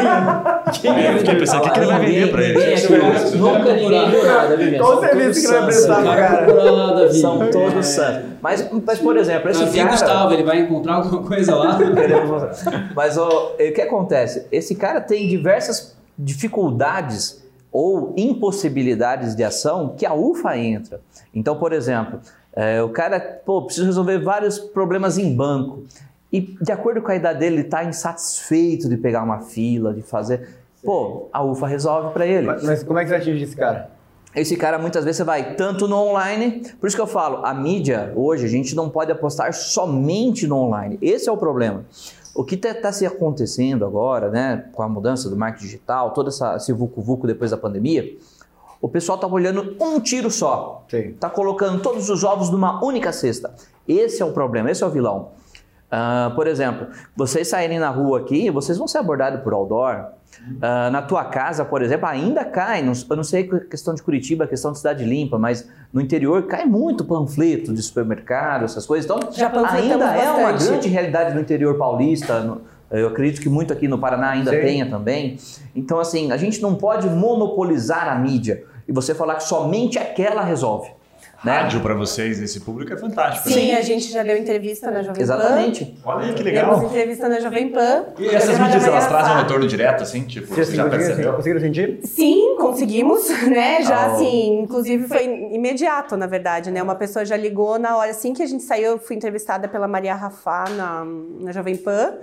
Quem 0.82 1.06
é 1.06 1.14
Eu 1.14 1.18
fiquei 1.18 1.34
pensando, 1.36 1.60
o 1.60 1.62
que, 1.62 1.70
que 1.70 1.78
ele 1.78 1.86
vai 1.86 2.00
vender 2.00 2.30
pra 2.30 2.40
Ninguém 2.40 2.62
eles? 2.62 2.84
aqui, 2.84 3.36
nunca 3.38 3.72
ninguém 3.72 4.10
viu 4.10 4.26
nada, 4.26 4.56
viu, 4.56 4.78
Qual 4.78 5.00
serviço 5.00 5.40
que 5.40 5.46
ele 5.46 5.56
vai 5.56 5.66
prestar 5.66 5.94
pro 5.96 6.04
Cara, 6.04 6.46
cara? 6.46 7.12
São 7.12 7.50
todos 7.50 7.86
santos. 7.86 8.28
Mas, 8.40 8.68
mas, 8.86 8.98
por 8.98 9.16
exemplo, 9.16 9.50
esse 9.50 9.76
cara... 9.76 9.90
Gustavo, 9.90 10.32
ele 10.32 10.44
vai 10.44 10.60
encontrar 10.60 10.94
alguma 10.94 11.22
coisa 11.22 11.54
lá. 11.54 11.78
Mas 12.94 13.16
o 13.16 13.56
que 13.56 13.80
acontece? 13.80 14.46
Esse 14.52 14.74
cara 14.76 15.00
tem 15.00 15.26
diversas 15.28 15.96
dificuldades 16.16 17.42
ou 17.70 18.14
impossibilidades 18.16 19.34
de 19.34 19.44
ação 19.44 19.94
que 19.96 20.06
a 20.06 20.14
UFA 20.14 20.56
entra. 20.56 21.00
Então, 21.34 21.56
por 21.56 21.72
exemplo, 21.72 22.20
é, 22.52 22.82
o 22.82 22.88
cara 22.88 23.20
pô, 23.20 23.62
precisa 23.62 23.86
resolver 23.86 24.18
vários 24.18 24.58
problemas 24.58 25.18
em 25.18 25.34
banco. 25.34 25.84
E 26.32 26.40
de 26.40 26.72
acordo 26.72 27.00
com 27.00 27.10
a 27.10 27.16
idade 27.16 27.38
dele, 27.38 27.56
ele 27.56 27.62
está 27.62 27.84
insatisfeito 27.84 28.88
de 28.88 28.96
pegar 28.96 29.22
uma 29.22 29.40
fila, 29.40 29.94
de 29.94 30.02
fazer. 30.02 30.48
Pô, 30.82 31.28
a 31.32 31.42
UFA 31.42 31.66
resolve 31.66 32.12
para 32.12 32.26
ele. 32.26 32.46
Mas, 32.46 32.62
mas 32.62 32.82
como 32.82 32.98
é 32.98 33.04
que 33.04 33.10
você 33.10 33.16
atinge 33.16 33.44
esse 33.44 33.56
cara? 33.56 33.90
Esse 34.34 34.56
cara 34.56 34.78
muitas 34.78 35.04
vezes 35.04 35.16
você 35.16 35.24
vai 35.24 35.54
tanto 35.54 35.88
no 35.88 35.96
online, 35.96 36.62
por 36.78 36.86
isso 36.86 36.96
que 36.96 37.02
eu 37.02 37.06
falo, 37.06 37.44
a 37.46 37.54
mídia 37.54 38.12
hoje 38.14 38.44
a 38.44 38.48
gente 38.48 38.74
não 38.76 38.90
pode 38.90 39.10
apostar 39.10 39.52
somente 39.54 40.46
no 40.46 40.56
online. 40.56 40.98
Esse 41.00 41.28
é 41.28 41.32
o 41.32 41.36
problema. 41.36 41.84
O 42.38 42.44
que 42.44 42.54
está 42.54 42.92
se 42.92 43.04
acontecendo 43.04 43.84
agora, 43.84 44.30
né, 44.30 44.66
com 44.72 44.80
a 44.80 44.88
mudança 44.88 45.28
do 45.28 45.36
marketing 45.36 45.64
digital, 45.64 46.12
todo 46.12 46.28
essa, 46.28 46.54
esse 46.54 46.72
vucu-vucu 46.72 47.26
depois 47.26 47.50
da 47.50 47.56
pandemia, 47.56 48.16
o 48.80 48.88
pessoal 48.88 49.16
está 49.16 49.26
olhando 49.26 49.76
um 49.80 49.98
tiro 49.98 50.30
só. 50.30 50.84
Está 50.92 51.28
colocando 51.28 51.82
todos 51.82 52.08
os 52.08 52.22
ovos 52.22 52.48
numa 52.48 52.80
única 52.84 53.10
cesta. 53.10 53.52
Esse 53.88 54.22
é 54.22 54.24
o 54.24 54.30
problema, 54.30 54.70
esse 54.70 54.84
é 54.84 54.86
o 54.86 54.90
vilão. 54.90 55.30
Ah, 55.90 56.30
por 56.36 56.46
exemplo, 56.46 56.86
vocês 57.16 57.48
saírem 57.48 57.80
na 57.80 57.90
rua 57.90 58.20
aqui, 58.20 58.48
vocês 58.50 58.78
vão 58.78 58.86
ser 58.86 58.98
abordados 58.98 59.42
por 59.42 59.52
outdoor. 59.52 60.04
Ah, 60.62 60.90
na 60.90 61.02
tua 61.02 61.24
casa, 61.24 61.64
por 61.64 61.82
exemplo, 61.82 62.06
ainda 62.06 62.44
cai. 62.44 62.82
Não, 62.82 62.92
eu 63.10 63.16
não 63.16 63.24
sei 63.24 63.48
a 63.52 63.60
questão 63.60 63.94
de 63.94 64.02
Curitiba, 64.02 64.44
a 64.44 64.46
questão 64.46 64.72
de 64.72 64.78
cidade 64.78 65.04
limpa, 65.04 65.38
mas 65.38 65.68
no 65.92 66.00
interior 66.00 66.42
cai 66.46 66.64
muito 66.64 67.04
panfleto 67.04 67.72
de 67.72 67.82
supermercado, 67.82 68.64
essas 68.64 68.86
coisas. 68.86 69.04
Então, 69.10 69.30
Já 69.32 69.46
ainda 69.72 70.04
é 70.16 70.30
uma 70.30 70.52
bastante. 70.52 70.68
grande 70.70 70.88
realidade 70.88 71.34
no 71.34 71.40
interior 71.40 71.76
paulista. 71.76 72.40
no- 72.40 72.62
eu 72.90 73.08
acredito 73.08 73.42
que 73.42 73.50
muito 73.50 73.70
aqui 73.72 73.86
no 73.86 73.98
Paraná 73.98 74.30
ainda 74.30 74.50
Sim. 74.50 74.60
tenha 74.60 74.88
também. 74.88 75.36
Então, 75.76 76.00
assim, 76.00 76.32
a 76.32 76.38
gente 76.38 76.62
não 76.62 76.74
pode 76.74 77.06
monopolizar 77.10 78.08
a 78.08 78.14
mídia 78.14 78.64
e 78.88 78.92
você 78.92 79.14
falar 79.14 79.34
que 79.34 79.44
somente 79.44 79.98
aquela 79.98 80.42
resolve. 80.42 80.90
Né? 81.44 81.52
Rádio 81.52 81.80
pra 81.80 81.94
vocês, 81.94 82.42
esse 82.42 82.60
público, 82.60 82.92
é 82.92 82.96
fantástico. 82.96 83.48
Sim, 83.48 83.68
né? 83.68 83.78
a 83.78 83.82
gente 83.82 84.10
já 84.10 84.24
deu 84.24 84.36
entrevista 84.36 84.90
na 84.90 85.02
Jovem 85.02 85.14
Pan. 85.14 85.22
Exatamente. 85.22 85.96
Olha 86.04 86.26
aí 86.26 86.34
que 86.34 86.42
Demos 86.42 86.66
legal. 86.66 86.84
entrevista 86.84 87.28
na 87.28 87.38
Jovem 87.38 87.68
Pan. 87.68 88.06
E 88.18 88.26
essas 88.28 88.58
mídias, 88.58 88.84
elas 88.84 89.06
trazem 89.06 89.34
um 89.34 89.38
retorno 89.38 89.68
direto, 89.68 90.02
assim? 90.02 90.22
Tipo, 90.22 90.48
você 90.48 90.74
já 90.74 90.82
conseguiram, 90.84 90.90
percebeu? 90.90 91.32
conseguiram 91.34 91.60
sentir? 91.60 92.00
Sim, 92.04 92.56
conseguimos, 92.56 93.28
né? 93.48 93.82
Já 93.82 93.98
Ah, 93.98 94.06
assim, 94.14 94.60
inclusive 94.62 95.06
foi 95.06 95.24
imediato, 95.24 96.16
na 96.16 96.26
verdade, 96.26 96.72
né? 96.72 96.82
Uma 96.82 96.96
pessoa 96.96 97.24
já 97.24 97.36
ligou 97.36 97.78
na 97.78 97.96
hora 97.96 98.10
assim 98.10 98.32
que 98.32 98.42
a 98.42 98.46
gente 98.46 98.64
saiu, 98.64 98.92
eu 98.92 98.98
fui 98.98 99.14
entrevistada 99.14 99.68
pela 99.68 99.86
Maria 99.86 100.16
Rafá 100.16 100.64
na, 100.70 101.04
na 101.40 101.52
Jovem 101.52 101.76
Pan. 101.76 102.14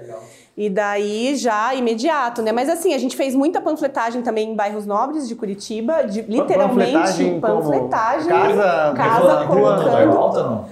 E 0.58 0.70
daí 0.70 1.36
já 1.36 1.76
imediato, 1.76 2.42
né? 2.42 2.54
Mas 2.54 2.70
assim, 2.70 2.94
a 2.94 2.98
gente 2.98 3.18
fez 3.18 3.36
muita 3.36 3.60
panfletagem 3.60 4.22
também 4.22 4.52
em 4.52 4.56
bairros 4.56 4.86
nobres 4.86 5.28
de 5.28 5.36
Curitiba, 5.36 6.04
de, 6.06 6.22
literalmente 6.22 6.94
Panfletagem 6.94 7.40
panfletagem. 7.42 8.30
Casa, 8.30 8.94
casa 8.96 9.44
rua, 9.44 9.76
colocando. 9.76 10.18
alta, 10.18 10.44
não? 10.44 10.66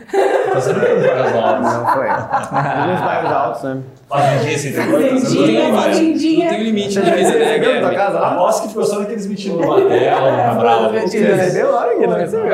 Tá 0.54 0.62
sendo 0.62 0.80
que 0.80 0.88
não 0.88 1.42
novos. 1.42 1.74
Não 1.74 1.88
foi. 1.94 2.08
Nos 2.08 3.02
bairros 3.02 3.32
altos, 3.32 3.64
né? 3.64 3.82
Fazendinha 4.08 4.56
assim, 4.56 4.72
Não 4.72 4.86
Fazendinha, 4.92 5.46
limite, 5.46 5.84
fazendinha. 5.84 6.46
não 6.46 6.54
tem 6.56 6.64
limite 6.64 6.94
Você 6.94 7.00
né, 7.02 7.16
recebeu 7.16 7.40
da 7.40 7.50
tua 7.50 7.60
Guilherme? 7.60 7.96
casa 7.96 8.20
lá? 8.20 8.32
Aposto 8.34 8.62
que 8.62 8.68
ficou 8.70 8.86
só 8.86 9.00
naqueles 9.00 9.26
mentindo 9.28 9.58
no 9.58 9.68
batel, 9.68 10.22
na 10.38 10.54
brava. 10.54 10.90
Você 11.02 11.20
recebeu 11.24 11.76
a 11.76 11.80
hora 11.82 11.96
que 11.96 12.08
não 12.08 12.16
recebeu. 12.18 12.54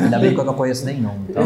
Ainda 0.00 0.18
bem 0.18 0.34
que 0.34 0.40
eu 0.40 0.44
não 0.44 0.54
conheço 0.54 0.84
nenhum. 0.84 1.10
Então, 1.28 1.42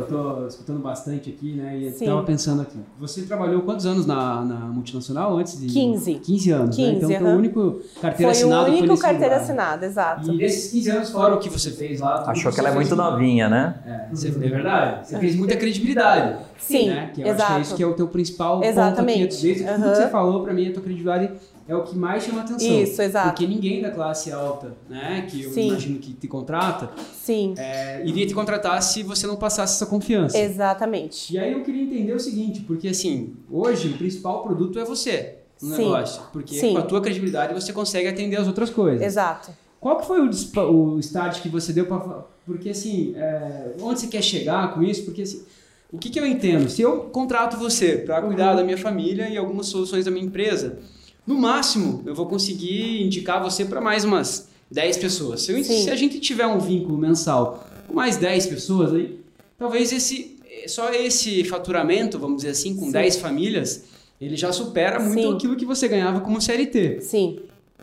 Eu 0.00 0.06
tô, 0.06 0.46
escutando 0.46 0.80
bastante 0.80 1.30
aqui, 1.30 1.52
né? 1.54 1.78
E 1.78 1.90
Sim. 1.92 2.06
tava 2.06 2.22
pensando 2.22 2.62
aqui. 2.62 2.78
Você 2.98 3.22
trabalhou 3.22 3.62
quantos 3.62 3.86
anos 3.86 4.06
na, 4.06 4.44
na 4.44 4.54
multinacional 4.66 5.36
antes 5.36 5.60
de. 5.60 5.66
15. 5.66 6.14
15 6.16 6.50
anos, 6.50 6.78
né? 6.78 6.84
15, 6.84 6.96
Então 6.96 7.08
foi 7.10 7.18
o 7.18 7.26
aham. 7.28 7.36
único 7.38 7.80
carteira 8.00 8.16
Foi 8.16 8.24
o 8.26 8.30
assinada 8.30 8.70
único 8.70 8.86
nesse 8.86 9.02
carteira 9.02 9.26
lugar. 9.26 9.40
assinada, 9.42 9.86
exato. 9.86 10.32
E 10.32 10.38
desses 10.38 10.72
15 10.72 10.90
anos, 10.90 11.10
fora 11.10 11.34
o 11.34 11.38
que 11.38 11.48
você 11.48 11.70
fez 11.70 12.00
lá. 12.00 12.18
tudo 12.18 12.30
achou 12.30 12.52
que 12.52 12.60
ela 12.60 12.68
é 12.68 12.72
fez 12.72 12.88
muito 12.88 12.96
novinha, 12.96 13.48
né? 13.48 13.74
É, 13.86 14.14
você, 14.14 14.28
é 14.28 14.30
verdade. 14.30 15.08
Você 15.08 15.18
fez 15.18 15.34
muita 15.36 15.56
credibilidade. 15.56 16.38
Sim, 16.58 16.88
né? 16.88 17.10
Que 17.14 17.20
eu 17.22 17.26
acho 17.26 17.36
que 17.36 17.42
é 17.42 17.44
exato. 17.46 17.60
isso 17.60 17.74
que 17.76 17.82
é 17.82 17.86
o 17.86 17.94
teu 17.94 18.08
principal 18.08 18.62
Exatamente. 18.64 19.20
ponto 19.22 19.34
aqui. 19.34 19.42
Desde 19.42 19.64
tudo 19.64 19.74
Aham. 19.74 19.90
que 19.92 19.96
você 19.96 20.08
falou, 20.08 20.42
pra 20.42 20.52
mim, 20.52 20.68
a 20.68 20.72
tua 20.72 20.82
credibilidade 20.82 21.30
é 21.68 21.74
o 21.74 21.82
que 21.82 21.96
mais 21.96 22.22
chama 22.22 22.42
atenção. 22.42 22.82
Isso, 22.82 23.02
exato. 23.02 23.28
Porque 23.30 23.46
ninguém 23.46 23.82
da 23.82 23.90
classe 23.90 24.30
alta, 24.30 24.74
né? 24.88 25.26
Que 25.28 25.42
eu 25.42 25.50
Sim. 25.50 25.68
imagino 25.68 25.98
que 25.98 26.12
te 26.12 26.28
contrata, 26.28 26.90
Sim, 27.12 27.54
é, 27.58 28.06
iria 28.06 28.26
te 28.26 28.34
contratar 28.34 28.80
se 28.82 29.02
você 29.02 29.26
não 29.26 29.36
passasse 29.36 29.74
essa 29.74 29.86
confiança. 29.86 30.38
exatamente. 30.38 31.34
E 31.34 31.38
aí 31.38 31.52
eu 31.52 31.62
queria 31.62 31.82
entender 31.82 32.12
o 32.12 32.20
seguinte, 32.20 32.60
porque 32.60 32.88
assim, 32.88 33.34
hoje 33.50 33.88
o 33.88 33.98
principal 33.98 34.42
produto 34.42 34.78
é 34.78 34.84
você 34.84 35.38
no 35.60 35.74
Sim. 35.74 35.82
negócio. 35.84 36.22
Porque 36.32 36.54
Sim. 36.54 36.72
com 36.74 36.78
a 36.78 36.82
tua 36.82 37.00
credibilidade 37.00 37.52
você 37.54 37.72
consegue 37.72 38.08
atender 38.08 38.36
as 38.36 38.46
outras 38.46 38.70
coisas. 38.70 39.04
Exato. 39.04 39.50
Qual 39.80 39.98
que 39.98 40.06
foi 40.06 40.20
o, 40.20 40.94
o 40.94 40.98
start 41.00 41.40
que 41.42 41.48
você 41.48 41.72
deu 41.72 41.86
para 41.86 42.24
Porque 42.44 42.70
assim, 42.70 43.14
é, 43.16 43.72
onde 43.80 44.00
você 44.00 44.06
quer 44.06 44.22
chegar 44.22 44.74
com 44.74 44.82
isso? 44.82 45.04
Porque 45.04 45.22
assim, 45.22 45.44
o 45.92 45.98
que, 45.98 46.10
que 46.10 46.18
eu 46.18 46.26
entendo? 46.26 46.68
Se 46.68 46.82
eu 46.82 47.02
contrato 47.04 47.56
você 47.56 47.98
para 47.98 48.20
cuidar 48.22 48.54
da 48.54 48.64
minha 48.64 48.78
família 48.78 49.28
e 49.28 49.36
algumas 49.36 49.66
soluções 49.66 50.04
da 50.04 50.10
minha 50.10 50.26
empresa, 50.26 50.78
no 51.26 51.34
máximo 51.36 52.02
eu 52.06 52.14
vou 52.14 52.26
conseguir 52.26 53.02
indicar 53.02 53.42
você 53.42 53.64
para 53.64 53.80
mais 53.80 54.04
umas 54.04 54.48
10 54.70 54.96
pessoas. 54.98 55.42
Se, 55.42 55.52
eu- 55.52 55.62
se 55.64 55.90
a 55.90 55.96
gente 55.96 56.18
tiver 56.20 56.46
um 56.46 56.58
vínculo 56.58 56.96
mensal 56.98 57.66
com 57.86 57.94
mais 57.94 58.16
10 58.16 58.46
pessoas 58.46 58.92
aí, 58.94 59.18
talvez 59.58 59.92
esse 59.92 60.34
só 60.68 60.90
esse 60.92 61.44
faturamento, 61.44 62.18
vamos 62.18 62.38
dizer 62.38 62.50
assim, 62.50 62.74
com 62.74 62.86
Sim. 62.86 62.92
10 62.92 63.16
famílias, 63.18 63.84
ele 64.20 64.36
já 64.36 64.52
supera 64.52 64.98
muito 64.98 65.20
Sim. 65.28 65.34
aquilo 65.34 65.54
que 65.56 65.64
você 65.64 65.86
ganhava 65.86 66.20
como 66.20 66.40
CLT. 66.40 67.00
Sim. 67.02 67.38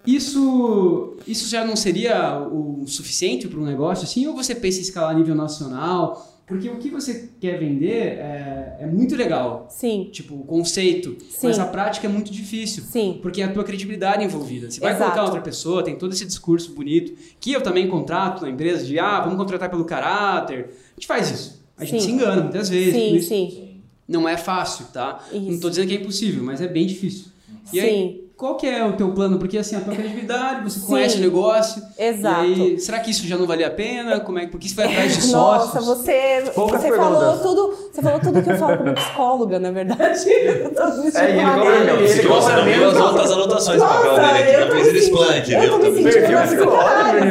Isso, 0.06 1.13
isso 1.25 1.47
já 1.49 1.63
não 1.65 1.75
seria 1.77 2.39
o 2.51 2.84
suficiente 2.88 3.47
para 3.47 3.60
um 3.60 3.63
negócio 3.63 4.03
assim? 4.03 4.27
Ou 4.27 4.36
você 4.36 4.53
pensa 4.53 4.79
em 4.79 4.82
escalar 4.82 5.12
a 5.12 5.13
nível 5.17 5.34
nacional? 5.36 6.33
Porque 6.45 6.69
o 6.69 6.77
que 6.77 6.89
você 6.89 7.29
quer 7.39 7.58
vender 7.58 8.17
é, 8.17 8.77
é 8.82 8.86
muito 8.86 9.15
legal. 9.15 9.67
Sim. 9.69 10.10
Tipo, 10.12 10.36
o 10.36 10.43
conceito. 10.43 11.15
Sim. 11.29 11.47
Mas 11.47 11.58
a 11.58 11.65
prática 11.65 12.06
é 12.06 12.10
muito 12.10 12.32
difícil. 12.32 12.84
Sim. 12.84 13.19
Porque 13.21 13.41
é 13.41 13.45
a 13.45 13.51
tua 13.51 13.63
credibilidade 13.63 14.23
envolvida. 14.23 14.69
Você 14.69 14.79
vai 14.79 14.91
Exato. 14.91 15.12
colocar 15.12 15.23
outra 15.25 15.41
pessoa, 15.41 15.84
tem 15.84 15.95
todo 15.95 16.12
esse 16.12 16.25
discurso 16.25 16.73
bonito, 16.73 17.13
que 17.39 17.53
eu 17.53 17.62
também 17.62 17.88
contrato 17.88 18.41
na 18.41 18.49
empresa 18.49 18.86
de, 18.86 18.99
ah, 18.99 19.22
vamos 19.22 19.38
contratar 19.38 19.70
pelo 19.70 19.86
caráter. 19.86 20.72
A 20.91 20.99
gente 20.99 21.07
faz 21.07 21.32
isso. 21.32 21.63
A 21.78 21.86
gente 21.86 22.01
Sim. 22.01 22.07
se 22.07 22.11
engana 22.13 22.41
muitas 22.41 22.70
vezes. 22.70 22.93
Sim, 22.93 23.22
sim. 23.22 23.82
Não 24.07 24.28
é 24.28 24.38
fácil, 24.38 24.86
tá? 24.88 25.24
Não 25.32 25.49
Isso. 25.49 25.61
tô 25.61 25.70
dizendo 25.70 25.88
que 25.88 25.95
é 25.95 25.97
impossível, 25.97 26.43
mas 26.43 26.61
é 26.61 26.68
bem 26.68 26.86
difícil. 26.86 27.28
E 27.72 27.80
aí, 27.80 27.89
Sim. 27.89 28.22
Qual 28.44 28.58
que 28.58 28.68
é 28.68 28.84
o 28.86 28.91
teu 28.91 29.10
plano? 29.14 29.39
Porque 29.39 29.58
assim, 29.58 29.78
a 29.78 29.80
tua 29.80 29.94
credibilidade, 29.94 30.66
você 30.70 30.78
Sim. 30.82 30.86
conhece 30.88 31.18
o 31.18 31.22
negócio. 31.22 31.82
Exato. 31.98 32.44
E 32.46 32.54
aí, 32.74 32.80
será 32.80 33.00
que 33.00 33.10
isso 33.10 33.26
já 33.26 33.38
não 33.38 33.48
valia 33.48 33.68
a 33.68 33.70
pena? 33.70 34.20
Como 34.20 34.38
é, 34.38 34.48
porque 34.48 34.68
você 34.68 34.76
vai 34.76 34.86
atrás 34.88 35.16
de 35.16 35.28
Nossa, 35.32 35.80
sócios? 35.80 35.86
você, 35.86 36.44
Poucas 36.54 36.82
você 36.82 36.91
falou 36.94 37.38
tudo, 37.38 37.74
você 37.89 38.02
falou 38.02 38.20
tudo 38.20 38.44
que 38.44 38.52
eu 38.52 38.58
falo 38.58 38.78
como 38.80 38.94
psicóloga, 38.94 39.60
na 39.60 39.72
verdade. 39.72 40.30
Eu 40.30 40.70
tô 40.72 40.86
me 41.02 41.12
É, 41.16 41.30
ele 41.30 41.41
cobra- 41.41 41.76
ele 41.76 42.28
você 42.28 42.62
viu 42.64 42.89
as 42.89 42.98
outras 42.98 43.32
anotações 43.32 43.82
do 43.82 43.88
papel 43.88 44.12
Nossa, 44.18 44.34
dele 44.34 44.44
aqui, 44.44 44.54
eu 44.54 44.60
já 44.60 44.66
tô 44.68 44.72
fez 44.74 44.88
ele 44.88 44.94
me 45.00 45.04
Splunk, 45.06 45.34
sentindo- 45.34 45.64
eu 45.64 45.70
tô 45.72 45.80
viu? 45.80 45.91
me 45.91 46.12
sentindo 46.12 46.14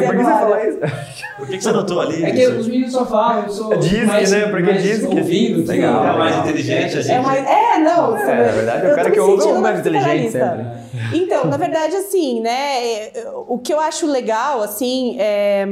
por 0.07 0.17
que 0.17 0.23
você 0.25 0.25
falou 0.25 0.59
isso? 0.59 0.79
Por 1.39 1.49
que 1.49 1.57
que 1.59 1.65
você 1.65 1.69
anotou 1.71 2.01
ali? 2.01 2.25
É 2.25 2.31
que 2.31 2.47
os 2.47 2.67
meninos 2.69 2.93
só 2.93 3.05
falam, 3.05 3.45
eu 3.45 3.51
sou 3.51 3.69
mais, 4.07 4.31
né? 4.31 4.47
Porque 4.49 4.63
mais 4.63 4.83
diz 4.83 4.99
que- 5.01 5.07
ouvindo. 5.07 5.63
que- 5.63 5.69
Legal. 5.69 6.07
É 6.07 6.19
mais 6.19 6.37
inteligente, 6.39 6.97
a 6.99 7.01
gente. 7.03 7.11
É, 7.13 7.21
mais, 7.21 7.45
é, 7.47 7.51
não. 7.83 8.17
É, 8.17 8.47
na 8.47 8.53
verdade, 8.53 8.87
o 8.87 8.89
eu 8.91 8.95
cara 8.97 9.11
que 9.11 9.21
ouve 9.21 9.43
é 9.43 9.53
o 9.53 9.61
mais 9.61 9.81
inteligente 9.81 10.27
psicanalista. 10.29 10.83
Então, 11.15 11.47
na 11.47 11.57
verdade, 11.57 11.97
assim, 11.97 12.41
né? 12.41 13.09
é, 13.09 13.25
O 13.49 13.59
que 13.59 13.73
eu 13.73 13.81
acho 13.81 14.07
legal, 14.07 14.63
assim, 14.63 15.17
é, 15.19 15.67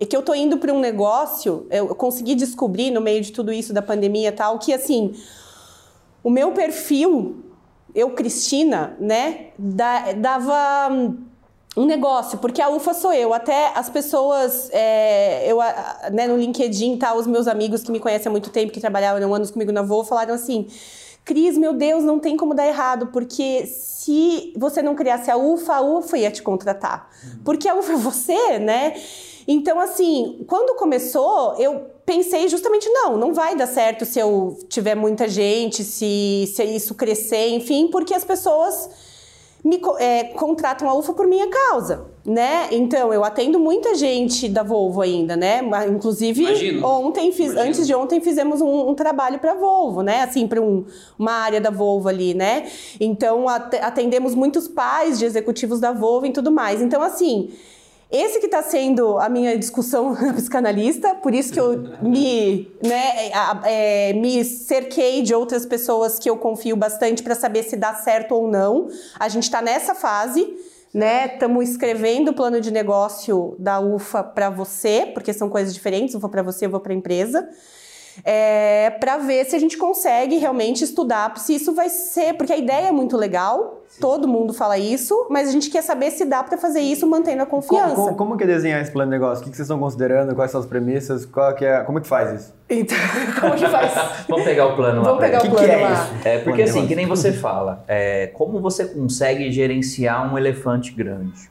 é 0.00 0.04
que 0.06 0.16
eu 0.16 0.22
tô 0.22 0.34
indo 0.34 0.56
para 0.58 0.72
um 0.72 0.80
negócio, 0.80 1.66
eu 1.70 1.88
consegui 1.94 2.34
descobrir 2.34 2.90
no 2.90 3.00
meio 3.00 3.20
de 3.20 3.32
tudo 3.32 3.52
isso 3.52 3.72
da 3.72 3.82
pandemia 3.82 4.28
e 4.28 4.32
tal, 4.32 4.58
que 4.58 4.72
assim, 4.72 5.12
o 6.22 6.30
meu 6.30 6.52
perfil, 6.52 7.36
eu, 7.94 8.10
Cristina, 8.10 8.96
né, 9.00 9.46
da- 9.58 10.12
dava 10.12 10.90
um 11.76 11.86
negócio, 11.86 12.38
porque 12.38 12.60
a 12.60 12.68
UFA 12.68 12.92
sou 12.94 13.12
eu. 13.12 13.32
Até 13.32 13.72
as 13.74 13.88
pessoas, 13.88 14.68
é, 14.72 15.50
eu, 15.50 15.58
né, 16.12 16.26
no 16.26 16.36
LinkedIn, 16.36 16.96
tá, 16.98 17.14
os 17.14 17.26
meus 17.26 17.48
amigos 17.48 17.82
que 17.82 17.90
me 17.90 17.98
conhecem 17.98 18.28
há 18.28 18.30
muito 18.30 18.50
tempo, 18.50 18.72
que 18.72 18.80
trabalharam 18.80 19.34
anos 19.34 19.50
comigo 19.50 19.72
na 19.72 19.82
Voo, 19.82 20.04
falaram 20.04 20.34
assim: 20.34 20.66
Cris, 21.24 21.56
meu 21.56 21.72
Deus, 21.72 22.02
não 22.02 22.18
tem 22.18 22.36
como 22.36 22.54
dar 22.54 22.66
errado, 22.66 23.08
porque 23.08 23.64
se 23.66 24.52
você 24.56 24.82
não 24.82 24.94
criasse 24.94 25.30
a 25.30 25.36
UFA, 25.36 25.74
a 25.74 25.80
UFA 25.80 26.18
ia 26.18 26.30
te 26.30 26.42
contratar. 26.42 27.08
Porque 27.44 27.68
a 27.68 27.74
UFA 27.76 27.92
é 27.92 27.96
você, 27.96 28.58
né? 28.58 28.94
Então, 29.46 29.78
assim, 29.78 30.44
quando 30.48 30.76
começou, 30.76 31.54
eu 31.58 31.86
pensei 32.04 32.48
justamente, 32.48 32.88
não, 32.88 33.16
não 33.16 33.32
vai 33.32 33.56
dar 33.56 33.66
certo 33.66 34.04
se 34.04 34.18
eu 34.18 34.58
tiver 34.68 34.94
muita 34.94 35.28
gente, 35.28 35.84
se, 35.84 36.52
se 36.54 36.64
isso 36.64 36.94
crescer, 36.94 37.50
enfim, 37.50 37.88
porque 37.88 38.14
as 38.14 38.24
pessoas 38.24 38.90
me 39.64 39.80
é, 39.98 40.24
contratam 40.34 40.88
a 40.88 40.94
UFA 40.94 41.12
por 41.12 41.26
minha 41.26 41.48
causa, 41.48 42.06
né? 42.24 42.68
Então, 42.70 43.12
eu 43.12 43.24
atendo 43.24 43.58
muita 43.58 43.94
gente 43.94 44.48
da 44.48 44.62
Volvo 44.62 45.00
ainda, 45.00 45.36
né? 45.36 45.60
Inclusive, 45.88 46.42
Imagino. 46.42 46.86
ontem, 46.86 47.32
fiz, 47.32 47.46
Imagino. 47.52 47.68
antes 47.68 47.86
de 47.86 47.94
ontem, 47.94 48.20
fizemos 48.20 48.60
um, 48.60 48.90
um 48.90 48.94
trabalho 48.94 49.38
para 49.38 49.54
Volvo, 49.54 50.02
né? 50.02 50.22
Assim, 50.22 50.46
para 50.46 50.60
um, 50.60 50.84
uma 51.18 51.32
área 51.32 51.60
da 51.60 51.70
Volvo 51.70 52.08
ali, 52.08 52.32
né? 52.32 52.70
Então, 53.00 53.48
at- 53.48 53.74
atendemos 53.82 54.34
muitos 54.34 54.68
pais 54.68 55.18
de 55.18 55.24
executivos 55.24 55.80
da 55.80 55.92
Volvo 55.92 56.26
e 56.26 56.32
tudo 56.32 56.50
mais. 56.50 56.80
Então, 56.80 57.02
assim... 57.02 57.50
Esse 58.14 58.40
que 58.40 58.44
está 58.44 58.62
sendo 58.62 59.18
a 59.18 59.26
minha 59.26 59.56
discussão 59.56 60.12
na 60.20 60.34
psicanalista, 60.34 61.14
por 61.14 61.32
isso 61.34 61.50
que 61.50 61.58
eu 61.58 61.82
me, 62.02 62.70
né, 62.82 63.30
é, 63.64 64.12
me 64.12 64.44
cerquei 64.44 65.22
de 65.22 65.34
outras 65.34 65.64
pessoas 65.64 66.18
que 66.18 66.28
eu 66.28 66.36
confio 66.36 66.76
bastante 66.76 67.22
para 67.22 67.34
saber 67.34 67.62
se 67.62 67.74
dá 67.74 67.94
certo 67.94 68.32
ou 68.34 68.46
não. 68.46 68.88
A 69.18 69.30
gente 69.30 69.44
está 69.44 69.62
nessa 69.62 69.94
fase, 69.94 70.46
né? 70.92 71.26
Estamos 71.26 71.68
escrevendo 71.70 72.30
o 72.30 72.34
plano 72.34 72.60
de 72.60 72.70
negócio 72.70 73.56
da 73.58 73.80
UFA 73.80 74.22
para 74.22 74.50
você, 74.50 75.10
porque 75.14 75.32
são 75.32 75.48
coisas 75.48 75.72
diferentes. 75.72 76.14
UFA 76.14 76.28
para 76.28 76.42
você, 76.42 76.68
vou 76.68 76.80
para 76.80 76.92
a 76.92 76.96
empresa. 76.96 77.48
É, 78.24 78.90
para 79.00 79.18
ver 79.18 79.44
se 79.46 79.56
a 79.56 79.58
gente 79.58 79.76
consegue 79.76 80.36
realmente 80.36 80.84
estudar 80.84 81.36
se 81.38 81.54
isso 81.54 81.74
vai 81.74 81.88
ser, 81.88 82.34
porque 82.34 82.52
a 82.52 82.56
ideia 82.56 82.88
é 82.88 82.92
muito 82.92 83.16
legal, 83.16 83.82
todo 84.00 84.28
mundo 84.28 84.52
fala 84.52 84.78
isso, 84.78 85.26
mas 85.30 85.48
a 85.48 85.52
gente 85.52 85.70
quer 85.70 85.82
saber 85.82 86.10
se 86.10 86.24
dá 86.24 86.42
para 86.42 86.58
fazer 86.58 86.80
isso 86.80 87.06
mantendo 87.06 87.42
a 87.42 87.46
confiança. 87.46 87.94
Como, 87.94 88.08
como, 88.08 88.16
como 88.16 88.36
que 88.36 88.44
é 88.44 88.46
desenhar 88.46 88.80
esse 88.80 88.90
plano 88.90 89.10
de 89.10 89.18
negócio? 89.18 89.42
O 89.42 89.44
que 89.44 89.50
que 89.50 89.56
vocês 89.56 89.66
estão 89.66 89.78
considerando? 89.78 90.34
Quais 90.34 90.50
são 90.50 90.60
as 90.60 90.66
premissas? 90.66 91.24
Qual 91.24 91.54
que 91.54 91.64
é, 91.64 91.80
como 91.80 91.98
é 91.98 92.00
que 92.00 92.08
faz 92.08 92.40
isso? 92.40 92.54
Então, 92.68 92.96
como 93.40 93.54
que 93.54 93.66
faz? 93.66 93.92
Vamos 94.28 94.44
pegar 94.44 94.66
o 94.66 94.76
plano 94.76 95.02
lá 95.02 95.08
Vamos 95.08 95.20
pegar 95.20 95.38
o 95.38 95.42
que 95.42 95.50
plano 95.50 95.72
é 95.72 95.76
lá. 95.76 95.92
isso? 95.92 96.28
É, 96.28 96.38
porque 96.38 96.62
assim, 96.62 96.86
que 96.86 96.94
nem 96.94 97.06
você 97.06 97.32
fala, 97.32 97.84
é, 97.88 98.28
como 98.28 98.60
você 98.60 98.86
consegue 98.86 99.50
gerenciar 99.50 100.32
um 100.32 100.38
elefante 100.38 100.92
grande? 100.92 101.50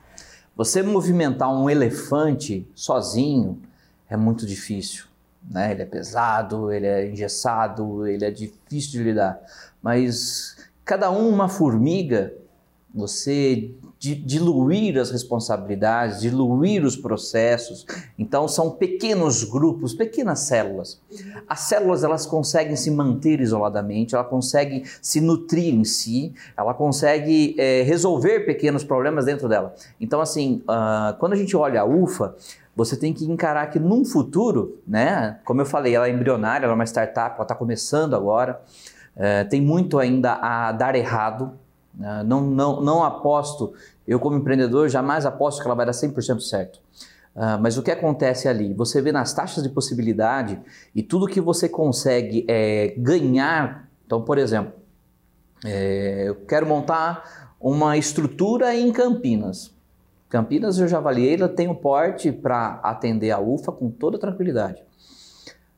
Você 0.55 0.83
movimentar 0.83 1.49
um 1.51 1.69
elefante 1.69 2.67
sozinho 2.75 3.59
é 4.09 4.17
muito 4.17 4.45
difícil. 4.45 5.05
Né? 5.49 5.71
Ele 5.71 5.81
é 5.81 5.85
pesado, 5.85 6.71
ele 6.71 6.85
é 6.87 7.09
engessado, 7.09 8.05
ele 8.07 8.25
é 8.25 8.31
difícil 8.31 8.91
de 8.91 9.03
lidar. 9.03 9.39
Mas 9.81 10.55
cada 10.85 11.09
um 11.11 11.27
uma 11.29 11.49
formiga, 11.49 12.33
você 12.93 13.71
di- 13.97 14.15
diluir 14.15 14.97
as 14.99 15.11
responsabilidades, 15.11 16.21
diluir 16.21 16.83
os 16.83 16.97
processos. 16.97 17.85
Então 18.17 18.47
são 18.47 18.71
pequenos 18.71 19.43
grupos, 19.43 19.93
pequenas 19.93 20.39
células. 20.39 20.99
As 21.47 21.61
células 21.61 22.03
elas 22.03 22.25
conseguem 22.25 22.75
se 22.75 22.91
manter 22.91 23.39
isoladamente, 23.39 24.13
ela 24.15 24.23
consegue 24.23 24.83
se 25.01 25.21
nutrir 25.21 25.73
em 25.73 25.83
si, 25.83 26.33
ela 26.57 26.73
consegue 26.73 27.55
eh, 27.57 27.83
resolver 27.83 28.41
pequenos 28.41 28.83
problemas 28.83 29.25
dentro 29.25 29.47
dela. 29.47 29.73
Então 29.99 30.19
assim, 30.19 30.61
ah, 30.67 31.15
quando 31.19 31.33
a 31.33 31.37
gente 31.37 31.55
olha 31.55 31.81
a 31.81 31.85
UFA, 31.85 32.35
você 32.85 32.97
tem 32.97 33.13
que 33.13 33.25
encarar 33.25 33.67
que 33.67 33.79
num 33.79 34.03
futuro, 34.05 34.81
né? 34.87 35.39
Como 35.45 35.61
eu 35.61 35.65
falei, 35.65 35.95
ela 35.95 36.07
é 36.07 36.11
embrionária, 36.11 36.65
ela 36.65 36.73
é 36.73 36.75
uma 36.75 36.85
startup, 36.85 37.35
ela 37.35 37.43
está 37.43 37.55
começando 37.55 38.15
agora. 38.15 38.61
eh, 39.15 39.43
tem 39.45 39.61
muito 39.61 39.99
ainda 39.99 40.33
a 40.33 40.71
dar 40.71 40.95
errado. 40.95 41.51
né? 41.93 42.23
Não, 42.23 42.41
não, 42.41 42.81
não 42.81 43.03
aposto, 43.03 43.73
eu 44.07 44.19
como 44.19 44.37
empreendedor 44.37 44.89
jamais 44.89 45.25
aposto 45.25 45.61
que 45.61 45.67
ela 45.67 45.75
vai 45.75 45.85
dar 45.85 45.93
100% 45.93 46.39
certo. 46.39 46.79
Ah, 47.35 47.57
mas 47.57 47.77
o 47.77 47.83
que 47.83 47.91
acontece 47.91 48.47
ali? 48.47 48.73
Você 48.73 49.01
vê 49.01 49.11
nas 49.11 49.33
taxas 49.33 49.63
de 49.63 49.69
possibilidade 49.69 50.59
e 50.93 51.01
tudo 51.01 51.27
que 51.27 51.39
você 51.39 51.69
consegue 51.69 52.45
é, 52.47 52.93
ganhar. 52.97 53.87
Então, 54.05 54.21
por 54.21 54.37
exemplo, 54.37 54.73
é, 55.65 56.25
eu 56.27 56.35
quero 56.45 56.65
montar 56.67 57.55
uma 57.59 57.95
estrutura 57.97 58.75
em 58.75 58.91
Campinas. 58.91 59.73
Campinas 60.31 60.79
eu 60.79 60.87
já 60.87 60.97
avaliei, 60.97 61.35
ela 61.35 61.49
tem 61.49 61.67
o 61.67 61.75
porte 61.75 62.31
para 62.31 62.79
atender 62.81 63.29
a 63.31 63.39
UFA 63.39 63.71
com 63.71 63.91
toda 63.91 64.17
tranquilidade. 64.17 64.81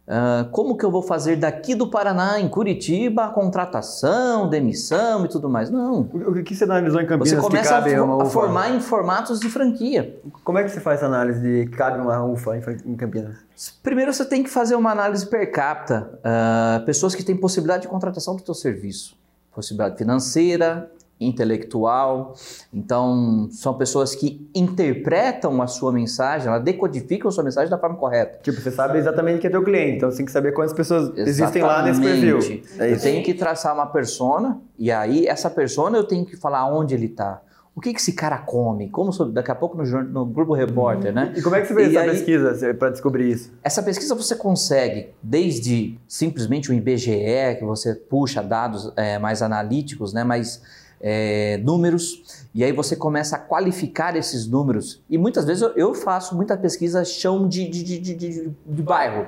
Ah, 0.08 0.48
como 0.52 0.78
que 0.78 0.84
eu 0.84 0.92
vou 0.92 1.02
fazer 1.02 1.38
daqui 1.38 1.74
do 1.74 1.88
Paraná, 1.88 2.40
em 2.40 2.50
Curitiba, 2.50 3.26
a 3.26 3.30
contratação, 3.30 4.50
demissão 4.50 5.26
e 5.26 5.30
tudo 5.30 5.50
mais? 5.50 5.70
Não. 5.70 6.10
O 6.14 6.34
o 6.34 6.44
que 6.44 6.56
você 6.56 6.66
analisou 6.66 7.00
em 7.00 7.06
Campinas 7.06 7.30
Você 7.30 7.38
começa 7.38 7.76
a, 7.76 8.22
a 8.22 8.26
formar 8.26 8.70
em 8.72 8.80
formatos 8.80 9.40
de 9.40 9.50
franquia. 9.50 10.20
Como 10.44 10.58
é 10.58 10.64
que 10.64 10.70
você 10.70 10.80
faz 10.80 11.00
essa 11.00 11.08
análise 11.08 11.42
de 11.42 11.66
que 11.70 11.78
cabe 11.78 12.00
uma 12.00 12.24
UFA 12.26 12.58
em, 12.86 12.96
Campinas? 12.96 13.38
Primeiro 13.82 14.14
você 14.14 14.26
tem 14.26 14.44
que 14.44 14.50
fazer 14.50 14.76
uma 14.76 14.92
análise 14.92 15.26
per 15.26 15.52
capita. 15.52 16.20
ah, 16.24 16.84
pessoas 16.86 17.16
que 17.16 17.24
têm 17.24 17.36
possibilidade 17.38 17.84
de 17.84 17.88
contratação 17.88 18.36
do 18.36 18.44
teu 18.44 18.54
serviço. 18.54 19.16
Possibilidade 19.56 19.98
financeira, 19.98 20.92
intelectual. 21.28 22.34
Então, 22.74 23.48
são 23.52 23.74
pessoas 23.74 24.16
que 24.16 24.48
interpretam 24.54 25.62
a 25.62 25.68
sua 25.68 25.92
mensagem, 25.92 26.48
ela 26.48 26.60
decodificam 26.60 27.30
a 27.30 27.32
sua 27.32 27.44
mensagem 27.44 27.70
da 27.70 27.78
forma 27.78 27.96
correta. 27.96 28.40
Tipo, 28.42 28.60
você 28.62 28.72
sabe 28.72 28.98
exatamente 28.98 29.40
quem 29.40 29.48
é 29.48 29.52
teu 29.52 29.64
cliente, 29.64 29.98
então 29.98 30.10
você 30.12 30.18
tem 30.18 30.26
que 30.26 30.32
saber 30.32 30.52
quantas 30.54 30.74
pessoas 30.74 31.12
existem 31.18 31.62
lá 31.64 31.82
nesse 31.84 32.02
perfil. 32.02 32.38
Exatamente. 32.38 32.64
É 32.80 32.92
eu 32.94 33.00
tenho 33.00 33.24
que 33.24 33.34
traçar 33.34 33.74
uma 33.74 33.86
persona, 33.88 34.60
e 34.78 34.92
aí 34.92 35.28
essa 35.28 35.50
persona 35.50 35.98
eu 35.98 36.04
tenho 36.04 36.26
que 36.26 36.36
falar 36.38 36.66
onde 36.74 36.94
ele 36.94 37.06
está. 37.08 37.42
O 37.76 37.82
que, 37.82 37.92
que 37.92 38.00
esse 38.00 38.14
cara 38.14 38.38
come? 38.38 38.88
Como 38.90 39.12
sou- 39.12 39.32
daqui 39.32 39.50
a 39.50 39.56
pouco 39.56 39.76
no, 39.76 40.04
no 40.04 40.26
Grupo 40.28 40.54
Repórter, 40.54 41.12
né? 41.12 41.34
E 41.36 41.42
como 41.42 41.56
é 41.56 41.62
que 41.62 41.66
você 41.68 41.74
fez 41.74 41.92
E 41.92 41.98
essa 41.98 42.06
aí- 42.06 42.12
pesquisa 42.12 42.74
para 42.76 42.92
descobrir 42.92 43.32
isso? 43.32 43.52
Essa 43.64 43.82
pesquisa 43.82 44.14
você 44.14 44.36
consegue 44.36 45.10
desde 45.24 45.98
simplesmente 46.08 46.70
o 46.70 46.74
IBGE, 46.76 47.56
que 47.58 47.66
você 47.66 47.96
puxa 47.96 48.44
dados 48.44 48.94
é, 48.96 49.18
mais 49.18 49.42
analíticos, 49.42 50.14
né, 50.14 50.24
mais 50.24 50.62
é, 51.06 51.58
números, 51.58 52.48
e 52.56 52.64
aí 52.64 52.72
você 52.72 52.96
começa 52.96 53.36
a 53.36 53.40
qualificar 53.40 54.16
esses 54.16 54.48
números. 54.48 55.02
E 55.10 55.18
muitas 55.18 55.44
vezes 55.44 55.62
eu, 55.62 55.70
eu 55.76 55.94
faço 55.94 56.34
muita 56.34 56.56
pesquisa 56.56 57.04
chão 57.04 57.46
de, 57.46 57.68
de, 57.68 57.84
de, 57.84 58.00
de, 58.00 58.52
de, 58.66 58.82
bairro. 58.82 59.28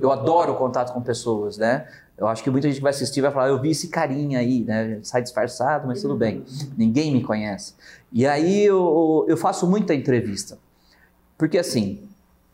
Eu 0.00 0.12
adoro 0.12 0.52
o 0.52 0.56
contato 0.56 0.94
com 0.94 1.00
pessoas, 1.00 1.58
né? 1.58 1.88
Eu 2.16 2.28
acho 2.28 2.44
que 2.44 2.50
muita 2.50 2.68
gente 2.68 2.76
que 2.76 2.82
vai 2.82 2.90
assistir 2.90 3.20
vai 3.20 3.32
falar, 3.32 3.48
eu 3.48 3.60
vi 3.60 3.70
esse 3.70 3.88
carinha 3.88 4.38
aí, 4.38 4.62
né? 4.62 5.00
Sai 5.02 5.20
disfarçado, 5.20 5.88
mas 5.88 6.00
tudo 6.00 6.14
bem. 6.14 6.44
Ninguém 6.78 7.12
me 7.12 7.22
conhece. 7.24 7.74
E 8.12 8.24
aí 8.24 8.64
eu, 8.64 9.26
eu 9.28 9.36
faço 9.36 9.66
muita 9.66 9.92
entrevista. 9.92 10.56
Porque 11.36 11.58
assim, 11.58 12.08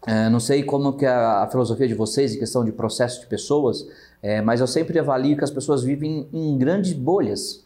é, 0.07 0.31
não 0.31 0.41
sei 0.41 0.63
como 0.63 0.95
que 0.95 1.05
é 1.05 1.11
a, 1.11 1.43
a 1.43 1.49
filosofia 1.49 1.87
de 1.87 1.95
vocês 1.95 2.35
em 2.35 2.39
questão 2.39 2.65
de 2.65 2.73
processo 2.73 3.21
de 3.21 3.27
pessoas, 3.27 3.87
é, 4.23 4.41
mas 4.41 4.61
eu 4.61 4.67
sempre 4.67 4.99
avalio 4.99 5.37
que 5.37 5.45
as 5.45 5.51
pessoas 5.51 5.83
vivem 5.83 6.27
em 6.33 6.57
grandes 6.57 6.95
bolhas. 6.95 7.63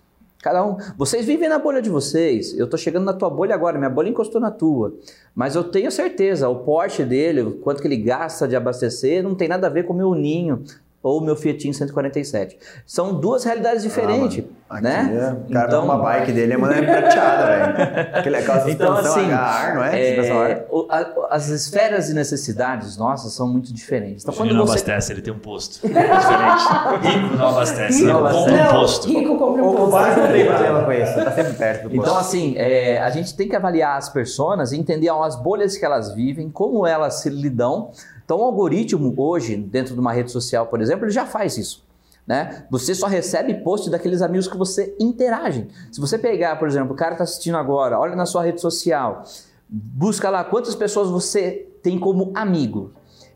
Cada 0.47 0.65
um, 0.65 0.77
vocês 0.97 1.27
vivem 1.27 1.49
na 1.49 1.59
bolha 1.59 1.83
de 1.83 1.91
vocês. 1.91 2.57
Eu 2.57 2.69
tô 2.69 2.77
chegando 2.77 3.05
na 3.05 3.13
tua 3.13 3.29
bolha 3.29 3.53
agora, 3.53 3.79
minha 3.79 3.91
bolha 3.91 4.11
encostou 4.11 4.41
na 4.41 4.49
tua. 4.49 4.95
Mas 5.35 5.57
eu 5.57 5.65
tenho 5.65 5.91
certeza, 5.91 6.49
o 6.49 6.61
porte 6.61 7.05
dele, 7.05 7.43
o 7.43 7.51
quanto 7.59 7.83
que 7.83 7.89
ele 7.89 7.97
gasta 7.97 8.47
de 8.47 8.55
abastecer, 8.55 9.25
não 9.25 9.35
tem 9.35 9.49
nada 9.49 9.67
a 9.67 9.71
ver 9.71 9.87
com 9.87 9.93
o 9.93 9.97
meu 9.97 10.15
ninho 10.15 10.63
ou 11.07 11.19
o 11.21 11.25
meu 11.25 11.37
Fiatinho 11.37 11.73
147. 11.73 12.59
São 12.85 13.15
duas 13.21 13.45
realidades 13.45 13.83
diferentes, 13.83 14.45
Aqui, 14.69 14.83
né? 14.83 15.37
é, 15.47 15.51
o 15.51 15.53
cara 15.53 15.69
com 15.69 15.85
uma 15.85 15.99
bike 15.99 16.33
dele 16.33 16.55
é 16.55 16.57
uma 16.57 16.69
prateada, 16.69 17.47
velho. 17.47 18.17
Aquele- 18.19 18.37
Aquela 18.37 18.71
Então, 18.71 18.93
assim, 18.97 19.21
HR, 19.31 19.75
não 19.75 19.85
é? 19.85 20.01
é, 20.03 20.07
Suspensão 20.17 20.41
ar. 20.43 20.61
o- 20.71 20.87
a- 20.91 21.29
as 21.31 21.49
esferas 21.49 22.07
de 22.09 22.15
necessidades 22.15 22.97
nossas 22.97 23.33
são 23.33 23.47
muito 23.47 23.73
diferentes. 23.73 24.25
Então, 24.25 24.35
O 24.35 24.37
quando 24.37 24.53
não 24.55 24.67
você 24.67 24.73
abastece, 24.79 25.13
ele 25.13 25.23
tem 25.23 25.33
um 25.33 25.39
posto. 25.39 25.81
É 25.87 25.89
diferente. 25.89 27.17
Rico 27.23 27.37
não 27.37 27.49
abastece, 27.49 28.03
ele 28.03 28.13
Não 28.13 28.23
compra 28.23 28.55
um 28.55 28.67
posto. 28.71 29.09
Rico 29.09 29.39
compra 29.39 29.63
um 29.63 29.69
O 29.69 29.75
posto. 29.77 29.91
Vasco 29.91 30.21
não 30.21 30.29
tem 30.33 30.47
problema 30.47 30.85
com 30.85 30.93
isso, 30.93 31.15
tá 31.15 31.31
sempre 31.33 31.53
perto 31.53 31.89
do 31.89 31.95
Então, 31.97 32.15
posto. 32.15 32.19
assim, 32.21 32.55
é, 32.57 32.99
a 33.01 33.11
gente 33.11 33.37
tem 33.37 33.49
que 33.49 33.55
avaliar 33.57 33.97
as 33.97 34.09
pessoas, 34.09 34.73
entender 34.73 35.09
as 35.09 35.37
bolhas 35.37 35.77
que 35.77 35.85
elas 35.85 36.13
vivem, 36.15 36.51
como 36.51 36.87
elas 36.87 37.15
se 37.21 37.31
lidam. 37.31 37.93
Então, 38.27 38.41
o 38.41 38.43
algoritmo 38.43 39.14
hoje, 39.16 39.57
dentro 39.57 39.95
de 39.95 40.01
uma 40.01 40.12
rede 40.12 40.33
social, 40.33 40.66
por 40.66 40.81
exemplo, 40.81 41.05
ele 41.05 41.12
já 41.12 41.24
faz 41.24 41.57
isso. 41.57 41.87
Né? 42.27 42.66
Você 42.72 42.93
só 42.93 43.07
recebe 43.07 43.55
post 43.62 43.89
daqueles 43.89 44.20
amigos 44.20 44.49
que 44.49 44.57
você 44.57 44.97
interage. 44.99 45.68
Se 45.93 46.01
você 46.01 46.18
pegar, 46.18 46.57
por 46.57 46.66
exemplo, 46.66 46.93
o 46.93 46.97
cara 46.97 47.12
está 47.12 47.22
assistindo 47.22 47.57
agora, 47.57 48.01
olha 48.01 48.16
na 48.16 48.27
sua 48.27 48.43
rede 48.43 48.61
social, 48.61 49.22
busca 49.68 50.29
lá 50.29 50.43
quantas 50.43 50.74
pessoas 50.74 51.09
você 51.09 51.68
tem 51.81 52.01
como 52.01 52.33
amigo. 52.35 52.91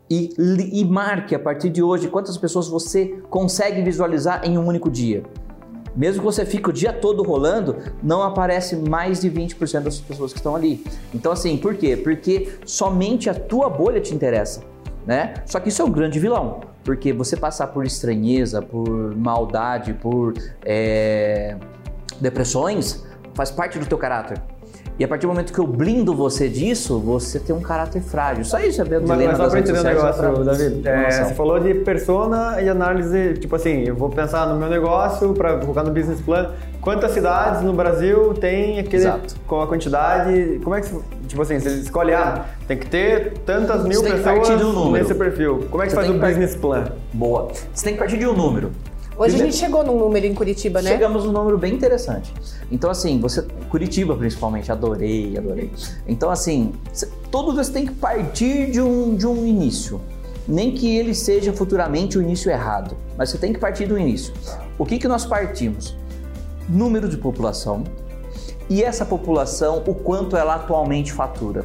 E, 0.09 0.35
e 0.73 0.83
marque 0.83 1.33
a 1.33 1.39
partir 1.39 1.69
de 1.69 1.81
hoje 1.81 2.09
quantas 2.09 2.37
pessoas 2.37 2.67
você 2.67 3.17
consegue 3.29 3.81
visualizar 3.81 4.41
em 4.43 4.57
um 4.57 4.67
único 4.67 4.91
dia. 4.91 5.23
Mesmo 5.95 6.19
que 6.19 6.25
você 6.25 6.45
fique 6.45 6.69
o 6.69 6.73
dia 6.73 6.91
todo 6.91 7.23
rolando, 7.23 7.77
não 8.03 8.21
aparece 8.21 8.75
mais 8.75 9.21
de 9.21 9.31
20% 9.31 9.83
das 9.83 10.01
pessoas 10.01 10.33
que 10.33 10.39
estão 10.39 10.53
ali. 10.53 10.83
Então, 11.13 11.31
assim, 11.31 11.55
por 11.55 11.75
quê? 11.75 11.95
Porque 11.95 12.59
somente 12.65 13.29
a 13.29 13.33
tua 13.33 13.69
bolha 13.69 14.01
te 14.01 14.13
interessa, 14.13 14.61
né? 15.05 15.35
Só 15.45 15.59
que 15.59 15.69
isso 15.69 15.81
é 15.81 15.85
um 15.85 15.91
grande 15.91 16.19
vilão, 16.19 16.61
porque 16.83 17.13
você 17.13 17.35
passar 17.35 17.67
por 17.67 17.85
estranheza, 17.85 18.61
por 18.61 19.15
maldade, 19.15 19.93
por 19.93 20.33
é, 20.63 21.57
depressões, 22.19 23.05
faz 23.33 23.51
parte 23.51 23.79
do 23.79 23.85
teu 23.85 23.97
caráter. 23.97 24.41
E 25.01 25.03
a 25.03 25.07
partir 25.07 25.23
do 25.25 25.29
momento 25.29 25.51
que 25.51 25.57
eu 25.57 25.65
blindo 25.65 26.13
você 26.13 26.47
disso, 26.47 26.99
você 26.99 27.39
tem 27.39 27.55
um 27.55 27.59
caráter 27.59 28.03
frágil. 28.03 28.45
Só 28.45 28.59
isso 28.59 28.83
é 28.83 28.85
bem 28.85 28.99
Mas, 28.99 29.17
mas 29.17 29.35
só 29.35 29.49
pra 29.49 29.59
entender 29.59 29.79
um 29.79 29.83
negócio, 29.83 30.43
David, 30.43 30.87
é, 30.87 31.11
você 31.23 31.33
falou 31.33 31.59
de 31.59 31.73
persona 31.73 32.61
e 32.61 32.69
análise, 32.69 33.33
tipo 33.39 33.55
assim, 33.55 33.81
eu 33.81 33.95
vou 33.95 34.11
pensar 34.11 34.45
no 34.45 34.59
meu 34.59 34.69
negócio 34.69 35.33
para 35.33 35.57
colocar 35.57 35.81
no 35.81 35.89
business 35.89 36.21
plan, 36.21 36.51
quantas 36.79 37.13
cidades 37.13 37.63
no 37.63 37.73
Brasil 37.73 38.35
tem 38.35 38.77
aquele, 38.77 39.01
Exato. 39.01 39.33
com 39.47 39.59
a 39.59 39.65
quantidade, 39.65 40.59
como 40.63 40.75
é 40.75 40.81
que, 40.81 40.89
você- 40.89 41.03
tipo 41.27 41.41
assim, 41.41 41.59
você 41.59 41.69
escolhe, 41.77 42.13
ah, 42.13 42.45
tem 42.67 42.77
que 42.77 42.85
ter 42.87 43.39
tantas 43.43 43.83
mil 43.83 44.03
pessoas 44.03 44.49
um 44.61 44.91
nesse 44.91 45.15
perfil, 45.15 45.65
como 45.71 45.81
é 45.81 45.87
que 45.87 45.93
Você 45.93 45.95
faz 45.95 46.11
o 46.11 46.19
par- 46.19 46.29
business 46.29 46.55
plan? 46.55 46.83
Boa. 47.11 47.47
Você 47.73 47.85
tem 47.85 47.93
que 47.93 47.99
partir 47.99 48.19
de 48.19 48.27
um 48.27 48.33
número. 48.33 48.69
Hoje 49.17 49.35
a 49.35 49.37
Primeiro- 49.37 49.51
gente 49.51 49.55
chegou 49.59 49.83
num 49.83 49.97
número 49.99 50.25
em 50.25 50.33
Curitiba, 50.33 50.81
né? 50.81 50.91
Chegamos 50.91 51.25
num 51.25 51.31
número 51.31 51.57
bem 51.57 51.73
interessante. 51.73 52.33
Então, 52.71 52.89
assim, 52.89 53.19
você. 53.19 53.41
Curitiba, 53.69 54.15
principalmente, 54.15 54.71
adorei, 54.71 55.37
adorei. 55.37 55.71
Então, 56.07 56.29
assim, 56.31 56.71
cê- 56.93 57.07
todos 57.29 57.55
eles 57.55 57.69
têm 57.69 57.85
que 57.85 57.93
partir 57.93 58.71
de 58.71 58.81
um, 58.81 59.15
de 59.15 59.27
um 59.27 59.45
início. 59.45 60.01
Nem 60.47 60.71
que 60.71 60.95
ele 60.97 61.13
seja 61.13 61.53
futuramente 61.53 62.17
o 62.17 62.21
início 62.21 62.49
errado, 62.49 62.95
mas 63.17 63.29
você 63.29 63.37
tem 63.37 63.53
que 63.53 63.59
partir 63.59 63.85
do 63.85 63.97
início. 63.99 64.33
O 64.77 64.85
que, 64.85 64.97
que 64.97 65.07
nós 65.07 65.23
partimos? 65.25 65.95
Número 66.67 67.07
de 67.07 67.15
população 67.17 67.83
e 68.69 68.81
essa 68.83 69.05
população, 69.05 69.83
o 69.85 69.93
quanto 69.93 70.35
ela 70.35 70.55
atualmente 70.55 71.11
fatura. 71.13 71.63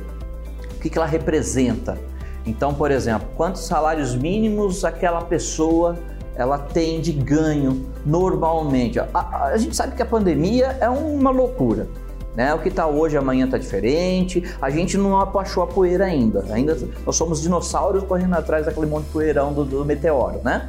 O 0.76 0.80
que, 0.80 0.90
que 0.90 0.98
ela 0.98 1.06
representa? 1.06 1.96
Então, 2.44 2.74
por 2.74 2.90
exemplo, 2.90 3.26
quantos 3.36 3.62
salários 3.64 4.14
mínimos 4.14 4.84
aquela 4.84 5.22
pessoa 5.22 5.96
ela 6.36 6.58
tem 6.58 7.00
de 7.00 7.12
ganho 7.12 7.86
normalmente? 8.04 8.98
A, 9.00 9.06
a- 9.14 9.44
a 9.52 9.56
gente 9.58 9.74
sabe 9.74 9.94
que 9.96 10.02
a 10.02 10.06
pandemia 10.06 10.76
é 10.80 10.88
uma 10.88 11.30
loucura. 11.30 11.86
Né? 12.34 12.52
O 12.52 12.58
que 12.58 12.68
está 12.68 12.86
hoje, 12.86 13.16
amanhã 13.16 13.46
está 13.46 13.56
diferente. 13.56 14.44
A 14.60 14.68
gente 14.68 14.98
não 14.98 15.18
achou 15.38 15.62
a 15.62 15.66
poeira 15.66 16.04
ainda. 16.04 16.44
Ainda 16.50 16.76
nós 17.06 17.16
somos 17.16 17.40
dinossauros 17.40 18.02
correndo 18.04 18.34
atrás 18.34 18.66
daquele 18.66 18.84
monte 18.86 19.04
de 19.06 19.10
poeirão 19.12 19.54
do, 19.54 19.64
do 19.64 19.84
meteoro, 19.86 20.40
né? 20.44 20.68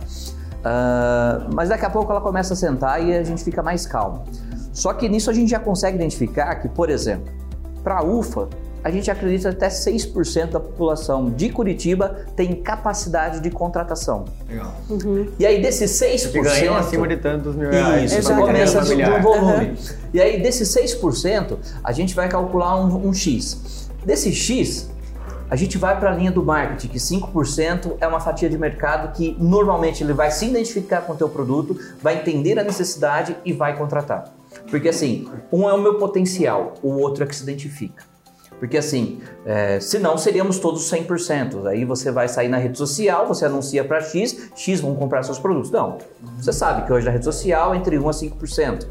Ah, 0.64 1.48
mas 1.54 1.70
daqui 1.70 1.86
a 1.86 1.90
pouco 1.90 2.10
ela 2.12 2.22
começa 2.22 2.54
a 2.54 2.56
sentar 2.56 3.04
e 3.06 3.14
a 3.16 3.24
gente 3.24 3.44
fica 3.44 3.62
mais 3.62 3.86
calmo. 3.86 4.24
Só 4.72 4.94
que 4.94 5.10
nisso 5.10 5.30
a 5.30 5.34
gente 5.34 5.50
já 5.50 5.60
consegue 5.60 5.96
identificar 5.98 6.56
que, 6.56 6.70
por 6.70 6.90
exemplo, 6.90 7.32
para 7.84 8.00
a 8.00 8.04
UFA, 8.04 8.48
a 8.84 8.92
gente 8.92 9.10
acredita 9.12 9.50
que 9.50 9.56
até 9.56 9.68
6% 9.68 10.52
da 10.52 10.60
população 10.60 11.30
de 11.30 11.50
Curitiba 11.50 12.26
tem 12.36 12.56
capacidade 12.56 13.40
de 13.40 13.50
contratação. 13.50 14.26
Legal. 14.50 14.74
E 15.40 15.46
aí 15.46 15.62
desses 15.62 15.92
6%... 16.00 16.32
Que 16.32 16.42
ganham 16.42 16.76
acima 16.76 17.08
de 17.08 17.18
tantos 17.18 17.56
mil 17.56 17.70
reais. 17.70 18.12
Isso, 18.12 18.34
começa 18.36 18.82
volume. 19.22 19.76
E 20.14 20.22
aí, 20.22 20.42
desses 20.42 20.70
6%, 20.70 21.58
a 21.84 21.92
gente 21.92 22.16
vai 22.16 22.30
calcular 22.30 22.80
um, 22.80 23.08
um 23.08 23.14
X. 23.14 23.90
Desse 24.06 24.34
X, 24.34 24.90
a 25.50 25.56
gente 25.56 25.78
vai 25.78 26.00
para 26.00 26.12
a 26.12 26.16
linha 26.16 26.32
do 26.32 26.44
marketing, 26.44 26.88
que 26.88 26.98
5% 26.98 27.98
é 28.00 28.08
uma 28.08 28.20
fatia 28.20 28.50
de 28.50 28.58
mercado 28.58 29.14
que 29.16 29.36
normalmente 29.40 30.04
ele 30.04 30.14
vai 30.14 30.32
se 30.32 30.46
identificar 30.46 31.02
com 31.02 31.14
o 31.14 31.16
teu 31.16 31.30
produto, 31.30 31.78
vai 32.02 32.18
entender 32.18 32.58
a 32.60 32.64
necessidade 32.64 33.36
e 33.46 33.54
vai 33.54 33.78
contratar. 33.78 34.34
Porque 34.70 34.90
assim, 34.90 35.30
um 35.52 35.70
é 35.70 35.74
o 35.74 35.82
meu 35.82 35.96
potencial, 35.98 36.74
o 36.82 36.98
outro 36.98 37.24
é 37.24 37.28
que 37.28 37.36
se 37.36 37.44
identifica. 37.44 38.04
Porque 38.60 38.78
assim, 38.78 39.22
é, 39.46 39.80
senão 39.80 40.18
seríamos 40.18 40.60
todos 40.60 40.92
100%. 40.92 41.68
Aí 41.68 41.86
você 41.86 42.12
vai 42.12 42.28
sair 42.28 42.48
na 42.48 42.58
rede 42.58 42.78
social, 42.78 43.28
você 43.28 43.46
anuncia 43.46 43.84
para 43.84 44.02
X, 44.02 44.50
X 44.56 44.82
vão 44.82 44.96
comprar 44.96 45.24
seus 45.24 45.40
produtos. 45.40 45.70
Não, 45.72 45.98
você 46.40 46.52
sabe 46.52 46.86
que 46.86 46.92
hoje 46.92 47.06
na 47.06 47.12
rede 47.12 47.26
social 47.26 47.74
é 47.74 47.78
entre 47.78 47.98
1 47.98 48.10
a 48.10 48.12
5%. 48.12 48.88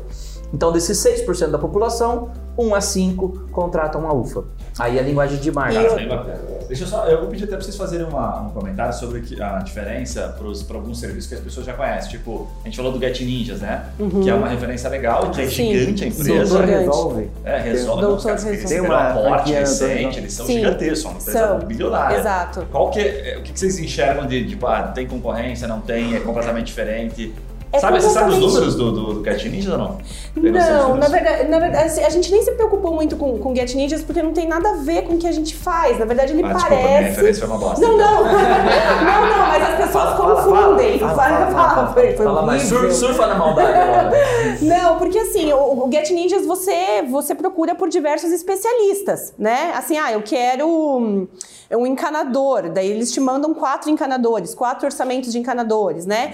Então, 0.53 0.73
desses 0.73 0.99
6% 0.99 1.51
da 1.51 1.59
população, 1.59 2.31
1 2.57 2.75
a 2.75 2.81
5 2.81 3.49
contratam 3.53 4.01
uma 4.03 4.15
UFA. 4.15 4.45
Aí 4.79 4.99
a 4.99 5.03
linguagem 5.03 5.39
de 5.39 5.51
marca. 5.51 5.81
Bacana. 5.83 6.57
Deixa 6.69 6.83
eu 6.83 6.89
só, 6.89 7.07
eu 7.07 7.21
vou 7.21 7.29
pedir 7.29 7.45
até 7.45 7.53
pra 7.55 7.63
vocês 7.65 7.77
fazerem 7.77 8.07
uma- 8.07 8.41
um 8.43 8.51
comentário 8.51 8.93
sobre 8.93 9.23
a 9.41 9.59
diferença 9.61 10.35
para 10.67 10.77
alguns 10.77 10.99
serviços 10.99 11.29
que 11.29 11.35
as 11.37 11.41
pessoas 11.41 11.65
já 11.65 11.73
conhecem. 11.75 12.11
Tipo, 12.11 12.49
a 12.63 12.65
gente 12.67 12.77
falou 12.77 12.91
do 12.93 12.99
Get 12.99 13.21
Ninjas, 13.21 13.61
né? 13.61 13.85
Que 14.23 14.29
é 14.29 14.35
uma 14.35 14.49
referência 14.49 14.89
legal, 14.91 15.31
que 15.31 15.41
é 15.41 15.45
Uhum. 15.45 15.51
Sim. 15.51 15.79
gigante 15.79 16.05
a 16.05 16.07
empresa. 16.09 16.45
Doutor 16.45 16.65
resolve. 16.65 17.31
É, 17.45 17.59
resolve. 17.61 18.01
Doutor 18.03 18.17
os 18.19 18.25
caras 18.25 18.45
que 18.45 18.51
resolve. 18.51 18.75
Tem 18.75 18.81
uma 18.81 19.11
aporte 19.11 19.53
recente, 19.53 20.19
eles 20.19 20.33
são 20.33 20.47
Sim. 20.47 20.55
gigantescos, 20.55 20.99
são 21.01 21.11
uma 21.13 21.21
empresa 21.21 21.39
São. 21.39 21.59
bilionária. 21.61 22.17
Exato. 22.19 22.67
Qual 22.73 22.91
que 22.91 23.01
é, 23.01 23.37
o 23.39 23.43
que 23.43 23.53
que 23.53 23.61
vocês 23.61 23.79
enxergam 23.79 24.27
de, 24.27 24.49
tipo, 24.49 24.67
ah, 24.67 24.83
tem 24.95 25.07
concorrência, 25.07 25.69
não 25.69 25.81
tem, 25.81 26.17
é 26.17 26.21
completamente 26.21 26.67
diferente? 26.67 27.33
É 27.77 27.81
sabe, 27.81 28.01
você 28.01 28.11
sabe 28.11 28.33
os 28.33 28.39
números 28.39 28.75
do, 28.75 28.93
do, 28.93 29.15
do 29.15 29.25
Get 29.25 29.45
Ninjas 29.51 29.73
ou 29.73 29.79
não? 29.79 29.99
Tem 30.35 30.51
Não, 30.53 30.97
na 30.97 31.09
verdade, 31.09 31.49
na 31.49 31.59
verdade, 31.59 31.87
assim, 31.87 32.05
a 32.05 32.11
gente 32.11 32.31
nem 32.31 32.43
se 32.43 32.53
preocupou 32.53 32.93
muito 32.93 33.17
com, 33.17 33.39
com 33.39 33.55
Get 33.55 33.75
Ninjas 33.75 34.03
porque 34.03 34.23
não 34.23 34.33
tem 34.33 34.47
nada 34.47 34.71
a 34.71 34.75
ver 34.75 35.03
com 35.03 35.15
o 35.15 35.19
que 35.19 35.27
a 35.27 35.33
gente 35.33 35.55
faz. 35.55 35.99
Na 35.99 36.05
verdade, 36.05 36.33
ele 36.33 36.43
Ah, 36.45 36.53
desculpa, 36.53 36.77
minha 36.77 37.15
parece. 37.15 37.41
foi 37.41 37.49
uma 37.49 37.59
bosta. 37.59 37.81
Não, 37.87 37.97
não. 37.97 38.25
não, 38.25 39.27
não, 39.29 39.47
mas 39.49 39.63
as 39.63 39.77
pessoas 39.87 40.15
confundem. 40.17 40.99
fala, 40.99 41.15
Fala, 41.15 41.29
fala, 41.29 41.51
fala, 41.51 41.75
fala, 41.75 41.93
foi, 41.95 42.13
foi 42.17 42.27
Fala 42.27 42.43
mais, 42.43 42.63
sur- 42.63 42.93
surfa 42.93 43.27
na 43.27 43.35
maldade 43.37 43.73
agora. 43.73 44.13
Não, 44.61 44.97
porque 44.99 45.19
assim, 45.19 45.53
o, 45.53 45.85
o 45.87 45.91
Get 45.93 46.11
Ninjas 46.11 46.47
você, 46.47 47.03
você 47.09 47.35
procura 47.35 47.75
por 47.75 47.89
diversos 47.89 48.31
especialistas, 48.33 49.35
né? 49.39 49.73
Assim, 49.77 49.97
ah, 49.99 50.13
eu 50.13 50.23
quero 50.23 50.67
um, 50.67 51.29
um 51.73 51.87
encanador, 51.87 52.71
daí 52.71 52.91
eles 52.91 53.13
te 53.13 53.21
mandam 53.21 53.53
quatro 53.55 53.91
encanadores, 53.91 54.55
quatro 54.55 54.87
orçamentos 54.87 55.31
de 55.33 55.39
encanadores, 55.39 56.07
né? 56.07 56.33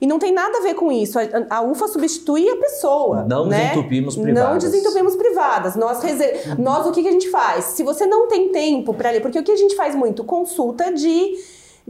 E 0.00 0.06
não 0.06 0.18
tem 0.18 0.32
nada 0.32 0.58
a 0.58 0.60
ver 0.62 0.74
com 0.74 0.92
isso. 0.92 1.18
A, 1.18 1.24
a 1.56 1.62
UFA 1.62 1.88
substitui 1.88 2.48
a 2.48 2.56
pessoa. 2.56 3.24
Não 3.28 3.46
né? 3.46 3.70
desentupimos 3.70 4.16
Não 4.16 4.22
privadas. 4.24 4.62
desentupimos 4.64 5.16
privadas. 5.16 5.74
Nós, 5.76 6.02
rese- 6.02 6.54
Nós 6.58 6.86
o 6.86 6.92
que, 6.92 7.02
que 7.02 7.08
a 7.08 7.12
gente 7.12 7.28
faz? 7.30 7.64
Se 7.66 7.82
você 7.82 8.06
não 8.06 8.28
tem 8.28 8.50
tempo 8.50 8.94
para 8.94 9.10
ler, 9.10 9.20
porque 9.20 9.38
o 9.38 9.42
que 9.42 9.50
a 9.52 9.56
gente 9.56 9.74
faz 9.74 9.94
muito? 9.94 10.22
Consulta 10.24 10.92
de 10.92 11.34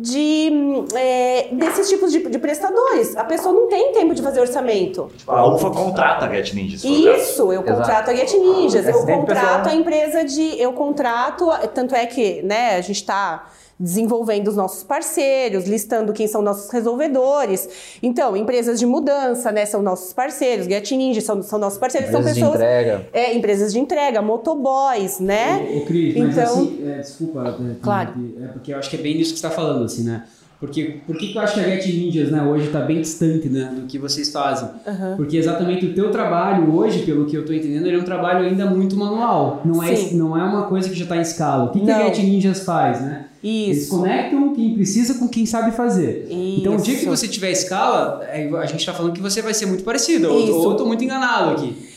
de 0.00 0.48
é, 0.94 1.48
desses 1.52 1.88
tipos 1.88 2.12
de, 2.12 2.20
de 2.20 2.38
prestadores. 2.38 3.16
A 3.16 3.24
pessoa 3.24 3.52
não 3.52 3.66
tem 3.66 3.92
tempo 3.92 4.14
de 4.14 4.22
fazer 4.22 4.40
orçamento. 4.40 5.10
A 5.26 5.44
UFA 5.48 5.70
contrata 5.70 6.24
a 6.24 6.28
Get 6.32 6.54
Ninjas. 6.54 6.84
Isso, 6.84 7.52
eu 7.52 7.64
contrato 7.64 8.08
a 8.10 8.14
Get 8.14 8.32
Ninjas, 8.34 8.86
eu 8.86 8.94
Acidente 8.94 9.18
contrato 9.18 9.64
pessoal. 9.64 9.66
a 9.66 9.74
empresa 9.74 10.24
de. 10.24 10.60
Eu 10.60 10.72
contrato, 10.72 11.48
tanto 11.74 11.96
é 11.96 12.06
que 12.06 12.42
né, 12.42 12.76
a 12.76 12.80
gente 12.80 12.96
está 13.00 13.46
desenvolvendo 13.80 14.48
os 14.48 14.56
nossos 14.56 14.82
parceiros, 14.82 15.66
listando 15.66 16.12
quem 16.12 16.26
são 16.26 16.42
nossos 16.42 16.70
resolvedores. 16.70 17.68
Então, 18.02 18.36
empresas 18.36 18.78
de 18.78 18.86
mudança, 18.86 19.52
né, 19.52 19.64
são 19.66 19.82
nossos 19.82 20.12
parceiros, 20.12 20.66
Get 20.66 20.90
Ninja 20.92 21.20
são, 21.20 21.42
são 21.42 21.58
nossos 21.58 21.78
parceiros, 21.78 22.08
Empresas 22.10 22.34
de 22.34 22.40
são 22.40 22.50
pessoas. 22.52 22.68
entrega. 22.70 23.06
É, 23.12 23.34
empresas 23.34 23.72
de 23.72 23.78
entrega, 23.78 24.20
motoboys, 24.20 25.20
né? 25.20 25.68
Ô, 25.72 25.78
ô, 25.78 25.80
Cris, 25.84 26.16
mas 26.16 26.32
Então- 26.36 26.44
assim, 26.44 26.80
é, 26.86 26.98
desculpa, 26.98 27.56
é, 27.60 27.74
Claro. 27.80 28.10
é 28.42 28.46
porque 28.48 28.72
eu 28.72 28.78
acho 28.78 28.90
que 28.90 28.96
é 28.96 29.00
bem 29.00 29.16
nisso 29.16 29.32
que 29.34 29.38
você 29.38 29.46
está 29.46 29.50
falando, 29.56 29.84
assim, 29.84 30.02
né? 30.02 30.24
Porque 30.60 30.98
por 31.06 31.16
que, 31.16 31.36
eu 31.36 31.40
acho 31.40 31.54
que 31.54 31.60
a 31.60 31.62
Get 31.62 31.86
Ninjas, 31.86 32.32
né, 32.32 32.42
hoje 32.42 32.66
está 32.66 32.80
bem 32.80 33.00
distante 33.00 33.48
né, 33.48 33.70
do 33.76 33.82
que 33.86 33.96
vocês 33.96 34.32
fazem? 34.32 34.68
Porque 35.16 35.36
exatamente 35.36 35.86
o 35.86 35.94
teu 35.94 36.10
trabalho 36.10 36.74
hoje, 36.74 37.02
pelo 37.06 37.26
que 37.26 37.36
eu 37.36 37.42
estou 37.42 37.54
entendendo, 37.54 37.86
ele 37.86 37.96
é 37.96 38.00
um 38.00 38.04
trabalho 38.04 38.44
ainda 38.44 38.66
muito 38.66 38.96
manual. 38.96 39.62
Não 39.64 39.80
é, 39.80 39.94
Sim. 39.94 40.16
não 40.16 40.36
é 40.36 40.42
uma 40.42 40.64
coisa 40.64 40.88
que 40.88 40.96
já 40.96 41.04
está 41.04 41.16
em 41.16 41.20
escala. 41.20 41.66
O 41.66 41.68
que, 41.70 41.78
que 41.78 41.88
a. 41.88 42.06
Get 42.12 42.18
Ninjas 42.24 42.64
faz, 42.64 43.00
né? 43.00 43.26
Eles 43.42 43.84
Isso. 43.84 43.96
conectam 43.96 44.54
quem 44.54 44.74
precisa 44.74 45.14
com 45.14 45.28
quem 45.28 45.46
sabe 45.46 45.70
fazer. 45.72 46.26
Então, 46.28 46.74
o 46.74 46.76
dia 46.76 46.94
que 46.94 47.02
Isso. 47.02 47.10
você 47.10 47.28
tiver 47.28 47.50
escala, 47.52 48.24
é, 48.24 48.48
a 48.48 48.66
gente 48.66 48.80
está 48.80 48.92
falando 48.92 49.12
que 49.12 49.20
você 49.20 49.40
vai 49.40 49.54
ser 49.54 49.66
muito 49.66 49.84
parecido. 49.84 50.28
Ou, 50.30 50.40
Isso. 50.40 50.54
ou 50.54 50.64
eu 50.64 50.70
estou 50.72 50.86
muito 50.86 51.04
enganado 51.04 51.50
aqui. 51.52 51.88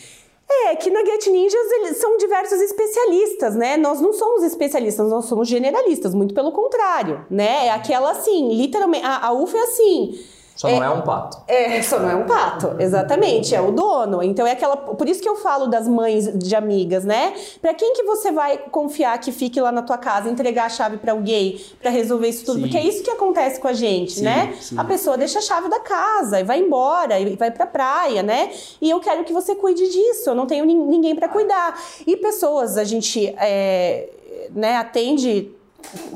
É, 0.50 0.76
que 0.76 0.90
na 0.90 1.04
Get 1.04 1.28
Ninjas 1.28 1.72
eles 1.72 1.98
são 1.98 2.18
diversos 2.18 2.60
especialistas, 2.60 3.56
né? 3.56 3.78
Nós 3.78 4.02
não 4.02 4.12
somos 4.12 4.44
especialistas, 4.44 5.10
nós 5.10 5.26
somos 5.26 5.48
generalistas, 5.48 6.14
muito 6.14 6.34
pelo 6.34 6.52
contrário, 6.52 7.26
né? 7.30 7.68
É 7.68 7.72
aquela 7.72 8.12
assim, 8.12 8.54
literalmente, 8.54 9.06
a, 9.06 9.28
a 9.28 9.34
UF 9.34 9.56
é 9.56 9.62
assim. 9.62 10.20
Só 10.56 10.70
não 10.70 10.84
é 10.84 10.90
um 10.92 11.02
pato. 11.02 11.38
É, 11.48 11.82
só 11.82 12.00
não 12.00 12.10
é 12.10 12.16
um 12.16 12.26
pato, 12.28 12.76
exatamente, 12.80 13.56
é 13.56 13.62
o 13.62 13.72
dono. 13.72 14.22
Então 14.22 14.46
é 14.46 14.52
aquela, 14.52 14.78
por 14.78 15.10
isso 15.10 15.20
que 15.22 15.28
eu 15.28 15.36
falo 15.38 15.66
das 15.68 15.88
mães 15.88 16.32
de 16.38 16.56
amigas, 16.56 17.04
né? 17.04 17.34
Pra 17.62 17.74
quem 17.74 17.94
que 17.94 18.04
você 18.04 18.32
vai 18.32 18.58
confiar 18.70 19.18
que 19.20 19.32
fique 19.32 19.60
lá 19.60 19.72
na 19.72 19.82
tua 19.82 19.98
casa, 19.98 20.30
entregar 20.30 20.66
a 20.66 20.70
chave 20.70 20.98
pra 20.98 21.14
alguém 21.14 21.60
pra 21.82 21.90
resolver 21.90 22.28
isso 22.28 22.46
tudo? 22.46 22.56
Sim. 22.58 22.62
Porque 22.62 22.78
é 22.78 22.84
isso 22.84 23.02
que 23.02 23.10
acontece 23.10 23.60
com 23.60 23.68
a 23.68 23.74
gente, 23.74 24.12
Sim, 24.14 24.24
né? 24.24 24.54
sim. 24.62 24.78
A 24.78 24.84
pessoa 24.84 25.18
deixa 25.18 25.40
a 25.40 25.42
chave 25.42 25.68
da 25.70 25.80
casa 25.80 26.40
e 26.40 26.44
vai 26.44 26.60
embora 26.60 27.20
e 27.20 27.36
vai 27.36 27.50
pra 27.50 27.66
praia, 27.66 28.22
né? 28.22 28.52
E 28.80 28.90
eu 28.90 29.00
quero 29.00 29.24
que 29.24 29.34
você 29.34 29.56
cuide 29.56 29.88
disso. 29.90 30.30
Eu 30.30 30.36
não 30.36 30.46
tenho 30.46 30.64
nin- 30.66 30.86
ninguém 30.86 31.16
pra 31.16 31.28
cuidar. 31.28 31.80
E 32.06 32.16
pessoas, 32.18 32.78
a 32.78 32.84
gente 32.84 33.34
é, 33.38 34.10
né, 34.54 34.76
atende 34.76 35.52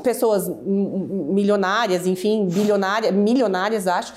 pessoas 0.02 0.50
milionárias, 0.64 2.06
enfim, 2.06 2.46
bilionárias, 2.46 3.12
milionárias, 3.12 3.86
acho. 3.86 4.12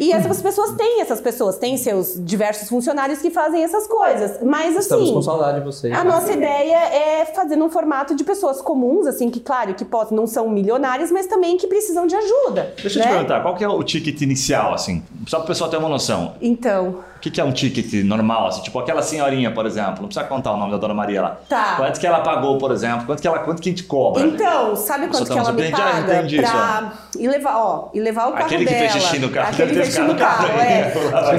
E 0.00 0.12
essas 0.12 0.40
pessoas 0.40 0.72
têm, 0.72 1.00
essas 1.00 1.20
pessoas 1.20 1.58
têm 1.58 1.76
seus 1.76 2.14
diversos 2.24 2.68
funcionários 2.68 3.20
que 3.20 3.30
fazem 3.30 3.62
essas 3.62 3.86
coisas. 3.86 4.42
Mas 4.42 4.76
Estamos 4.76 5.04
assim, 5.04 5.14
com 5.14 5.22
saudade 5.22 5.58
de 5.58 5.64
vocês. 5.64 5.92
a 5.92 6.04
nossa 6.04 6.32
ideia 6.32 6.76
é 6.76 7.24
fazer 7.24 7.56
num 7.56 7.70
formato 7.70 8.14
de 8.14 8.24
pessoas 8.24 8.60
comuns, 8.60 9.06
assim, 9.06 9.30
que 9.30 9.40
claro, 9.40 9.74
que 9.74 9.84
possam, 9.84 10.16
não 10.16 10.26
são 10.26 10.48
milionárias, 10.48 11.10
mas 11.10 11.26
também 11.26 11.56
que 11.56 11.66
precisam 11.66 12.06
de 12.06 12.14
ajuda. 12.14 12.72
Deixa 12.80 12.98
eu 12.98 13.02
te 13.02 13.08
né? 13.08 13.14
perguntar, 13.14 13.42
qual 13.42 13.54
que 13.54 13.64
é 13.64 13.68
o 13.68 13.82
ticket 13.82 14.20
inicial, 14.20 14.74
assim? 14.74 15.02
Só 15.26 15.38
para 15.38 15.44
o 15.44 15.48
pessoal 15.48 15.70
ter 15.70 15.76
uma 15.76 15.88
noção. 15.88 16.34
Então, 16.40 17.00
que, 17.22 17.30
que 17.30 17.40
é 17.40 17.44
um 17.44 17.52
ticket 17.52 18.04
normal, 18.04 18.48
assim? 18.48 18.62
Tipo 18.62 18.80
aquela 18.80 19.00
senhorinha, 19.00 19.50
por 19.52 19.64
exemplo. 19.64 20.02
Não 20.02 20.08
precisa 20.08 20.24
contar 20.26 20.52
o 20.52 20.56
nome 20.56 20.72
da 20.72 20.78
Dona 20.78 20.92
Maria 20.94 21.22
lá. 21.22 21.36
Tá. 21.48 21.74
Quanto 21.76 22.00
que 22.00 22.06
ela 22.06 22.20
pagou, 22.20 22.58
por 22.58 22.72
exemplo? 22.72 23.06
Quanto 23.06 23.20
que, 23.22 23.28
ela, 23.28 23.38
quanto 23.38 23.62
que 23.62 23.68
a 23.68 23.72
gente 23.72 23.84
cobra? 23.84 24.22
então, 24.24 24.74
sabe 24.76 25.06
quanto 25.06 25.30
que 25.30 25.38
ela 25.38 25.52
me 25.52 25.68
ah, 25.68 25.70
paga 25.70 26.00
entendi 26.18 26.40
isso, 26.42 26.50
pra 26.50 26.92
ir 27.18 27.28
levar, 27.28 27.56
ó, 27.56 27.88
e 27.94 28.00
levar 28.00 28.26
o 28.28 28.32
carro 28.32 28.46
Aquele 28.46 28.64
que 28.66 28.74
dela. 28.74 28.90
fez 28.90 29.02
xixi 29.04 29.18
no 29.20 29.30
carro. 29.30 29.48
Aquele 29.50 29.68
que 29.68 29.74
deve 29.76 29.84
fez 29.92 29.94
ter 29.94 30.00
xixi 30.02 30.12
no 30.12 30.18
ficado 30.18 30.46
carro, 30.48 30.60
é. 30.60 30.92
Tem 31.30 31.38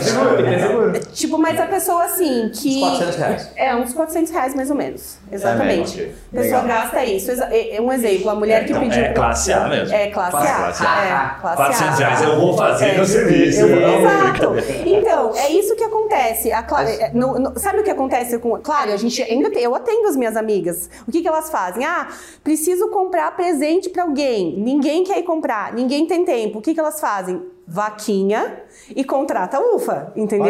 seguro. 0.60 1.00
Tipo, 1.14 1.38
mas 1.38 1.60
a 1.60 1.66
pessoa 1.66 2.04
assim, 2.06 2.50
que... 2.54 2.78
Uns 2.78 2.90
400 2.90 3.16
reais. 3.18 3.52
É, 3.56 3.76
uns 3.76 3.94
400 3.94 4.32
reais 4.32 4.56
mais 4.56 4.70
ou 4.70 4.76
menos. 4.78 5.18
Exatamente. 5.32 5.98
mesmo, 5.98 6.14
A 6.32 6.36
pessoa 6.38 6.62
Legal. 6.62 6.82
gasta 6.82 7.04
isso. 7.06 7.32
É- 7.32 7.76
é 7.76 7.82
Um 7.82 7.92
exemplo, 7.92 8.30
a 8.30 8.36
mulher 8.36 8.64
que 8.66 8.72
Então, 8.72 8.84
pediu... 8.84 9.04
é 9.04 9.10
classe 9.10 9.52
A 9.52 9.68
mesmo. 9.68 9.94
É, 9.94 10.08
classe 10.08 10.38
A. 10.38 10.40
Classe 10.56 10.86
A. 10.86 11.04
É, 11.06 11.42
classe 11.42 11.56
400 11.58 11.94
A. 11.94 11.98
reais 11.98 12.22
eu 12.22 12.40
vou 12.40 12.58
fazer 12.58 12.86
É. 12.86 12.94
meu 12.96 13.06
serviço. 13.06 13.66
Exato. 13.66 14.54
Então, 14.86 15.32
é 15.36 15.50
isso 15.52 15.73
que 15.76 15.84
acontece. 15.84 16.52
A 16.52 16.64
Cla- 16.64 16.84
é, 16.90 17.12
no- 17.14 17.40
no- 17.40 17.60
sabe 17.60 17.80
o 17.80 17.84
que 17.84 17.90
acontece 17.92 18.38
com. 18.40 18.58
Claro, 18.60 18.92
a 18.92 18.98
gente 18.98 19.22
ainda 19.22 19.50
tem, 19.52 19.64
eu 19.64 19.74
atendo 19.76 20.08
as 20.08 20.16
minhas 20.16 20.36
amigas. 20.36 20.90
O 21.08 21.12
que, 21.12 21.22
que 21.22 21.28
elas 21.28 21.50
fazem? 21.50 21.86
Ah, 21.86 22.08
preciso 22.44 22.90
comprar 22.90 23.36
presente 23.36 23.90
pra 23.90 24.04
alguém. 24.04 24.60
Ninguém 24.60 25.04
quer 25.04 25.20
ir 25.20 25.24
comprar, 25.24 25.74
ninguém 25.74 26.06
tem 26.06 26.24
tempo. 26.26 26.60
O 26.60 26.62
que, 26.62 26.74
que 26.74 26.80
elas 26.80 27.00
fazem? 27.00 27.42
Vaquinha 27.66 28.62
e 28.94 29.04
contrata 29.04 29.58
a 29.58 29.76
UFA, 29.76 30.12
entendeu? 30.16 30.48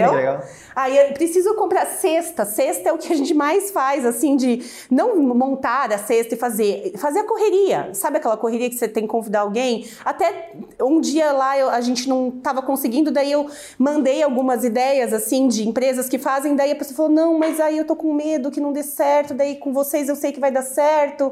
Aí 0.76 0.98
eu 0.98 1.14
preciso 1.14 1.54
comprar 1.56 1.86
cesta. 1.86 2.44
Cesta 2.46 2.90
é 2.90 2.94
o 2.94 2.98
que 2.98 3.14
a 3.14 3.16
gente 3.16 3.34
mais 3.34 3.70
faz, 3.70 4.04
assim, 4.06 4.36
de 4.36 4.64
não 4.90 5.18
montar 5.20 5.92
a 5.92 5.98
cesta 5.98 6.34
e 6.34 6.38
fazer. 6.38 6.94
Fazer 6.98 7.20
a 7.20 7.24
correria. 7.24 7.90
Sabe 7.94 8.18
aquela 8.18 8.36
correria 8.36 8.70
que 8.70 8.76
você 8.76 8.88
tem 8.88 9.04
que 9.04 9.10
convidar 9.10 9.42
alguém? 9.42 9.88
Até 10.04 10.52
um 10.82 11.00
dia 11.00 11.32
lá 11.32 11.58
eu- 11.58 11.70
a 11.70 11.82
gente 11.82 12.10
não 12.10 12.30
estava 12.30 12.62
conseguindo, 12.62 13.12
daí 13.12 13.32
eu 13.32 13.48
mandei 13.78 14.24
algumas 14.24 14.64
ideias, 14.64 15.14
assim, 15.14 15.48
de 15.48 15.68
empresas 15.68 16.10
que 16.10 16.18
fazem, 16.18 16.56
daí 16.56 16.72
a 16.72 16.76
pessoa 16.76 16.98
falou: 16.98 17.12
não, 17.12 17.38
mas 17.38 17.60
aí 17.60 17.78
eu 17.78 17.86
tô 17.86 17.96
com 17.96 18.12
medo 18.14 18.50
que 18.50 18.60
não 18.60 18.74
dê 18.74 18.82
certo, 18.84 19.34
daí 19.34 19.58
com 19.58 19.72
vocês 19.72 20.10
eu 20.10 20.16
sei 20.16 20.32
que 20.32 20.40
vai 20.40 20.52
dar 20.52 20.64
certo. 20.64 21.32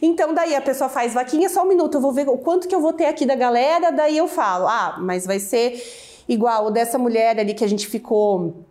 Então 0.00 0.34
daí 0.34 0.54
a 0.54 0.60
pessoa 0.60 0.90
faz 0.90 1.14
vaquinha, 1.14 1.48
só 1.48 1.62
um 1.62 1.68
minuto, 1.68 1.96
eu 1.96 2.00
vou 2.00 2.12
ver 2.12 2.28
o 2.28 2.36
quanto 2.36 2.68
que 2.68 2.74
eu 2.74 2.80
vou 2.80 2.92
ter 2.92 3.06
aqui 3.06 3.24
da 3.24 3.34
galera, 3.34 3.90
daí 3.90 4.18
eu 4.18 4.28
falo: 4.28 4.66
ah, 4.68 4.96
mas 5.00 5.21
vai 5.26 5.38
ser 5.38 5.82
igual 6.28 6.66
o 6.66 6.70
dessa 6.70 6.98
mulher 6.98 7.38
ali 7.38 7.54
que 7.54 7.64
a 7.64 7.68
gente 7.68 7.86
ficou 7.86 8.64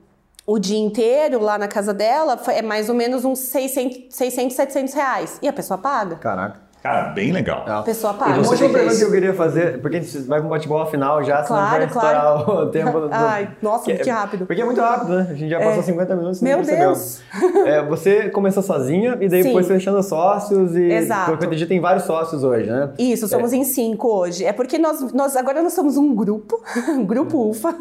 o 0.45 0.59
dia 0.59 0.79
inteiro 0.79 1.39
lá 1.39 1.57
na 1.57 1.67
casa 1.67 1.93
dela, 1.93 2.39
é 2.47 2.61
mais 2.61 2.89
ou 2.89 2.95
menos 2.95 3.23
uns 3.23 3.39
600, 3.39 4.15
600 4.15 4.55
700 4.55 4.93
reais. 4.93 5.39
E 5.41 5.47
a 5.47 5.53
pessoa 5.53 5.77
paga. 5.77 6.15
Caraca. 6.17 6.70
Cara, 6.81 7.09
bem 7.09 7.31
legal. 7.31 7.63
A 7.67 7.83
pessoa 7.83 8.13
paga. 8.13 8.39
Uma 8.39 8.49
última 8.49 8.57
que 8.57 8.63
é 8.65 8.69
pergunta 8.79 8.95
que 8.97 9.03
eu 9.03 9.11
queria 9.11 9.33
fazer, 9.33 9.79
porque 9.81 9.97
a 9.97 10.01
gente 10.01 10.17
vai 10.23 10.41
um 10.41 10.47
bate-bola 10.47 10.85
final 10.87 11.23
já, 11.23 11.43
senão 11.43 11.59
Claro, 11.59 11.77
vai 11.77 11.85
estourar 11.85 12.49
o 12.49 12.65
tempo 12.71 12.99
do... 13.01 13.09
Ai, 13.13 13.49
nossa, 13.61 13.93
que 13.93 14.09
rápido. 14.09 14.45
Porque 14.47 14.61
é 14.61 14.65
muito 14.65 14.81
rápido, 14.81 15.15
né? 15.15 15.27
A 15.29 15.33
gente 15.33 15.49
já 15.49 15.59
passou 15.59 15.83
50 15.83 16.15
minutos 16.15 16.41
Meu. 16.41 16.61
Deus. 16.61 17.21
É, 17.65 17.83
você 17.85 18.29
começou 18.29 18.63
sozinha 18.63 19.17
e 19.21 19.29
daí 19.29 19.43
Sim. 19.43 19.51
foi 19.51 19.63
fechando 19.63 20.01
sócios 20.01 20.75
e... 20.75 20.81
Exato. 20.91 21.37
Que 21.37 21.43
eu 21.43 21.47
entendi, 21.47 21.65
tem 21.67 21.79
vários 21.79 22.05
sócios 22.05 22.43
hoje, 22.43 22.69
né? 22.69 22.89
Isso, 22.97 23.27
somos 23.27 23.53
em 23.53 23.63
cinco 23.63 24.07
hoje. 24.07 24.43
É 24.43 24.51
porque 24.51 24.77
nós, 24.79 25.13
nós 25.13 25.35
agora 25.35 25.61
nós 25.61 25.73
somos 25.73 25.95
um 25.97 26.15
grupo, 26.15 26.59
grupo 27.05 27.49
UFA, 27.49 27.75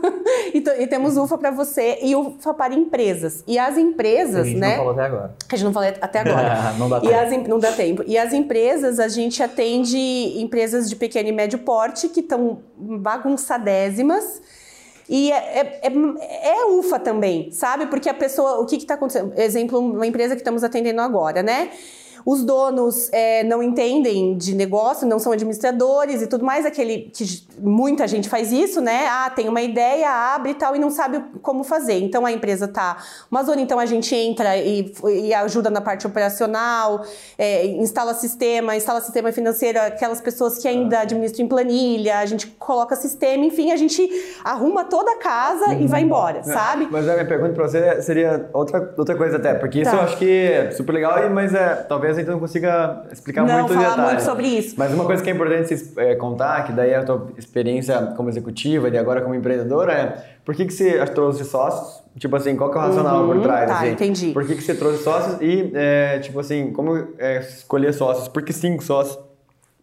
e, 0.53 0.61
to- 0.61 0.71
e 0.79 0.87
temos 0.87 1.17
UFA 1.17 1.39
para 1.39 1.51
você 1.51 1.99
e 2.03 2.15
UFA 2.15 2.53
para 2.53 2.75
empresas. 2.75 3.43
E 3.47 3.59
as 3.59 3.77
A 3.77 3.81
empresas, 3.81 4.47
gente 4.47 4.59
né? 4.59 4.77
não 4.77 4.77
falou 4.85 4.93
até 4.93 5.05
agora. 5.07 5.35
que 5.49 5.55
a 5.55 5.59
gente 5.59 5.67
não 5.67 5.73
falou 5.73 5.89
até 6.01 6.21
agora. 6.21 6.73
Não 6.79 6.89
dá 6.89 6.99
E 6.99 7.01
tempo. 7.01 7.15
as 7.15 7.49
não 7.49 7.59
dá 7.59 7.73
tempo. 7.73 8.05
E 8.07 8.19
as 8.19 8.33
empresas, 8.33 8.90
a 8.99 9.09
gente 9.09 9.43
atende 9.43 9.97
empresas 10.41 10.89
de 10.89 10.97
pequeno 10.97 11.29
e 11.29 11.33
médio 11.33 11.59
porte 11.61 12.09
que 12.09 12.21
estão 12.21 12.63
bagunçadésimas. 12.77 14.41
E 15.09 15.33
é, 15.33 15.37
é, 15.37 15.83
é- 15.83 16.51
é 16.51 16.65
UFA 16.67 16.99
também, 16.99 17.51
sabe? 17.51 17.87
Porque 17.87 18.09
a 18.09 18.15
pessoa, 18.15 18.61
o 18.61 18.67
que 18.67 18.77
está 18.77 18.95
acontecendo? 18.95 19.33
Exemplo, 19.37 19.79
uma 19.79 20.07
empresa 20.07 20.35
que 20.35 20.41
estamos 20.41 20.63
atendendo 20.63 21.01
agora, 21.01 21.43
né? 21.43 21.71
Os 22.25 22.45
donos 22.45 23.09
é, 23.13 23.43
não 23.45 23.63
entendem 23.63 24.37
de 24.37 24.55
negócio, 24.55 25.07
não 25.07 25.19
são 25.19 25.33
administradores 25.33 26.23
e 26.23 26.27
tudo 26.27 26.45
mais, 26.45 26.67
aquele 26.67 27.11
que 27.13 27.25
muita 27.59 28.07
gente 28.07 28.29
faz 28.29 28.53
isso, 28.53 28.81
né? 28.81 29.07
Ah, 29.09 29.31
tem 29.31 29.49
uma 29.49 29.63
ideia, 29.63 30.11
abre 30.35 30.53
e 30.53 30.55
tal, 30.55 30.75
e 30.77 30.79
não 30.79 30.91
sabe 30.91 31.23
como 31.43 31.65
fazer. 31.65 31.99
Então 32.01 32.25
a 32.27 32.33
empresa 32.33 32.67
tá 32.69 32.97
uma 33.31 33.43
zona, 33.43 33.61
então 33.61 33.79
a 33.79 33.87
gente 33.87 34.15
entra 34.15 34.57
e, 34.57 34.93
e 35.09 35.35
ajuda 35.35 35.71
na 35.71 35.81
parte 35.81 36.07
operacional, 36.07 37.05
é, 37.39 37.67
instala 37.67 38.15
sistema, 38.15 38.77
instala 38.77 39.01
sistema 39.01 39.33
financeiro, 39.33 39.79
aquelas 39.81 40.21
pessoas 40.21 40.59
que 40.59 40.69
ainda 40.69 41.01
administram 41.01 41.45
em 41.45 41.49
planilha, 41.49 42.19
a 42.19 42.27
gente 42.27 42.47
coloca 42.47 42.95
sistema, 42.97 43.45
enfim, 43.45 43.73
a 43.73 43.77
gente 43.77 44.09
arruma 44.45 44.85
toda 44.85 45.13
a 45.13 45.17
casa 45.19 45.75
e 45.75 45.87
vai 45.87 46.03
embora, 46.03 46.43
sabe? 46.43 46.89
Mas 46.91 47.09
a 47.09 47.13
minha 47.15 47.27
pergunta 47.27 47.53
pra 47.55 47.69
você 47.69 48.01
seria 48.03 48.49
outra, 48.53 48.95
outra 48.97 49.17
coisa 49.17 49.37
até, 49.37 49.55
porque 49.55 49.81
isso 49.81 49.91
Tá. 49.91 49.97
eu 49.97 50.03
acho 50.03 50.17
que 50.19 50.31
é 50.53 50.71
super 50.71 50.93
legal, 50.93 51.29
mas 51.31 51.53
é, 51.55 51.75
talvez 51.89 52.10
a 52.17 52.21
gente 52.21 52.31
não 52.31 52.39
consiga 52.41 53.05
explicar 53.13 53.45
Não, 53.47 53.59
muito 53.61 53.73
em 53.73 53.77
falar 53.77 53.91
detalhe. 53.91 54.09
muito 54.09 54.23
sobre 54.23 54.47
isso. 54.47 54.75
Mas 54.79 54.93
uma 54.93 55.05
coisa 55.05 55.23
que 55.23 55.31
é 55.31 55.33
importante 55.33 55.93
é, 55.97 56.15
contar, 56.15 56.65
que 56.65 56.73
daí 56.73 56.91
é 56.91 56.97
a 56.97 57.03
tua 57.05 57.29
experiência 57.37 57.97
como 58.17 58.29
executiva 58.29 58.89
e 58.89 58.99
agora 58.99 59.21
como 59.21 59.35
empreendedora, 59.35 59.93
é 59.93 60.25
por 60.45 60.55
que, 60.55 60.65
que 60.65 60.73
você 60.73 61.05
trouxe 61.07 61.45
sócios? 61.45 62.01
Tipo 62.19 62.35
assim, 62.37 62.57
qual 62.57 62.71
que 62.71 62.77
é 62.77 62.81
o 62.81 62.85
racional 62.85 63.23
Uhum, 63.23 63.35
por 63.35 63.43
trás? 63.43 63.69
tá, 63.71 63.77
assim? 63.79 63.91
entendi. 63.91 64.33
Por 64.33 64.45
que, 64.47 64.55
que 64.57 64.63
você 64.63 64.75
trouxe 64.75 65.03
sócios 65.05 65.37
e, 65.41 65.71
é, 65.75 66.19
tipo 66.19 66.41
assim, 66.41 66.73
como 66.73 66.97
é, 67.19 67.39
escolher 67.41 67.93
sócios? 67.95 68.27
Por 68.29 68.43
que 68.43 68.53
cinco 68.53 68.83
sócios? 68.83 69.19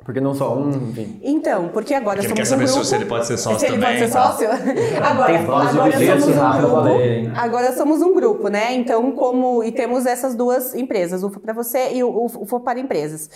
Por 0.07 0.13
que 0.13 0.21
não 0.21 0.33
só 0.33 0.55
um, 0.57 0.69
enfim? 0.69 1.19
Então, 1.21 1.67
porque 1.67 1.93
agora 1.93 2.21
Porque 2.21 2.31
ele 2.31 2.45
somos 2.45 2.49
quer 2.49 2.55
um 2.55 2.59
saber 2.59 2.71
grupo. 2.71 2.85
se 2.85 2.95
ele 2.95 3.05
pode 3.07 3.27
ser 3.27 3.37
sócio 3.37 3.59
Se 3.59 3.65
ele 3.67 3.73
também, 3.75 3.99
pode 3.99 4.07
ser 4.07 4.13
tá? 4.13 4.31
sócio? 4.31 4.47
agora, 5.03 5.33
Tem 5.33 5.45
agora 5.45 5.97
licença, 5.97 6.19
somos 6.21 6.37
um 6.37 6.39
Rafa, 6.39 6.61
grupo. 6.61 7.35
Agora 7.35 7.75
somos 7.75 8.01
um 8.01 8.13
grupo, 8.13 8.47
né? 8.47 8.73
Então, 8.73 9.11
como 9.11 9.61
e 9.65 9.71
temos 9.73 10.05
essas 10.05 10.33
duas 10.33 10.73
empresas, 10.73 11.23
UFA 11.23 11.41
para 11.41 11.51
você 11.51 11.91
e 11.93 12.03
o 12.05 12.25
UFA 12.25 12.57
para 12.61 12.79
empresas. 12.79 13.29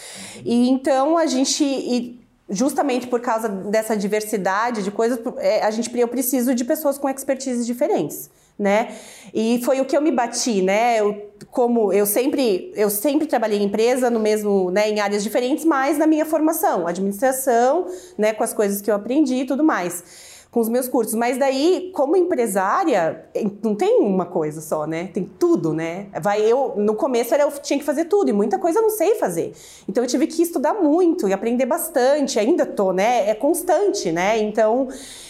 E 0.46 0.70
então 0.70 1.18
a 1.18 1.26
gente 1.26 1.62
e 1.62 2.22
justamente 2.50 3.06
por 3.06 3.20
causa 3.20 3.50
dessa 3.50 3.98
diversidade 3.98 4.82
de 4.82 4.92
coisas, 4.92 5.20
é, 5.40 5.66
a 5.66 5.72
gente 5.72 5.92
eu 6.00 6.08
preciso 6.08 6.56
de 6.56 6.64
pessoas 6.64 6.98
com 6.98 7.10
expertises 7.10 7.66
diferentes, 7.66 8.30
né? 8.58 8.96
E 9.34 9.62
foi 9.64 9.82
o 9.82 9.86
que 9.86 9.96
eu 9.96 10.02
me 10.02 10.12
bati, 10.12 10.62
né? 10.62 11.00
Eu, 11.00 11.32
como 11.50 11.92
eu 11.92 12.06
sempre 12.06 12.72
eu 12.76 12.90
sempre 12.90 13.26
trabalhei 13.26 13.60
em 13.60 13.64
empresa 13.64 14.10
no 14.10 14.20
mesmo, 14.20 14.70
né, 14.72 14.90
em 14.90 15.00
áreas 15.00 15.24
diferentes, 15.24 15.66
mas 15.66 15.98
na 15.98 16.08
minha 16.08 16.26
formação, 16.26 16.88
administração, 16.88 17.88
né, 18.18 18.34
com 18.34 18.44
as 18.44 18.54
coisas 18.54 18.82
que 18.82 18.92
eu 18.92 18.96
aprendi 18.96 19.36
e 19.36 19.46
tudo 19.46 19.64
mais 19.64 20.04
com 20.52 20.60
os 20.60 20.68
meus 20.68 20.88
cursos. 20.88 21.16
Mas 21.16 21.38
daí, 21.38 21.92
como 21.96 22.16
empresária, 22.16 23.26
não 23.64 23.74
tem 23.74 24.02
uma 24.02 24.26
coisa 24.26 24.60
só, 24.60 24.86
né? 24.86 25.10
Tem 25.14 25.24
tudo, 25.24 25.74
né? 25.74 26.08
Vai 26.22 26.42
eu 26.42 26.74
no 26.76 26.94
começo 26.94 27.34
era 27.34 27.44
eu 27.44 27.52
tinha 27.52 27.80
que 27.80 27.86
fazer 27.86 28.06
tudo 28.06 28.30
e 28.30 28.34
muita 28.34 28.60
coisa 28.60 28.80
eu 28.80 28.84
não 28.84 28.90
sei 28.90 29.16
fazer. 29.16 29.54
Então 29.88 30.04
eu 30.04 30.08
tive 30.08 30.28
que 30.28 30.44
estudar 30.44 30.74
muito 30.74 31.28
e 31.28 31.34
aprender 31.34 31.66
bastante. 31.66 32.38
Ainda 32.38 32.66
tô, 32.66 32.92
né? 32.92 33.30
É 33.30 33.34
constante, 33.34 34.12
né? 34.12 34.38
Então 34.40 34.90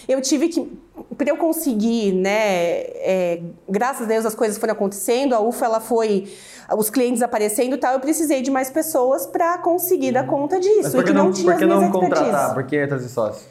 eu 0.09 0.19
tive 0.21 0.49
que 0.49 0.71
para 1.17 1.29
eu 1.29 1.37
conseguir, 1.37 2.13
né? 2.13 2.79
É, 3.03 3.41
graças 3.69 4.03
a 4.03 4.05
Deus 4.05 4.25
as 4.25 4.35
coisas 4.35 4.57
foram 4.57 4.73
acontecendo. 4.73 5.33
A 5.33 5.39
UFA 5.39 5.65
ela 5.65 5.79
foi 5.79 6.31
os 6.75 6.89
clientes 6.89 7.21
aparecendo 7.21 7.75
e 7.75 7.77
tal, 7.77 7.93
eu 7.93 7.99
precisei 7.99 8.41
de 8.41 8.49
mais 8.49 8.69
pessoas 8.69 9.25
para 9.25 9.57
conseguir 9.57 10.11
dar 10.11 10.25
conta 10.25 10.59
disso. 10.59 10.83
Mas 10.83 10.95
por 10.95 11.03
que 11.03 11.13
não, 11.13 11.25
não, 11.25 11.31
tinha 11.31 11.51
por 11.51 11.59
que 11.59 11.65
não 11.65 11.91
contratar? 11.91 12.53
Por 12.53 12.63
que 12.63 12.87
trazer 12.87 13.09
sócio? 13.09 13.45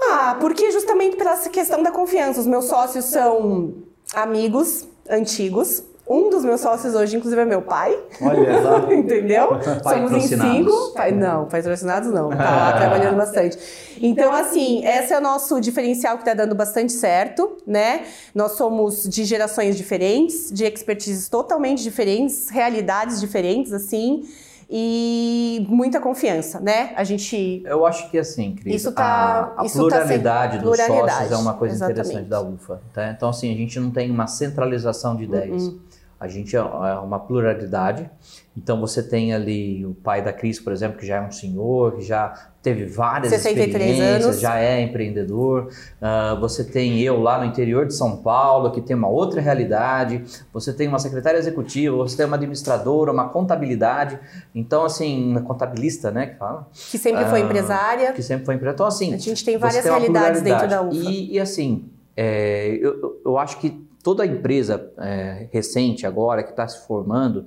Ah, 0.00 0.36
porque 0.40 0.70
justamente 0.70 1.16
pela 1.16 1.36
questão 1.48 1.82
da 1.82 1.90
confiança. 1.90 2.40
Os 2.40 2.46
meus 2.46 2.66
sócios 2.66 3.06
são 3.06 3.74
amigos 4.14 4.86
antigos. 5.08 5.82
Um 6.08 6.30
dos 6.30 6.44
meus 6.44 6.60
sócios 6.60 6.94
hoje, 6.94 7.16
inclusive, 7.16 7.42
é 7.42 7.44
meu 7.44 7.62
pai. 7.62 7.98
Olha 8.22 8.62
só. 8.62 8.92
Entendeu? 8.92 9.48
Somos 9.82 10.12
em 10.12 10.20
cinco. 10.20 10.92
Pai, 10.94 11.10
não, 11.10 11.46
patrocinados 11.46 12.12
não. 12.12 12.28
Tá 12.30 12.36
lá 12.36 12.72
trabalhando 12.78 13.16
bastante. 13.16 13.58
Então, 14.00 14.32
assim, 14.32 14.84
esse 14.86 15.12
é 15.12 15.18
o 15.18 15.20
nosso 15.20 15.60
diferencial 15.60 16.16
que 16.18 16.24
tá 16.24 16.32
dando 16.34 16.54
bastante 16.54 16.92
certo, 16.92 17.56
né? 17.66 18.04
Nós 18.34 18.52
somos 18.52 19.02
de 19.08 19.24
gerações 19.24 19.76
diferentes, 19.76 20.50
de 20.52 20.64
expertises 20.64 21.28
totalmente 21.28 21.82
diferentes, 21.82 22.50
realidades 22.50 23.20
diferentes, 23.20 23.72
assim. 23.72 24.22
E 24.68 25.64
muita 25.68 26.00
confiança, 26.00 26.58
né? 26.60 26.92
A 26.96 27.04
gente 27.04 27.62
Eu 27.64 27.86
acho 27.86 28.10
que 28.10 28.18
assim, 28.18 28.52
Cris, 28.56 28.74
Isso 28.74 28.90
tá- 28.92 29.54
a, 29.56 29.62
a 29.62 29.64
isso 29.64 29.74
tá 29.88 29.98
pluralidade 29.98 30.56
sendo- 30.56 30.64
dos 30.64 30.76
pluralidade, 30.76 31.12
sócios 31.18 31.32
é 31.32 31.36
uma 31.36 31.54
coisa 31.54 31.74
exatamente. 31.76 32.00
interessante 32.00 32.28
da 32.28 32.40
UFA. 32.42 32.80
Tá? 32.92 33.10
Então, 33.10 33.28
assim, 33.28 33.52
a 33.52 33.56
gente 33.56 33.78
não 33.78 33.90
tem 33.92 34.10
uma 34.10 34.26
centralização 34.26 35.14
de 35.14 35.22
ideias. 35.24 35.62
Uhum. 35.68 35.78
A 36.18 36.28
gente 36.28 36.56
é 36.56 36.58
é 36.58 36.62
uma 36.98 37.18
pluralidade. 37.18 38.10
Então, 38.56 38.80
você 38.80 39.02
tem 39.02 39.34
ali 39.34 39.84
o 39.84 39.92
pai 39.92 40.22
da 40.22 40.32
Cris, 40.32 40.58
por 40.58 40.72
exemplo, 40.72 40.98
que 40.98 41.06
já 41.06 41.16
é 41.16 41.20
um 41.20 41.30
senhor, 41.30 41.96
que 41.96 42.02
já 42.02 42.32
teve 42.62 42.86
várias 42.86 43.28
63 43.30 43.66
experiências, 43.68 44.24
anos. 44.24 44.40
já 44.40 44.58
é 44.58 44.80
empreendedor. 44.80 45.68
Ah, 46.00 46.34
você 46.40 46.64
tem 46.64 46.98
eu 47.02 47.20
lá 47.20 47.38
no 47.38 47.44
interior 47.44 47.84
de 47.86 47.92
São 47.94 48.16
Paulo, 48.16 48.70
que 48.72 48.80
tem 48.80 48.96
uma 48.96 49.08
outra 49.08 49.42
realidade. 49.42 50.24
Você 50.54 50.72
tem 50.72 50.88
uma 50.88 50.98
secretária 50.98 51.36
executiva, 51.36 51.94
você 51.98 52.16
tem 52.16 52.24
uma 52.24 52.36
administradora, 52.36 53.12
uma 53.12 53.28
contabilidade. 53.28 54.18
Então, 54.54 54.86
assim, 54.86 55.32
uma 55.32 55.42
contabilista, 55.42 56.10
né, 56.10 56.28
que 56.28 56.36
fala 56.38 56.66
que 56.72 56.96
sempre 56.96 57.26
foi 57.26 57.42
Ah, 57.42 57.44
empresária. 57.44 58.12
que 58.14 58.22
sempre 58.22 58.46
foi 58.46 58.54
empresário. 58.54 58.74
Então, 58.76 58.86
assim, 58.86 59.12
A 59.12 59.18
gente 59.18 59.44
tem 59.44 59.58
várias 59.58 59.84
uma 59.84 59.98
realidades 59.98 60.40
dentro 60.40 60.66
da. 60.66 60.80
UFA. 60.80 60.94
E, 60.96 61.34
e, 61.34 61.38
assim, 61.38 61.90
é, 62.16 62.78
eu- 62.80 63.20
eu 63.22 63.36
acho 63.38 63.58
que 63.60 63.84
toda 64.06 64.24
empresa 64.24 64.88
é, 64.98 65.48
recente 65.50 66.06
agora, 66.06 66.44
que 66.44 66.50
está 66.50 66.68
se 66.68 66.86
formando, 66.86 67.46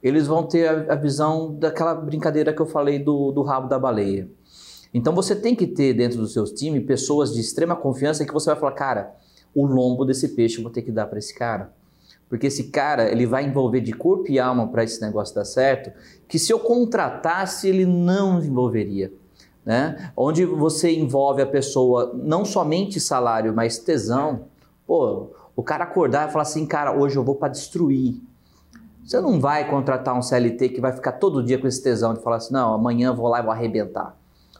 eles 0.00 0.28
vão 0.28 0.44
ter 0.44 0.68
a, 0.68 0.92
a 0.92 0.94
visão 0.94 1.52
daquela 1.52 1.96
brincadeira 1.96 2.52
que 2.52 2.62
eu 2.62 2.66
falei 2.66 3.00
do, 3.00 3.32
do 3.32 3.42
rabo 3.42 3.68
da 3.68 3.76
baleia. 3.76 4.30
Então 4.94 5.12
você 5.12 5.34
tem 5.34 5.52
que 5.52 5.66
ter 5.66 5.92
dentro 5.92 6.18
dos 6.18 6.32
seus 6.32 6.52
times 6.52 6.86
pessoas 6.86 7.34
de 7.34 7.40
extrema 7.40 7.74
confiança 7.74 8.24
que 8.24 8.32
você 8.32 8.50
vai 8.50 8.60
falar, 8.60 8.70
cara, 8.70 9.16
o 9.52 9.66
lombo 9.66 10.04
desse 10.04 10.28
peixe 10.28 10.58
eu 10.58 10.62
vou 10.62 10.70
ter 10.70 10.82
que 10.82 10.92
dar 10.92 11.06
para 11.06 11.18
esse 11.18 11.34
cara. 11.34 11.72
Porque 12.28 12.46
esse 12.46 12.70
cara, 12.70 13.10
ele 13.10 13.26
vai 13.26 13.44
envolver 13.44 13.80
de 13.80 13.92
corpo 13.92 14.30
e 14.30 14.38
alma 14.38 14.68
para 14.68 14.84
esse 14.84 15.00
negócio 15.00 15.34
dar 15.34 15.44
certo, 15.44 15.90
que 16.28 16.38
se 16.38 16.52
eu 16.52 16.60
contratasse, 16.60 17.68
ele 17.68 17.84
não 17.84 18.38
envolveria. 18.38 19.12
Né? 19.66 20.12
Onde 20.16 20.46
você 20.46 20.92
envolve 20.92 21.42
a 21.42 21.46
pessoa 21.46 22.12
não 22.14 22.44
somente 22.44 23.00
salário, 23.00 23.52
mas 23.52 23.78
tesão. 23.78 24.44
Pô, 24.86 25.30
o 25.60 25.62
cara 25.62 25.84
acordar 25.84 26.26
e 26.26 26.32
falar 26.32 26.42
assim, 26.42 26.64
cara, 26.64 26.90
hoje 26.98 27.16
eu 27.16 27.22
vou 27.22 27.34
para 27.34 27.48
destruir. 27.48 28.18
Você 29.04 29.20
não 29.20 29.38
vai 29.38 29.68
contratar 29.68 30.16
um 30.16 30.22
CLT 30.22 30.70
que 30.70 30.80
vai 30.80 30.90
ficar 30.90 31.12
todo 31.12 31.42
dia 31.42 31.58
com 31.58 31.66
esse 31.66 31.82
tesão 31.82 32.14
de 32.14 32.22
falar 32.22 32.36
assim, 32.36 32.54
não, 32.54 32.72
amanhã 32.72 33.08
eu 33.08 33.14
vou 33.14 33.28
lá 33.28 33.40
e 33.40 33.42
vou 33.42 33.52
arrebentar. 33.52 34.16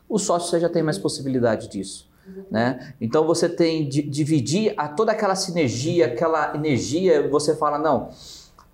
O 0.06 0.18
sócio 0.18 0.50
você 0.50 0.60
já 0.60 0.68
tem 0.68 0.82
mais 0.82 0.98
possibilidade 0.98 1.68
disso. 1.68 2.10
Né? 2.50 2.94
Então 3.00 3.26
você 3.26 3.48
tem 3.48 3.88
de 3.88 4.02
dividir 4.02 4.74
a 4.76 4.88
toda 4.88 5.12
aquela 5.12 5.34
sinergia, 5.34 6.06
aquela 6.06 6.54
energia, 6.54 7.26
você 7.28 7.56
fala, 7.56 7.78
não, 7.78 8.10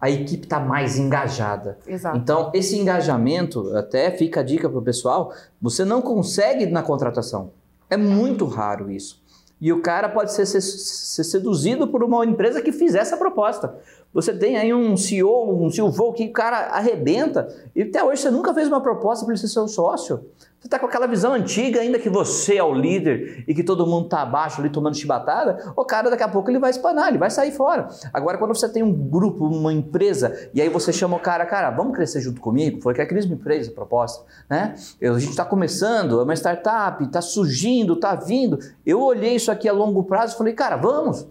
a 0.01 0.11
equipe 0.11 0.45
está 0.47 0.59
mais 0.59 0.99
engajada. 0.99 1.79
Exato. 1.87 2.18
Então, 2.18 2.51
esse 2.53 2.77
engajamento, 2.77 3.74
até 3.77 4.11
fica 4.11 4.41
a 4.41 4.43
dica 4.43 4.68
para 4.68 4.79
o 4.79 4.83
pessoal, 4.83 5.33
você 5.62 5.85
não 5.85 6.03
consegue 6.03 6.66
na 6.66 6.83
contratação. 6.83 7.53
É 7.89 7.97
muito 7.97 8.45
raro 8.47 8.91
isso. 8.91 9.24
E 9.61 9.72
o 9.72 9.80
cara 9.80 10.09
pode 10.09 10.32
ser, 10.32 10.44
ser, 10.44 10.61
ser 10.61 11.24
seduzido 11.24 11.88
por 11.88 12.04
uma 12.04 12.24
empresa 12.24 12.61
que 12.61 12.72
fizer 12.72 12.98
essa 12.98 13.16
proposta. 13.16 13.74
Você 14.12 14.32
tem 14.32 14.57
aí 14.57 14.72
um 14.72 14.96
CEO, 14.96 15.64
um 15.64 15.70
CEO 15.70 16.12
que 16.12 16.26
o 16.26 16.32
cara 16.32 16.68
arrebenta 16.68 17.48
e 17.74 17.82
até 17.82 18.04
hoje 18.04 18.22
você 18.22 18.30
nunca 18.30 18.52
fez 18.52 18.68
uma 18.68 18.80
proposta 18.80 19.24
para 19.24 19.32
ele 19.32 19.40
ser 19.40 19.48
seu 19.48 19.66
sócio. 19.66 20.24
Você 20.67 20.69
está 20.69 20.81
com 20.81 20.87
aquela 20.87 21.07
visão 21.07 21.33
antiga, 21.33 21.81
ainda 21.81 21.97
que 21.97 22.11
você 22.11 22.57
é 22.57 22.64
o 22.64 22.75
líder 22.75 23.45
e 23.47 23.55
que 23.55 23.62
todo 23.62 23.87
mundo 23.87 24.07
está 24.07 24.23
abaixo 24.23 24.61
ali 24.61 24.69
tomando 24.69 24.97
chibatada, 24.97 25.73
o 25.77 25.85
cara 25.85 26.11
daqui 26.11 26.25
a 26.25 26.29
pouco 26.29 26.51
ele 26.51 26.59
vai 26.59 26.71
espanar, 26.71 27.07
ele 27.07 27.19
vai 27.19 27.31
sair 27.31 27.53
fora. 27.53 27.87
Agora, 28.12 28.37
quando 28.37 28.53
você 28.53 28.69
tem 28.69 28.83
um 28.83 28.93
grupo, 28.93 29.45
uma 29.47 29.73
empresa, 29.73 30.51
e 30.53 30.61
aí 30.61 30.69
você 30.69 30.93
chama 30.93 31.17
o 31.17 31.21
cara, 31.21 31.47
cara, 31.47 31.71
vamos 31.71 31.95
crescer 31.95 32.21
junto 32.21 32.41
comigo? 32.41 32.83
Foi 32.83 32.93
que 32.95 33.01
a 33.01 33.07
Cris 33.07 33.27
me 33.27 33.37
fez 33.37 33.69
a 33.69 33.71
proposta, 33.71 34.25
né? 34.51 34.75
Eu- 35.01 35.14
a 35.14 35.21
gente 35.21 35.31
está 35.31 35.45
começando, 35.45 36.19
é 36.19 36.25
uma 36.25 36.35
startup, 36.35 37.05
está 37.05 37.21
surgindo, 37.21 37.93
está 37.93 38.17
vindo. 38.17 38.59
Eu 38.85 39.01
olhei 39.01 39.37
isso 39.37 39.53
aqui 39.53 39.69
a 39.69 39.73
longo 39.73 40.03
prazo 40.03 40.35
e 40.35 40.39
falei, 40.39 40.53
cara, 40.53 40.75
vamos. 40.75 41.29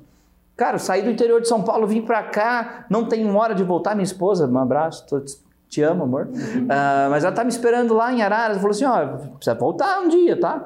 Cara, 0.55 0.77
saí 0.79 1.01
do 1.01 1.11
interior 1.11 1.41
de 1.41 1.49
São 1.49 1.61
Paulo, 1.61 1.85
vim 1.85 2.01
pra 2.01 2.23
cá, 2.23 2.85
não 2.89 3.03
tenho 3.09 3.35
hora 3.35 3.53
de 3.53 3.65
voltar. 3.65 3.95
Minha 3.95 4.05
esposa, 4.05 4.47
um 4.47 4.57
abraço, 4.57 5.05
tô- 5.05 5.21
te 5.75 5.81
amo, 5.83 6.03
amor. 6.03 6.29
Ah, 6.69 7.07
mas 7.09 7.23
ela 7.23 7.33
tá 7.33 7.43
me 7.43 7.49
esperando 7.49 7.93
lá 7.93 8.13
em 8.13 8.21
Araras, 8.21 8.57
falou 8.57 8.71
assim: 8.71 8.85
ó, 8.85 9.05
precisa 9.35 9.55
voltar 9.55 9.99
um 9.99 10.07
dia, 10.07 10.39
tá? 10.39 10.65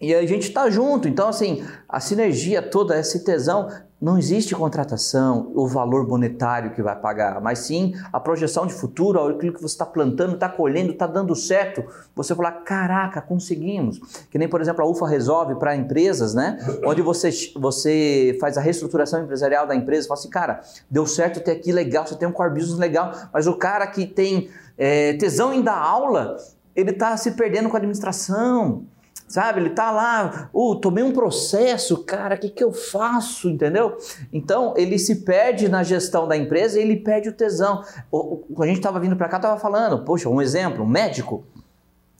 E 0.00 0.14
a 0.14 0.26
gente 0.26 0.50
tá 0.50 0.68
junto. 0.68 1.08
Então, 1.08 1.28
assim, 1.28 1.64
a 1.88 2.00
sinergia 2.00 2.60
toda, 2.60 2.98
esse 2.98 3.24
tesão, 3.24 3.68
não 4.00 4.18
existe 4.18 4.54
contratação, 4.54 5.50
o 5.54 5.66
valor 5.66 6.06
monetário 6.06 6.72
que 6.72 6.82
vai 6.82 6.94
pagar, 6.94 7.40
mas 7.40 7.60
sim 7.60 7.94
a 8.12 8.20
projeção 8.20 8.66
de 8.66 8.74
futuro, 8.74 9.18
aquilo 9.28 9.54
que 9.54 9.62
você 9.62 9.74
está 9.74 9.86
plantando, 9.86 10.34
está 10.34 10.48
colhendo, 10.48 10.92
está 10.92 11.06
dando 11.06 11.34
certo. 11.34 11.82
Você 12.14 12.34
falar, 12.34 12.52
caraca, 12.64 13.22
conseguimos. 13.22 13.98
Que 14.30 14.38
nem, 14.38 14.48
por 14.48 14.60
exemplo, 14.60 14.84
a 14.84 14.88
UFA 14.88 15.08
resolve 15.08 15.54
para 15.54 15.74
empresas, 15.74 16.34
né? 16.34 16.58
Onde 16.84 17.00
você, 17.00 17.30
você 17.56 18.36
faz 18.40 18.58
a 18.58 18.60
reestruturação 18.60 19.22
empresarial 19.22 19.66
da 19.66 19.74
empresa, 19.74 20.08
fala 20.08 20.20
assim, 20.20 20.30
cara, 20.30 20.60
deu 20.90 21.06
certo 21.06 21.40
ter 21.40 21.52
aqui 21.52 21.72
legal, 21.72 22.06
você 22.06 22.16
tem 22.16 22.28
um 22.28 22.32
core 22.32 22.52
business 22.52 22.78
legal, 22.78 23.12
mas 23.32 23.46
o 23.46 23.56
cara 23.56 23.86
que 23.86 24.06
tem 24.06 24.50
eh, 24.76 25.14
tesão 25.14 25.54
em 25.54 25.62
dar 25.62 25.78
aula, 25.78 26.36
ele 26.76 26.90
está 26.90 27.16
se 27.16 27.30
perdendo 27.30 27.68
com 27.68 27.76
a 27.76 27.78
administração. 27.78 28.84
Sabe, 29.26 29.60
ele 29.60 29.70
tá 29.70 29.90
lá, 29.90 30.50
uh, 30.52 30.76
tomei 30.76 31.02
um 31.02 31.10
processo, 31.10 32.04
cara, 32.04 32.34
o 32.34 32.38
que, 32.38 32.50
que 32.50 32.62
eu 32.62 32.72
faço, 32.72 33.48
entendeu? 33.48 33.96
Então, 34.32 34.74
ele 34.76 34.98
se 34.98 35.24
perde 35.24 35.68
na 35.68 35.82
gestão 35.82 36.28
da 36.28 36.36
empresa 36.36 36.78
e 36.78 36.82
ele 36.82 36.96
perde 36.96 37.30
o 37.30 37.32
tesão. 37.32 37.82
Quando 38.10 38.62
a 38.62 38.66
gente 38.66 38.82
tava 38.82 39.00
vindo 39.00 39.16
para 39.16 39.28
cá, 39.28 39.38
tava 39.38 39.58
falando, 39.58 40.04
poxa, 40.04 40.28
um 40.28 40.42
exemplo, 40.42 40.84
um 40.84 40.88
médico. 40.88 41.42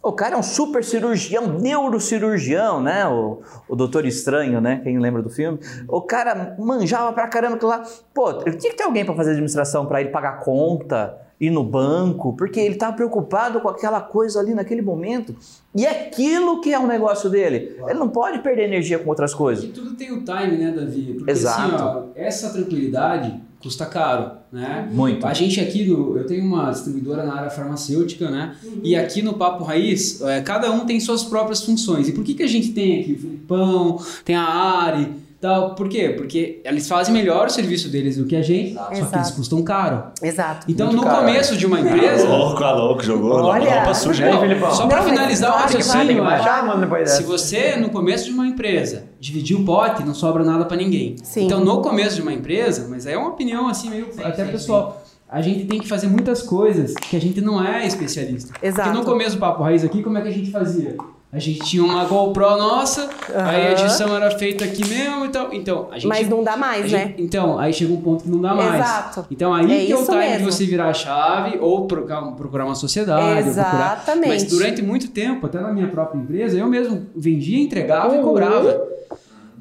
O 0.02 0.12
cara 0.12 0.34
é 0.34 0.38
um 0.38 0.42
super 0.42 0.84
cirurgião, 0.84 1.58
neurocirurgião, 1.58 2.82
né? 2.82 3.06
O, 3.06 3.40
o 3.66 3.74
Doutor 3.74 4.04
Estranho, 4.04 4.60
né? 4.60 4.80
Quem 4.82 4.98
lembra 4.98 5.22
do 5.22 5.30
filme? 5.30 5.58
O 5.88 6.02
cara 6.02 6.54
manjava 6.58 7.10
pra 7.12 7.26
caramba 7.26 7.58
lá. 7.66 7.82
Pô, 8.12 8.32
tinha 8.34 8.70
que 8.70 8.76
ter 8.76 8.82
alguém 8.82 9.04
para 9.04 9.14
fazer 9.14 9.30
administração, 9.30 9.86
para 9.86 10.02
ele 10.02 10.10
pagar 10.10 10.40
conta, 10.40 11.18
ir 11.40 11.50
no 11.50 11.64
banco, 11.64 12.32
porque 12.36 12.60
ele 12.60 12.74
estava 12.74 12.94
preocupado 12.96 13.60
com 13.60 13.68
aquela 13.68 14.00
coisa 14.00 14.38
ali 14.40 14.54
naquele 14.54 14.80
momento. 14.82 15.34
E 15.74 15.84
é 15.84 15.90
aquilo 16.06 16.60
que 16.60 16.72
é 16.72 16.78
o 16.78 16.86
negócio 16.86 17.28
dele. 17.28 17.76
Ele 17.86 17.98
não 17.98 18.08
pode 18.08 18.38
perder 18.38 18.64
energia 18.64 18.98
com 18.98 19.10
outras 19.10 19.32
E 19.32 19.36
coisas. 19.36 19.64
tudo 19.72 19.94
tem 19.94 20.12
o 20.12 20.24
time, 20.24 20.56
né, 20.56 20.72
Davi? 20.74 21.14
Porque 21.18 21.30
Exato. 21.30 21.74
assim, 21.74 21.82
ó, 21.82 22.02
essa 22.14 22.50
tranquilidade 22.50 23.34
custa 23.60 23.86
caro, 23.86 24.32
né? 24.52 24.88
Muito. 24.92 25.26
A 25.26 25.32
gente 25.32 25.58
aqui, 25.58 25.84
no, 25.86 26.16
eu 26.18 26.26
tenho 26.26 26.44
uma 26.44 26.70
distribuidora 26.70 27.24
na 27.24 27.34
área 27.34 27.50
farmacêutica, 27.50 28.30
né? 28.30 28.54
E 28.82 28.94
aqui 28.94 29.22
no 29.22 29.34
Papo 29.34 29.64
Raiz, 29.64 30.20
é, 30.20 30.40
cada 30.42 30.70
um 30.70 30.84
tem 30.86 31.00
suas 31.00 31.24
próprias 31.24 31.64
funções. 31.64 32.06
E 32.08 32.12
por 32.12 32.22
que, 32.22 32.34
que 32.34 32.42
a 32.42 32.46
gente 32.46 32.72
tem 32.72 33.00
aqui 33.00 33.12
o 33.14 33.18
Filipão, 33.18 33.98
tem 34.24 34.36
a 34.36 34.44
Ari, 34.44 35.12
Tal. 35.40 35.74
Por 35.74 35.88
quê? 35.88 36.10
Porque 36.16 36.60
eles 36.64 36.88
fazem 36.88 37.12
melhor 37.12 37.46
o 37.46 37.50
serviço 37.50 37.88
deles 37.88 38.16
do 38.16 38.24
que 38.24 38.34
a 38.34 38.42
gente, 38.42 38.74
só 38.74 38.84
que 38.84 38.94
eles 38.94 39.08
Exato. 39.08 39.34
custam 39.34 39.62
caro. 39.62 40.04
Exato. 40.22 40.66
Então, 40.70 40.86
Muito 40.86 41.00
no 41.00 41.04
caro. 41.06 41.18
começo 41.18 41.56
de 41.56 41.66
uma 41.66 41.80
empresa, 41.80 42.26
Louco, 42.26 42.64
a 42.64 42.72
louco, 42.72 43.02
jogou 43.02 43.32
Olha. 43.44 43.74
roupa 43.74 43.94
suja. 43.94 44.30
Não, 44.30 44.40
Filipão? 44.40 44.70
só 44.70 44.86
para 44.86 45.02
finalizar 45.02 45.50
o 45.50 45.58
raciocínio, 45.58 46.24
é, 46.26 47.06
se 47.06 47.22
você, 47.22 47.76
no 47.76 47.90
começo 47.90 48.24
de 48.24 48.30
uma 48.32 48.46
empresa, 48.46 49.04
dividir 49.20 49.56
o 49.56 49.64
pote, 49.64 50.02
não 50.04 50.14
sobra 50.14 50.44
nada 50.44 50.64
para 50.64 50.76
ninguém. 50.76 51.16
Sim. 51.22 51.46
Então, 51.46 51.60
no 51.60 51.82
começo 51.82 52.16
de 52.16 52.22
uma 52.22 52.32
empresa, 52.32 52.86
mas 52.88 53.06
é 53.06 53.16
uma 53.16 53.28
opinião 53.28 53.68
assim, 53.68 53.90
meio 53.90 54.08
até 54.22 54.44
pessoal, 54.44 55.02
a 55.28 55.42
gente 55.42 55.64
tem 55.64 55.80
que 55.80 55.88
fazer 55.88 56.06
muitas 56.06 56.42
coisas 56.42 56.94
que 56.94 57.16
a 57.16 57.20
gente 57.20 57.40
não 57.40 57.62
é 57.62 57.86
especialista. 57.86 58.54
Exato. 58.62 58.88
Porque 58.88 58.98
no 58.98 59.04
começo 59.04 59.36
do 59.36 59.40
Papo 59.40 59.62
Raiz 59.62 59.84
aqui, 59.84 60.02
como 60.02 60.16
é 60.18 60.22
que 60.22 60.28
a 60.28 60.32
gente 60.32 60.50
fazia? 60.50 60.96
A 61.34 61.38
gente 61.40 61.60
tinha 61.64 61.82
uma 61.82 62.04
GoPro 62.04 62.56
nossa, 62.56 63.10
aí 63.34 63.66
a 63.66 63.72
edição 63.72 64.14
era 64.14 64.30
feita 64.38 64.64
aqui 64.64 64.86
mesmo 64.88 65.24
e 65.24 65.28
tal. 65.30 65.52
Então, 65.52 65.88
a 65.90 65.94
gente. 65.96 66.06
Mas 66.06 66.28
não 66.28 66.44
dá 66.44 66.56
mais, 66.56 66.92
né? 66.92 67.06
gente- 67.08 67.22
então, 67.22 67.58
aí 67.58 67.72
chega 67.72 67.92
um 67.92 68.00
ponto 68.00 68.22
que 68.22 68.30
não 68.30 68.40
dá 68.40 68.54
mais. 68.54 68.74
Exato. 68.76 69.26
Então 69.30 69.52
aí 69.52 69.64
É 69.82 69.86
que 69.86 69.92
é 69.92 69.96
o 69.96 70.04
time 70.04 70.16
mesmo. 70.18 70.38
de 70.38 70.44
você 70.44 70.64
virar 70.64 70.90
a 70.90 70.94
chave 70.94 71.58
ou 71.60 71.86
procurar, 71.88 72.64
uma 72.64 72.74
sociedade. 72.76 73.20
ou 73.20 73.42
procurar- 73.42 73.48
Exatamente. 73.94 74.28
Mas 74.28 74.44
durante 74.44 74.80
muito 74.82 75.08
tempo, 75.10 75.44
até 75.46 75.58
na 75.60 75.72
minha 75.72 75.88
própria 75.88 76.18
empresa, 76.20 76.56
eu 76.56 76.68
mesmo 76.68 77.06
vendia, 77.16 77.58
entregava 77.60 78.14
e 78.14 78.18
Uhum. 78.18 78.24
cobrava. 78.24 78.93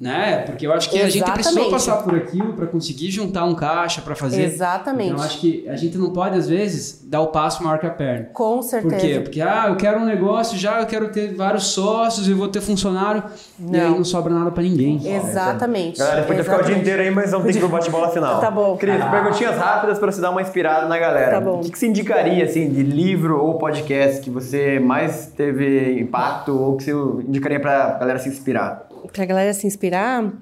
Né? 0.01 0.39
Porque 0.45 0.65
eu 0.67 0.73
acho 0.73 0.89
que 0.89 0.99
a 0.99 1.09
gente 1.09 1.23
precisou 1.31 1.63
Exatamente. 1.63 1.71
passar 1.71 2.03
por 2.03 2.15
aquilo 2.15 2.53
para 2.53 2.65
conseguir 2.67 3.09
juntar 3.11 3.45
um 3.45 3.55
caixa 3.55 4.01
para 4.01 4.15
fazer. 4.15 4.43
Exatamente. 4.43 5.09
Então 5.11 5.19
eu 5.19 5.25
acho 5.25 5.39
que 5.39 5.67
a 5.69 5.75
gente 5.75 5.97
não 5.97 6.09
pode, 6.11 6.37
às 6.37 6.49
vezes, 6.49 7.01
dar 7.05 7.21
o 7.21 7.27
passo 7.27 7.63
maior 7.63 7.79
que 7.79 7.85
a 7.85 7.89
perna. 7.91 8.27
Com 8.33 8.55
Por 8.57 8.63
certeza. 8.63 8.97
quê? 8.97 9.19
Porque, 9.21 9.41
ah, 9.41 9.65
eu 9.69 9.75
quero 9.75 9.99
um 9.99 10.05
negócio 10.05 10.57
já, 10.57 10.79
eu 10.81 10.85
quero 10.87 11.09
ter 11.09 11.33
vários 11.35 11.67
sócios, 11.67 12.27
eu 12.27 12.35
vou 12.35 12.47
ter 12.47 12.59
funcionário, 12.59 13.23
e 13.59 13.75
aí 13.75 13.89
Não. 13.89 13.97
não 13.97 14.03
sobra 14.03 14.33
nada 14.33 14.51
para 14.51 14.63
ninguém. 14.63 14.99
Exatamente. 15.05 15.99
Galera, 15.99 16.23
podia 16.23 16.43
ficar 16.43 16.55
o 16.55 16.63
dia 16.63 16.71
Exatamente. 16.75 16.81
inteiro 16.81 17.01
aí, 17.03 17.11
mas 17.11 17.31
vamos 17.31 17.45
ter 17.45 17.51
que 17.53 17.57
ir 17.59 17.61
pro 17.61 17.69
bate-bola 17.69 18.09
final. 18.09 18.41
Tá 18.41 18.51
bom. 18.51 18.75
Cris, 18.77 19.03
perguntinhas 19.03 19.55
rápidas 19.57 19.99
pra 19.99 20.11
você 20.11 20.19
dar 20.21 20.31
uma 20.31 20.41
inspirada 20.41 20.87
na 20.87 20.97
galera. 20.97 21.31
Tá 21.31 21.41
bom. 21.41 21.59
O 21.59 21.61
que, 21.61 21.71
que 21.71 21.77
você 21.79 21.87
indicaria, 21.87 22.43
assim, 22.43 22.69
de 22.69 22.83
livro 22.83 23.39
ou 23.41 23.57
podcast 23.57 24.21
que 24.21 24.29
você 24.29 24.79
mais 24.79 25.27
teve 25.27 25.99
impacto 25.99 26.59
ou 26.59 26.77
que 26.77 26.83
você 26.83 26.91
indicaria 27.27 27.59
pra 27.59 27.91
galera 27.99 28.19
se 28.19 28.27
inspirar? 28.29 28.87
Pra 29.13 29.23
galera 29.25 29.53
se 29.53 29.65
inspirar. 29.65 30.33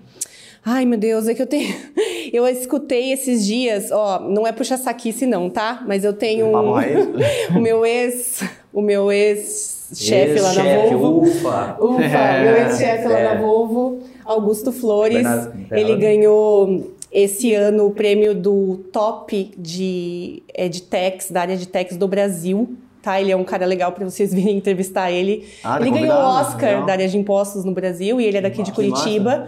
Ai, 0.65 0.85
meu 0.85 0.97
Deus, 0.97 1.27
é 1.27 1.33
que 1.35 1.41
eu 1.41 1.47
tenho. 1.47 1.73
Eu 2.33 2.47
escutei 2.47 3.11
esses 3.11 3.45
dias, 3.45 3.91
ó, 3.91 4.19
não 4.21 4.47
é 4.47 4.53
puxa 4.53 4.77
saquice, 4.77 5.25
não, 5.25 5.49
tá? 5.49 5.83
Mas 5.85 6.05
eu 6.05 6.13
tenho 6.13 6.45
um. 6.45 6.71
o 7.57 7.59
meu 7.59 7.85
ex. 7.85 8.41
O 8.71 8.81
meu 8.81 9.11
ex-chefe 9.11 10.39
lá 10.39 10.53
na 10.53 10.63
Volvo. 10.63 11.23
ufa. 11.27 11.77
Ufa, 11.81 12.03
É, 12.03 12.43
meu 12.43 12.55
ex-chefe 12.67 13.07
lá 13.09 13.19
é. 13.19 13.23
na 13.35 13.41
Volvo, 13.41 13.99
Augusto 14.23 14.71
Flores. 14.71 15.15
Bernardo- 15.23 15.53
Ele 15.71 15.95
ganhou 15.97 16.91
esse 17.11 17.53
ano 17.53 17.87
o 17.87 17.91
prêmio 17.91 18.33
do 18.33 18.77
top 18.93 19.51
de 19.57 20.41
edtechs, 20.55 21.29
da 21.31 21.41
área 21.41 21.57
de 21.57 21.67
techs 21.67 21.97
do 21.97 22.07
Brasil. 22.07 22.77
Tá, 23.01 23.19
ele 23.19 23.31
é 23.31 23.35
um 23.35 23.43
cara 23.43 23.65
legal 23.65 23.91
para 23.91 24.05
vocês 24.07 24.31
virem 24.35 24.57
entrevistar 24.57 25.11
ele. 25.11 25.47
Ah, 25.63 25.77
tá 25.77 25.81
ele 25.81 25.91
ganhou 25.91 26.15
o 26.15 26.19
Oscar 26.39 26.69
legal. 26.69 26.85
da 26.85 26.91
área 26.93 27.07
de 27.07 27.17
impostos 27.17 27.65
no 27.65 27.71
Brasil 27.71 28.21
e 28.21 28.25
ele 28.25 28.37
é 28.37 28.41
daqui 28.41 28.61
de. 28.63 28.71
Curitiba. 28.71 29.47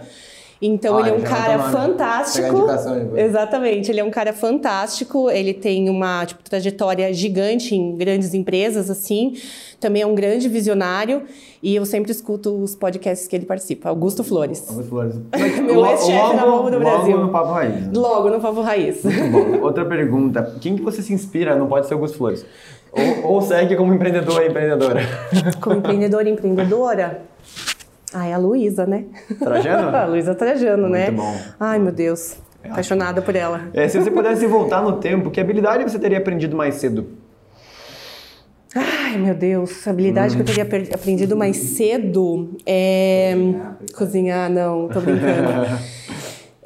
Então 0.62 0.96
Ah, 0.96 1.00
ele 1.00 1.10
é 1.10 1.12
um 1.12 1.20
cara 1.20 1.58
nome. 1.58 1.72
fantástico. 1.72 2.56
Exatamente, 3.16 3.90
ele 3.90 4.00
é 4.00 4.04
um 4.04 4.10
cara 4.10 4.32
fantástico, 4.32 5.28
ele 5.30 5.52
tem 5.52 5.90
uma 5.90 6.24
tipo, 6.24 6.42
trajetória 6.42 7.12
gigante 7.12 7.74
em 7.74 7.94
grandes 7.96 8.32
empresas, 8.32 8.88
assim, 8.88 9.34
também 9.80 10.02
é 10.02 10.06
um 10.06 10.14
grande 10.14 10.48
visionário, 10.48 11.22
e 11.62 11.74
eu 11.74 11.84
sempre 11.84 12.12
escuto 12.12 12.54
os 12.62 12.74
podcasts 12.74 13.26
que 13.28 13.36
ele 13.36 13.44
participa. 13.44 13.88
Augusto 13.90 14.22
Flores. 14.24 14.64
Augusto 14.70 14.88
Flores. 14.88 15.16
Meu 15.60 15.74
Logo- 15.80 15.90
ex-chefe 15.92 16.36
na 16.36 16.44
Volvo 16.46 16.70
do 16.70 16.78
logo 16.78 16.90
Brasil. 16.98 17.18
no 17.18 17.28
Papo 17.30 17.52
Raiz. 17.52 17.74
né? 17.74 17.90
Logo 17.94 18.30
no 18.30 18.40
Pavo 18.40 18.60
Raiz. 18.62 19.04
Muito 19.04 19.30
bom. 19.32 19.60
Outra 19.66 19.84
pergunta. 19.84 20.56
Quem 20.60 20.76
que 20.76 20.82
você 20.82 21.02
se 21.02 21.12
inspira? 21.12 21.56
Não 21.56 21.66
pode 21.66 21.86
ser 21.88 21.94
Augusto 21.94 22.16
Flores. 22.16 22.46
Ou, 22.96 23.32
ou 23.34 23.42
segue 23.42 23.76
como 23.76 23.92
empreendedor 23.92 24.40
ou 24.40 24.46
empreendedora? 24.46 25.00
Como 25.60 25.78
empreendedora 25.78 26.28
e 26.28 26.32
empreendedora. 26.32 27.22
Ai, 28.12 28.32
a 28.32 28.38
Luísa, 28.38 28.86
né? 28.86 29.06
Trajano? 29.38 29.88
a 29.96 30.04
Luísa 30.06 30.34
Trajano, 30.34 30.88
né? 30.88 31.10
Muito 31.10 31.22
bom. 31.22 31.36
Ai, 31.58 31.78
meu 31.80 31.92
Deus. 31.92 32.36
Apaixonada 32.62 33.20
por 33.20 33.34
ela. 33.34 33.68
É, 33.74 33.88
se 33.88 33.98
você 33.98 34.10
pudesse 34.10 34.46
voltar 34.46 34.82
no 34.82 34.92
tempo, 34.92 35.30
que 35.30 35.40
habilidade 35.40 35.82
você 35.82 35.98
teria 35.98 36.18
aprendido 36.18 36.56
mais 36.56 36.76
cedo? 36.76 37.06
Ai, 38.74 39.18
meu 39.18 39.34
Deus, 39.34 39.86
a 39.86 39.90
habilidade 39.90 40.34
que 40.34 40.42
eu 40.42 40.46
teria 40.46 40.66
aprendido 40.92 41.36
mais 41.36 41.56
cedo 41.56 42.56
é. 42.66 43.34
Cozinhar, 43.96 44.50
não, 44.50 44.88
tô 44.88 45.00
brincando. 45.00 45.68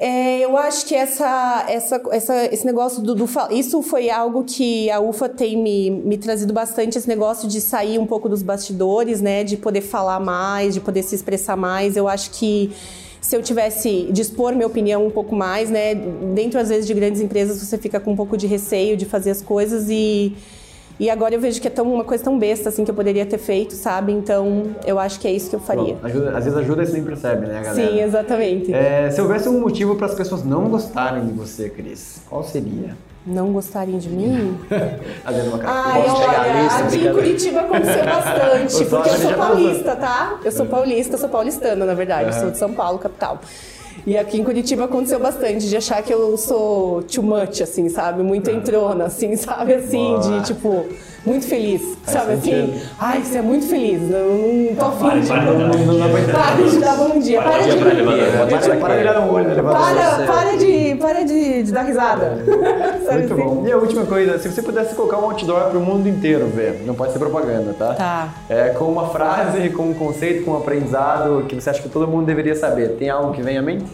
É, 0.01 0.39
eu 0.39 0.55
acho 0.55 0.85
que 0.85 0.95
essa, 0.95 1.65
essa, 1.67 2.01
essa, 2.11 2.45
esse 2.45 2.65
negócio 2.65 3.03
do, 3.03 3.13
do 3.13 3.27
Isso 3.51 3.81
foi 3.81 4.09
algo 4.09 4.45
que 4.45 4.89
a 4.89 5.01
UFA 5.01 5.27
tem 5.27 5.61
me, 5.61 5.89
me 5.91 6.17
trazido 6.17 6.53
bastante, 6.53 6.97
esse 6.97 7.07
negócio 7.07 7.49
de 7.49 7.59
sair 7.59 7.99
um 7.99 8.05
pouco 8.05 8.29
dos 8.29 8.41
bastidores, 8.41 9.19
né? 9.19 9.43
De 9.43 9.57
poder 9.57 9.81
falar 9.81 10.21
mais, 10.21 10.73
de 10.73 10.79
poder 10.79 11.03
se 11.03 11.15
expressar 11.15 11.57
mais. 11.57 11.97
Eu 11.97 12.07
acho 12.07 12.31
que 12.31 12.71
se 13.19 13.35
eu 13.35 13.43
tivesse 13.43 14.09
expor 14.17 14.53
minha 14.53 14.67
opinião 14.67 15.05
um 15.05 15.11
pouco 15.11 15.35
mais, 15.35 15.69
né? 15.69 15.93
Dentro, 16.33 16.61
às 16.61 16.69
vezes, 16.69 16.87
de 16.87 16.93
grandes 16.93 17.19
empresas, 17.19 17.61
você 17.61 17.77
fica 17.77 17.99
com 17.99 18.13
um 18.13 18.15
pouco 18.15 18.37
de 18.37 18.47
receio 18.47 18.95
de 18.95 19.05
fazer 19.05 19.31
as 19.31 19.41
coisas 19.41 19.89
e. 19.89 20.33
E 20.99 21.09
agora 21.09 21.33
eu 21.33 21.39
vejo 21.39 21.61
que 21.61 21.67
é 21.67 21.71
tão, 21.71 21.85
uma 21.93 22.03
coisa 22.03 22.23
tão 22.23 22.37
besta 22.37 22.67
assim 22.67 22.83
que 22.83 22.91
eu 22.91 22.95
poderia 22.95 23.25
ter 23.25 23.37
feito, 23.37 23.73
sabe? 23.73 24.11
Então 24.11 24.75
eu 24.85 24.99
acho 24.99 25.17
que 25.19 25.27
é 25.27 25.31
isso 25.31 25.49
que 25.49 25.55
eu 25.55 25.59
faria. 25.59 25.93
Bom, 25.95 25.99
ajuda- 26.03 26.37
às 26.37 26.43
vezes 26.43 26.59
ajuda 26.59 26.83
e 26.83 26.85
você 26.87 26.93
nem 26.93 27.03
percebe, 27.03 27.47
né, 27.47 27.61
galera? 27.63 27.73
Sim, 27.89 28.01
exatamente. 28.01 28.73
É, 28.73 29.09
se 29.09 29.21
houvesse 29.21 29.47
um 29.47 29.61
motivo 29.61 29.95
para 29.95 30.07
as 30.07 30.13
pessoas 30.15 30.43
não 30.43 30.67
gostarem 30.69 31.25
de 31.25 31.31
você, 31.31 31.69
Cris, 31.69 32.21
qual 32.29 32.43
seria? 32.43 32.97
Não 33.25 33.53
gostarem 33.53 33.97
de 33.97 34.09
mim? 34.09 34.57
Fazendo 35.23 35.49
uma 35.49 35.59
cara. 35.59 35.71
Ai, 35.85 36.01
olha, 36.07 36.67
aqui 36.85 36.97
em. 37.07 37.13
Curitiba 37.13 37.59
aconteceu 37.61 38.05
bastante, 38.05 38.85
porque 38.89 39.09
eu 39.09 39.13
sou 39.15 39.33
paulista, 39.35 39.95
tá? 39.95 40.39
Eu 40.43 40.51
sou 40.51 40.65
paulista, 40.65 41.17
sou 41.17 41.29
paulistana, 41.29 41.85
na 41.85 41.93
verdade, 41.93 42.27
eu 42.29 42.33
sou 42.33 42.51
de 42.51 42.57
São 42.57 42.73
Paulo, 42.73 42.97
capital. 42.99 43.39
E 44.05 44.17
aqui 44.17 44.39
em 44.39 44.43
Curitiba 44.43 44.85
aconteceu 44.85 45.19
bastante 45.19 45.67
de 45.67 45.75
achar 45.77 46.01
que 46.01 46.13
eu 46.13 46.37
sou 46.37 47.03
too 47.03 47.23
much, 47.23 47.61
assim, 47.61 47.89
sabe? 47.89 48.23
Muito 48.23 48.49
entrona, 48.49 49.05
assim, 49.05 49.35
sabe? 49.35 49.73
Assim, 49.73 50.17
de 50.19 50.45
tipo, 50.45 50.85
muito 51.25 51.47
feliz, 51.47 51.97
sabe 52.05 52.33
assim? 52.33 52.81
Ai, 52.97 53.21
você 53.21 53.37
é 53.37 53.41
muito 53.41 53.67
feliz, 53.67 54.01
não, 54.01 54.29
não 54.29 54.75
tô 54.75 54.85
afim 54.85 55.19
de. 55.19 55.29
Não 55.29 55.99
dá 55.99 56.09
pra 56.09 56.19
entender. 56.19 56.33
Para 56.33 56.69
de 56.69 56.77
dar 56.79 56.95
bom 56.95 57.19
dia, 57.19 57.41
para 57.41 57.61
de. 57.63 57.77
Para, 57.77 58.75
para 58.77 58.93
de 58.95 58.99
olhar 59.01 59.21
no 59.21 59.33
olho. 59.33 59.63
Para, 59.63 60.25
para 60.25 60.57
de, 60.57 60.95
para 60.95 61.23
de, 61.23 61.63
de 61.63 61.71
dar 61.71 61.83
risada. 61.83 62.43
Sabe 63.05 63.19
Muito 63.19 63.33
assim? 63.33 63.43
bom. 63.43 63.67
E 63.67 63.71
a 63.71 63.77
última 63.77 64.05
coisa, 64.05 64.39
se 64.39 64.49
você 64.49 64.61
pudesse 64.61 64.95
colocar 64.95 65.17
um 65.17 65.25
outdoor 65.25 65.69
para 65.69 65.77
o 65.77 65.81
mundo 65.81 66.07
inteiro 66.07 66.47
ver, 66.47 66.83
não 66.85 66.95
pode 66.95 67.13
ser 67.13 67.19
propaganda, 67.19 67.73
tá? 67.77 67.93
Tá. 67.93 68.29
É, 68.49 68.69
com 68.69 68.85
uma 68.85 69.09
frase, 69.09 69.69
com 69.69 69.83
um 69.83 69.93
conceito, 69.93 70.45
com 70.45 70.51
um 70.51 70.57
aprendizado 70.57 71.45
que 71.47 71.55
você 71.55 71.69
acha 71.69 71.81
que 71.81 71.89
todo 71.89 72.07
mundo 72.07 72.25
deveria 72.25 72.55
saber. 72.55 72.95
Tem 72.97 73.09
algo 73.09 73.33
que 73.33 73.41
vem 73.41 73.57
à 73.57 73.61
mente? 73.61 73.85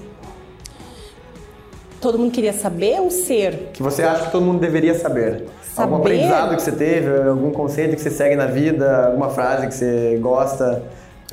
Todo 1.99 2.19
mundo 2.19 2.31
queria 2.31 2.53
saber 2.53 2.99
ou 2.99 3.09
ser? 3.09 3.71
Que 3.73 3.81
você 3.81 4.03
acha 4.03 4.25
que 4.25 4.31
todo 4.31 4.43
mundo 4.45 4.59
deveria 4.59 4.93
saber? 4.93 5.45
Algum 5.75 5.97
Saber? 5.97 6.07
aprendizado 6.07 6.55
que 6.55 6.61
você 6.61 6.71
teve, 6.71 7.29
algum 7.29 7.51
conceito 7.51 7.95
que 7.95 8.01
você 8.01 8.09
segue 8.09 8.35
na 8.35 8.45
vida, 8.45 9.07
alguma 9.07 9.29
frase 9.29 9.67
que 9.67 9.73
você 9.73 10.17
gosta? 10.21 10.81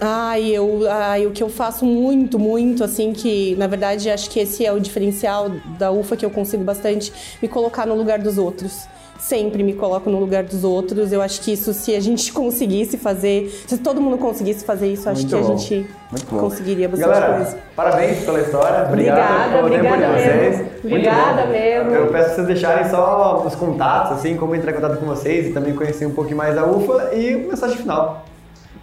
Ai, 0.01 0.49
eu, 0.49 0.81
ai, 0.91 1.27
o 1.27 1.31
que 1.31 1.43
eu 1.43 1.49
faço 1.49 1.85
muito, 1.85 2.39
muito, 2.39 2.83
assim, 2.83 3.13
que 3.13 3.55
na 3.57 3.69
verdade 3.69 4.11
acho 4.11 4.29
que 4.29 4.41
esse 4.41 4.67
é 4.67 4.73
o 4.73 4.81
diferencial 4.81 5.49
da 5.79 5.93
UFA 5.93 6.17
que 6.17 6.27
eu 6.27 6.31
consigo 6.31 6.65
bastante 6.65 7.13
me 7.41 7.47
colocar 7.47 7.87
no 7.87 7.95
lugar 7.95 8.19
dos 8.19 8.37
outros. 8.37 8.89
Sempre 9.23 9.63
me 9.63 9.73
coloco 9.75 10.11
no 10.11 10.19
lugar 10.19 10.43
dos 10.43 10.65
outros. 10.65 11.13
Eu 11.13 11.23
acho 11.23 11.41
que 11.43 11.53
isso, 11.53 11.73
se 11.73 11.95
a 11.95 12.01
gente 12.01 12.31
conseguisse 12.35 12.99
fazer, 12.99 13.49
se 13.69 13.79
todo 13.79 14.01
mundo 14.01 14.19
conseguisse 14.19 14.65
fazer 14.65 14.93
isso, 14.93 15.09
acho 15.09 15.21
Muito 15.21 15.37
que 15.37 15.43
bom. 15.43 15.53
a 15.53 15.57
gente 15.57 16.27
conseguiria 16.27 16.89
bastante 16.89 17.09
Galera, 17.09 17.37
coisa. 17.37 17.59
parabéns 17.77 18.25
pela 18.25 18.41
história. 18.41 18.89
Obrigado 18.89 19.21
Obrigada, 19.21 19.53
pelo 19.57 19.71
tempo 19.71 19.97
de 19.97 20.07
vocês. 20.07 20.59
mesmo. 20.59 20.71
Obrigada 20.85 21.47
mesmo. 21.47 21.91
Eu 21.93 22.07
peço 22.09 22.25
pra 22.27 22.35
vocês 22.35 22.47
deixarem 22.49 22.91
só 22.91 23.45
os 23.47 23.55
contatos, 23.55 24.19
assim, 24.19 24.37
como 24.37 24.57
entrar 24.57 24.73
em 24.73 24.75
contato 24.75 24.99
com 24.99 25.07
vocês 25.07 25.47
e 25.47 25.53
também 25.53 25.73
conhecer 25.73 26.05
um 26.05 26.11
pouquinho 26.15 26.37
mais 26.37 26.57
da 26.57 26.67
UFA 26.67 27.15
e 27.15 27.37
mensagem 27.37 27.77
final. 27.77 28.25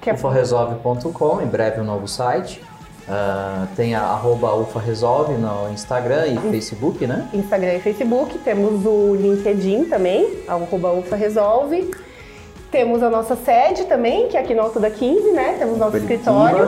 ufaresolve.com, 0.07 1.41
em 1.41 1.47
breve 1.47 1.81
um 1.81 1.83
novo 1.83 2.07
site. 2.07 2.61
Ah, 3.11 3.65
tem 3.75 3.95
a 3.95 4.01
arroba 4.01 4.53
ufaresolve 4.53 5.33
no 5.33 5.69
Instagram 5.73 6.27
e 6.27 6.37
Facebook, 6.51 7.07
né? 7.07 7.27
Instagram 7.33 7.73
e 7.73 7.79
Facebook, 7.79 8.37
temos 8.39 8.85
o 8.85 9.15
LinkedIn 9.15 9.85
também, 9.85 10.43
arroba 10.47 10.91
UFA 10.93 11.15
Resolve. 11.15 11.89
Temos 12.71 13.01
a 13.01 13.09
nossa 13.09 13.35
sede 13.35 13.85
também, 13.85 14.27
que 14.27 14.37
é 14.37 14.39
aqui 14.41 14.53
no 14.53 14.61
Alto 14.61 14.79
da 14.79 14.91
15, 14.91 15.31
né? 15.31 15.55
Temos 15.57 15.79
nosso 15.79 15.97
escritório. 15.97 16.67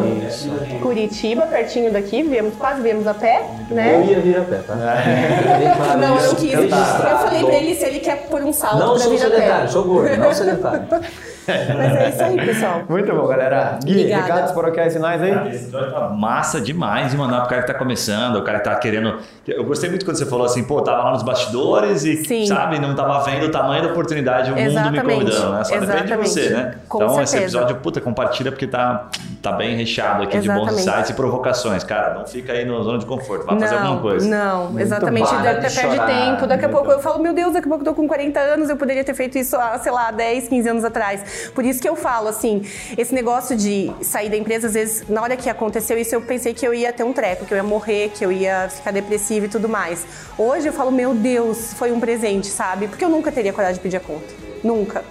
Curitiba, 0.82 1.44
pertinho 1.44 1.94
daqui, 1.94 2.24
viemos, 2.24 2.56
quase 2.56 2.82
viemos 2.82 3.06
a 3.06 3.14
pé, 3.14 3.46
Eu 3.70 3.76
né? 3.76 4.04
ia 4.10 4.20
vir 4.20 4.38
a 4.38 4.42
pé, 4.42 4.56
tá? 4.66 4.74
Bem 5.60 5.72
claro 5.76 6.00
Não, 6.02 6.10
eu 6.10 6.18
isso. 6.18 6.28
não 6.30 6.36
quis. 6.36 6.54
Registrado. 6.56 7.08
Eu 7.08 7.18
falei 7.20 7.44
pra 7.46 7.54
ele 7.54 7.76
se 7.76 7.86
ele 7.86 8.00
quer 8.00 8.28
pôr 8.30 8.42
um 8.42 8.52
salto 8.52 8.80
Não 8.80 8.90
pra 8.96 9.00
sou 9.04 9.12
vir 9.12 9.18
a 9.18 9.20
sedentário, 9.30 9.62
pé. 9.62 9.68
sou 9.68 9.84
gordo, 9.84 10.18
não 10.18 10.34
sedentário. 10.34 10.88
Mas 11.48 11.96
é 11.96 12.10
isso 12.10 12.24
aí, 12.24 12.46
pessoal. 12.46 12.84
Muito 12.90 13.12
bom, 13.14 13.28
galera. 13.28 13.80
Gui, 13.84 13.92
Obrigada. 13.92 14.24
recados 14.24 14.52
paroquiais 14.52 14.94
finais 14.94 15.22
aí? 15.22 15.32
Esse 15.50 15.64
episódio 15.64 15.92
tá 15.92 16.10
massa 16.10 16.62
demais 16.62 17.12
de 17.12 17.18
mandar 17.18 17.42
pro 17.42 17.50
cara 17.50 17.62
que 17.62 17.68
tá 17.68 17.74
começando, 17.74 18.36
o 18.38 18.44
cara 18.44 18.60
que 18.60 18.66
tá 18.66 18.76
querendo. 18.76 19.18
Eu 19.48 19.64
gostei 19.64 19.90
muito 19.90 20.06
quando 20.06 20.18
você 20.18 20.26
falou 20.26 20.46
assim, 20.46 20.64
pô, 20.64 20.82
tava 20.82 21.04
lá 21.04 21.12
nos 21.12 21.24
bastidores 21.24 22.04
e, 22.04 22.24
Sim. 22.26 22.46
sabe, 22.46 22.80
não 22.80 22.96
tava 22.96 23.20
vendo 23.24 23.48
o 23.48 23.52
tamanho 23.52 23.84
da 23.84 23.90
oportunidade, 23.90 24.52
o 24.52 24.56
mundo 24.56 24.64
me 24.64 24.72
Exatamente. 24.72 25.20
convidando, 25.20 25.54
né? 25.54 25.64
Só 25.64 25.74
depende 25.74 25.92
de 25.92 25.98
Exatamente. 25.98 26.30
você, 26.30 26.50
né? 26.50 26.76
Com 26.88 27.04
então, 27.04 27.22
esse 27.22 27.32
certeza. 27.32 27.58
episódio, 27.58 27.76
puta, 27.82 28.02
compartilha 28.02 28.52
porque 28.52 28.68
tá, 28.68 29.08
tá 29.42 29.52
bem 29.52 29.76
recheado 29.76 30.24
aqui 30.24 30.40
de 30.40 30.48
bons 30.48 30.68
Exatamente. 30.68 30.90
insights 30.90 31.10
e 31.10 31.14
provocações. 31.14 31.84
Cara, 31.84 32.14
não 32.14 32.28
fica 32.28 32.54
aí 32.54 32.66
na 32.66 32.82
zona 32.82 33.00
de 33.00 33.06
conforto, 33.06 33.46
vai 33.46 33.60
fazer 33.60 33.76
não, 33.76 33.82
alguma 33.82 34.02
coisa. 34.02 34.28
Não, 34.28 34.80
exatamente. 34.80 35.28
para 35.28 35.40
Até 35.52 35.68
de 35.68 35.76
perde 35.76 35.96
chorar. 35.96 36.08
tempo. 36.08 36.48
Daqui 36.48 36.66
a 36.66 36.68
Muito 36.68 36.78
pouco 36.78 36.92
eu 36.92 37.00
falo, 37.00 37.22
meu 37.22 37.34
Deus, 37.34 37.54
daqui 37.54 37.66
a 37.66 37.70
pouco 37.70 37.84
eu 37.84 37.94
tô 37.94 37.96
com 37.96 38.08
40 38.08 38.40
anos, 38.40 38.70
eu 38.70 38.78
poderia 38.78 39.04
ter 39.04 39.14
feito 39.14 39.38
isso 39.38 39.56
há, 39.56 39.78
sei 39.80 39.92
lá, 39.92 40.12
10, 40.12 40.48
15 40.48 40.70
anos 40.70 40.86
atrás. 40.86 41.24
Por 41.54 41.66
isso 41.66 41.82
que 41.82 41.88
eu 41.88 41.96
falo, 41.96 42.28
assim, 42.28 42.64
esse 42.98 43.14
negócio 43.14 43.56
de 43.56 43.92
sair 44.02 44.30
da 44.30 44.38
empresa, 44.38 44.68
às 44.68 44.74
vezes, 44.74 45.04
na 45.10 45.22
hora 45.22 45.36
que 45.36 45.50
aconteceu 45.50 45.98
isso, 45.98 46.14
eu 46.16 46.22
pensei 46.22 46.54
que 46.54 46.66
eu 46.66 46.74
ia 46.74 46.92
ter 46.94 47.04
um 47.04 47.14
treco, 47.14 47.46
que 47.46 47.54
eu 47.54 47.58
ia 47.58 47.64
morrer, 47.64 48.10
que 48.14 48.26
eu 48.26 48.32
ia 48.32 48.70
ficar 48.70 48.92
depressiva 48.92 49.46
e 49.46 49.50
tudo 49.50 49.68
mais. 49.70 50.06
Hoje 50.38 50.68
eu 50.68 50.74
falo, 50.74 50.92
meu 50.92 51.14
Deus, 51.14 51.74
foi 51.74 51.92
um 51.92 52.00
presente, 52.00 52.48
sabe? 52.48 52.88
Porque 52.88 53.04
eu 53.04 53.10
nunca 53.10 53.32
teria 53.32 53.54
coragem 53.54 53.76
de 53.76 53.82
pedir 53.82 53.98
a 53.98 54.02
conta. 54.02 54.26
Nunca. 54.64 55.04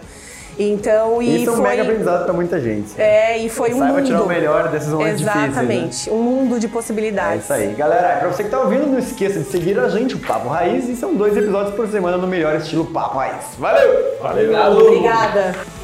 Então, 0.59 1.23
e 1.23 1.41
Isso 1.43 1.49
é 1.49 1.53
um 1.53 1.57
foi... 1.57 1.69
mega 1.69 1.83
aprendizado 1.83 2.25
pra 2.25 2.35
muita 2.35 2.61
gente. 2.61 3.01
É, 3.01 3.39
e 3.39 3.49
foi 3.49 3.73
um 3.73 3.79
Saiba 3.79 3.95
mundo. 3.95 4.05
tirar 4.05 4.23
o 4.23 4.27
melhor 4.27 4.69
desses 4.69 4.91
momentos 4.91 5.21
difíceis, 5.21 5.43
né? 5.43 5.51
Exatamente, 5.53 6.11
um 6.11 6.19
mundo 6.23 6.61
de 6.61 6.67
É 6.67 6.69
possibilidades. 6.69 7.45
isso 7.45 7.53
aí. 7.53 7.73
Galera, 7.75 8.19
pra 8.19 8.29
você 8.29 8.45
que 8.45 8.51
tá 8.51 8.61
ouvindo, 8.61 8.87
não 8.87 8.99
esqueça 8.99 9.39
de 9.39 9.47
seguir 9.47 9.79
a 9.79 9.89
gente, 9.89 10.17
o 10.17 10.19
Papo 10.19 10.49
Raiz, 10.49 10.87
e 10.89 10.97
são 10.97 11.15
dois 11.15 11.35
episódios 11.35 11.75
por 11.75 11.89
semana 11.89 12.19
no 12.19 12.27
melhor 12.27 12.57
estilo 12.57 12.85
Papo 12.85 13.17
Raiz. 13.17 13.45
Valeu! 13.59 14.19
Valeu! 14.21 14.77
Obrigada. 14.87 15.80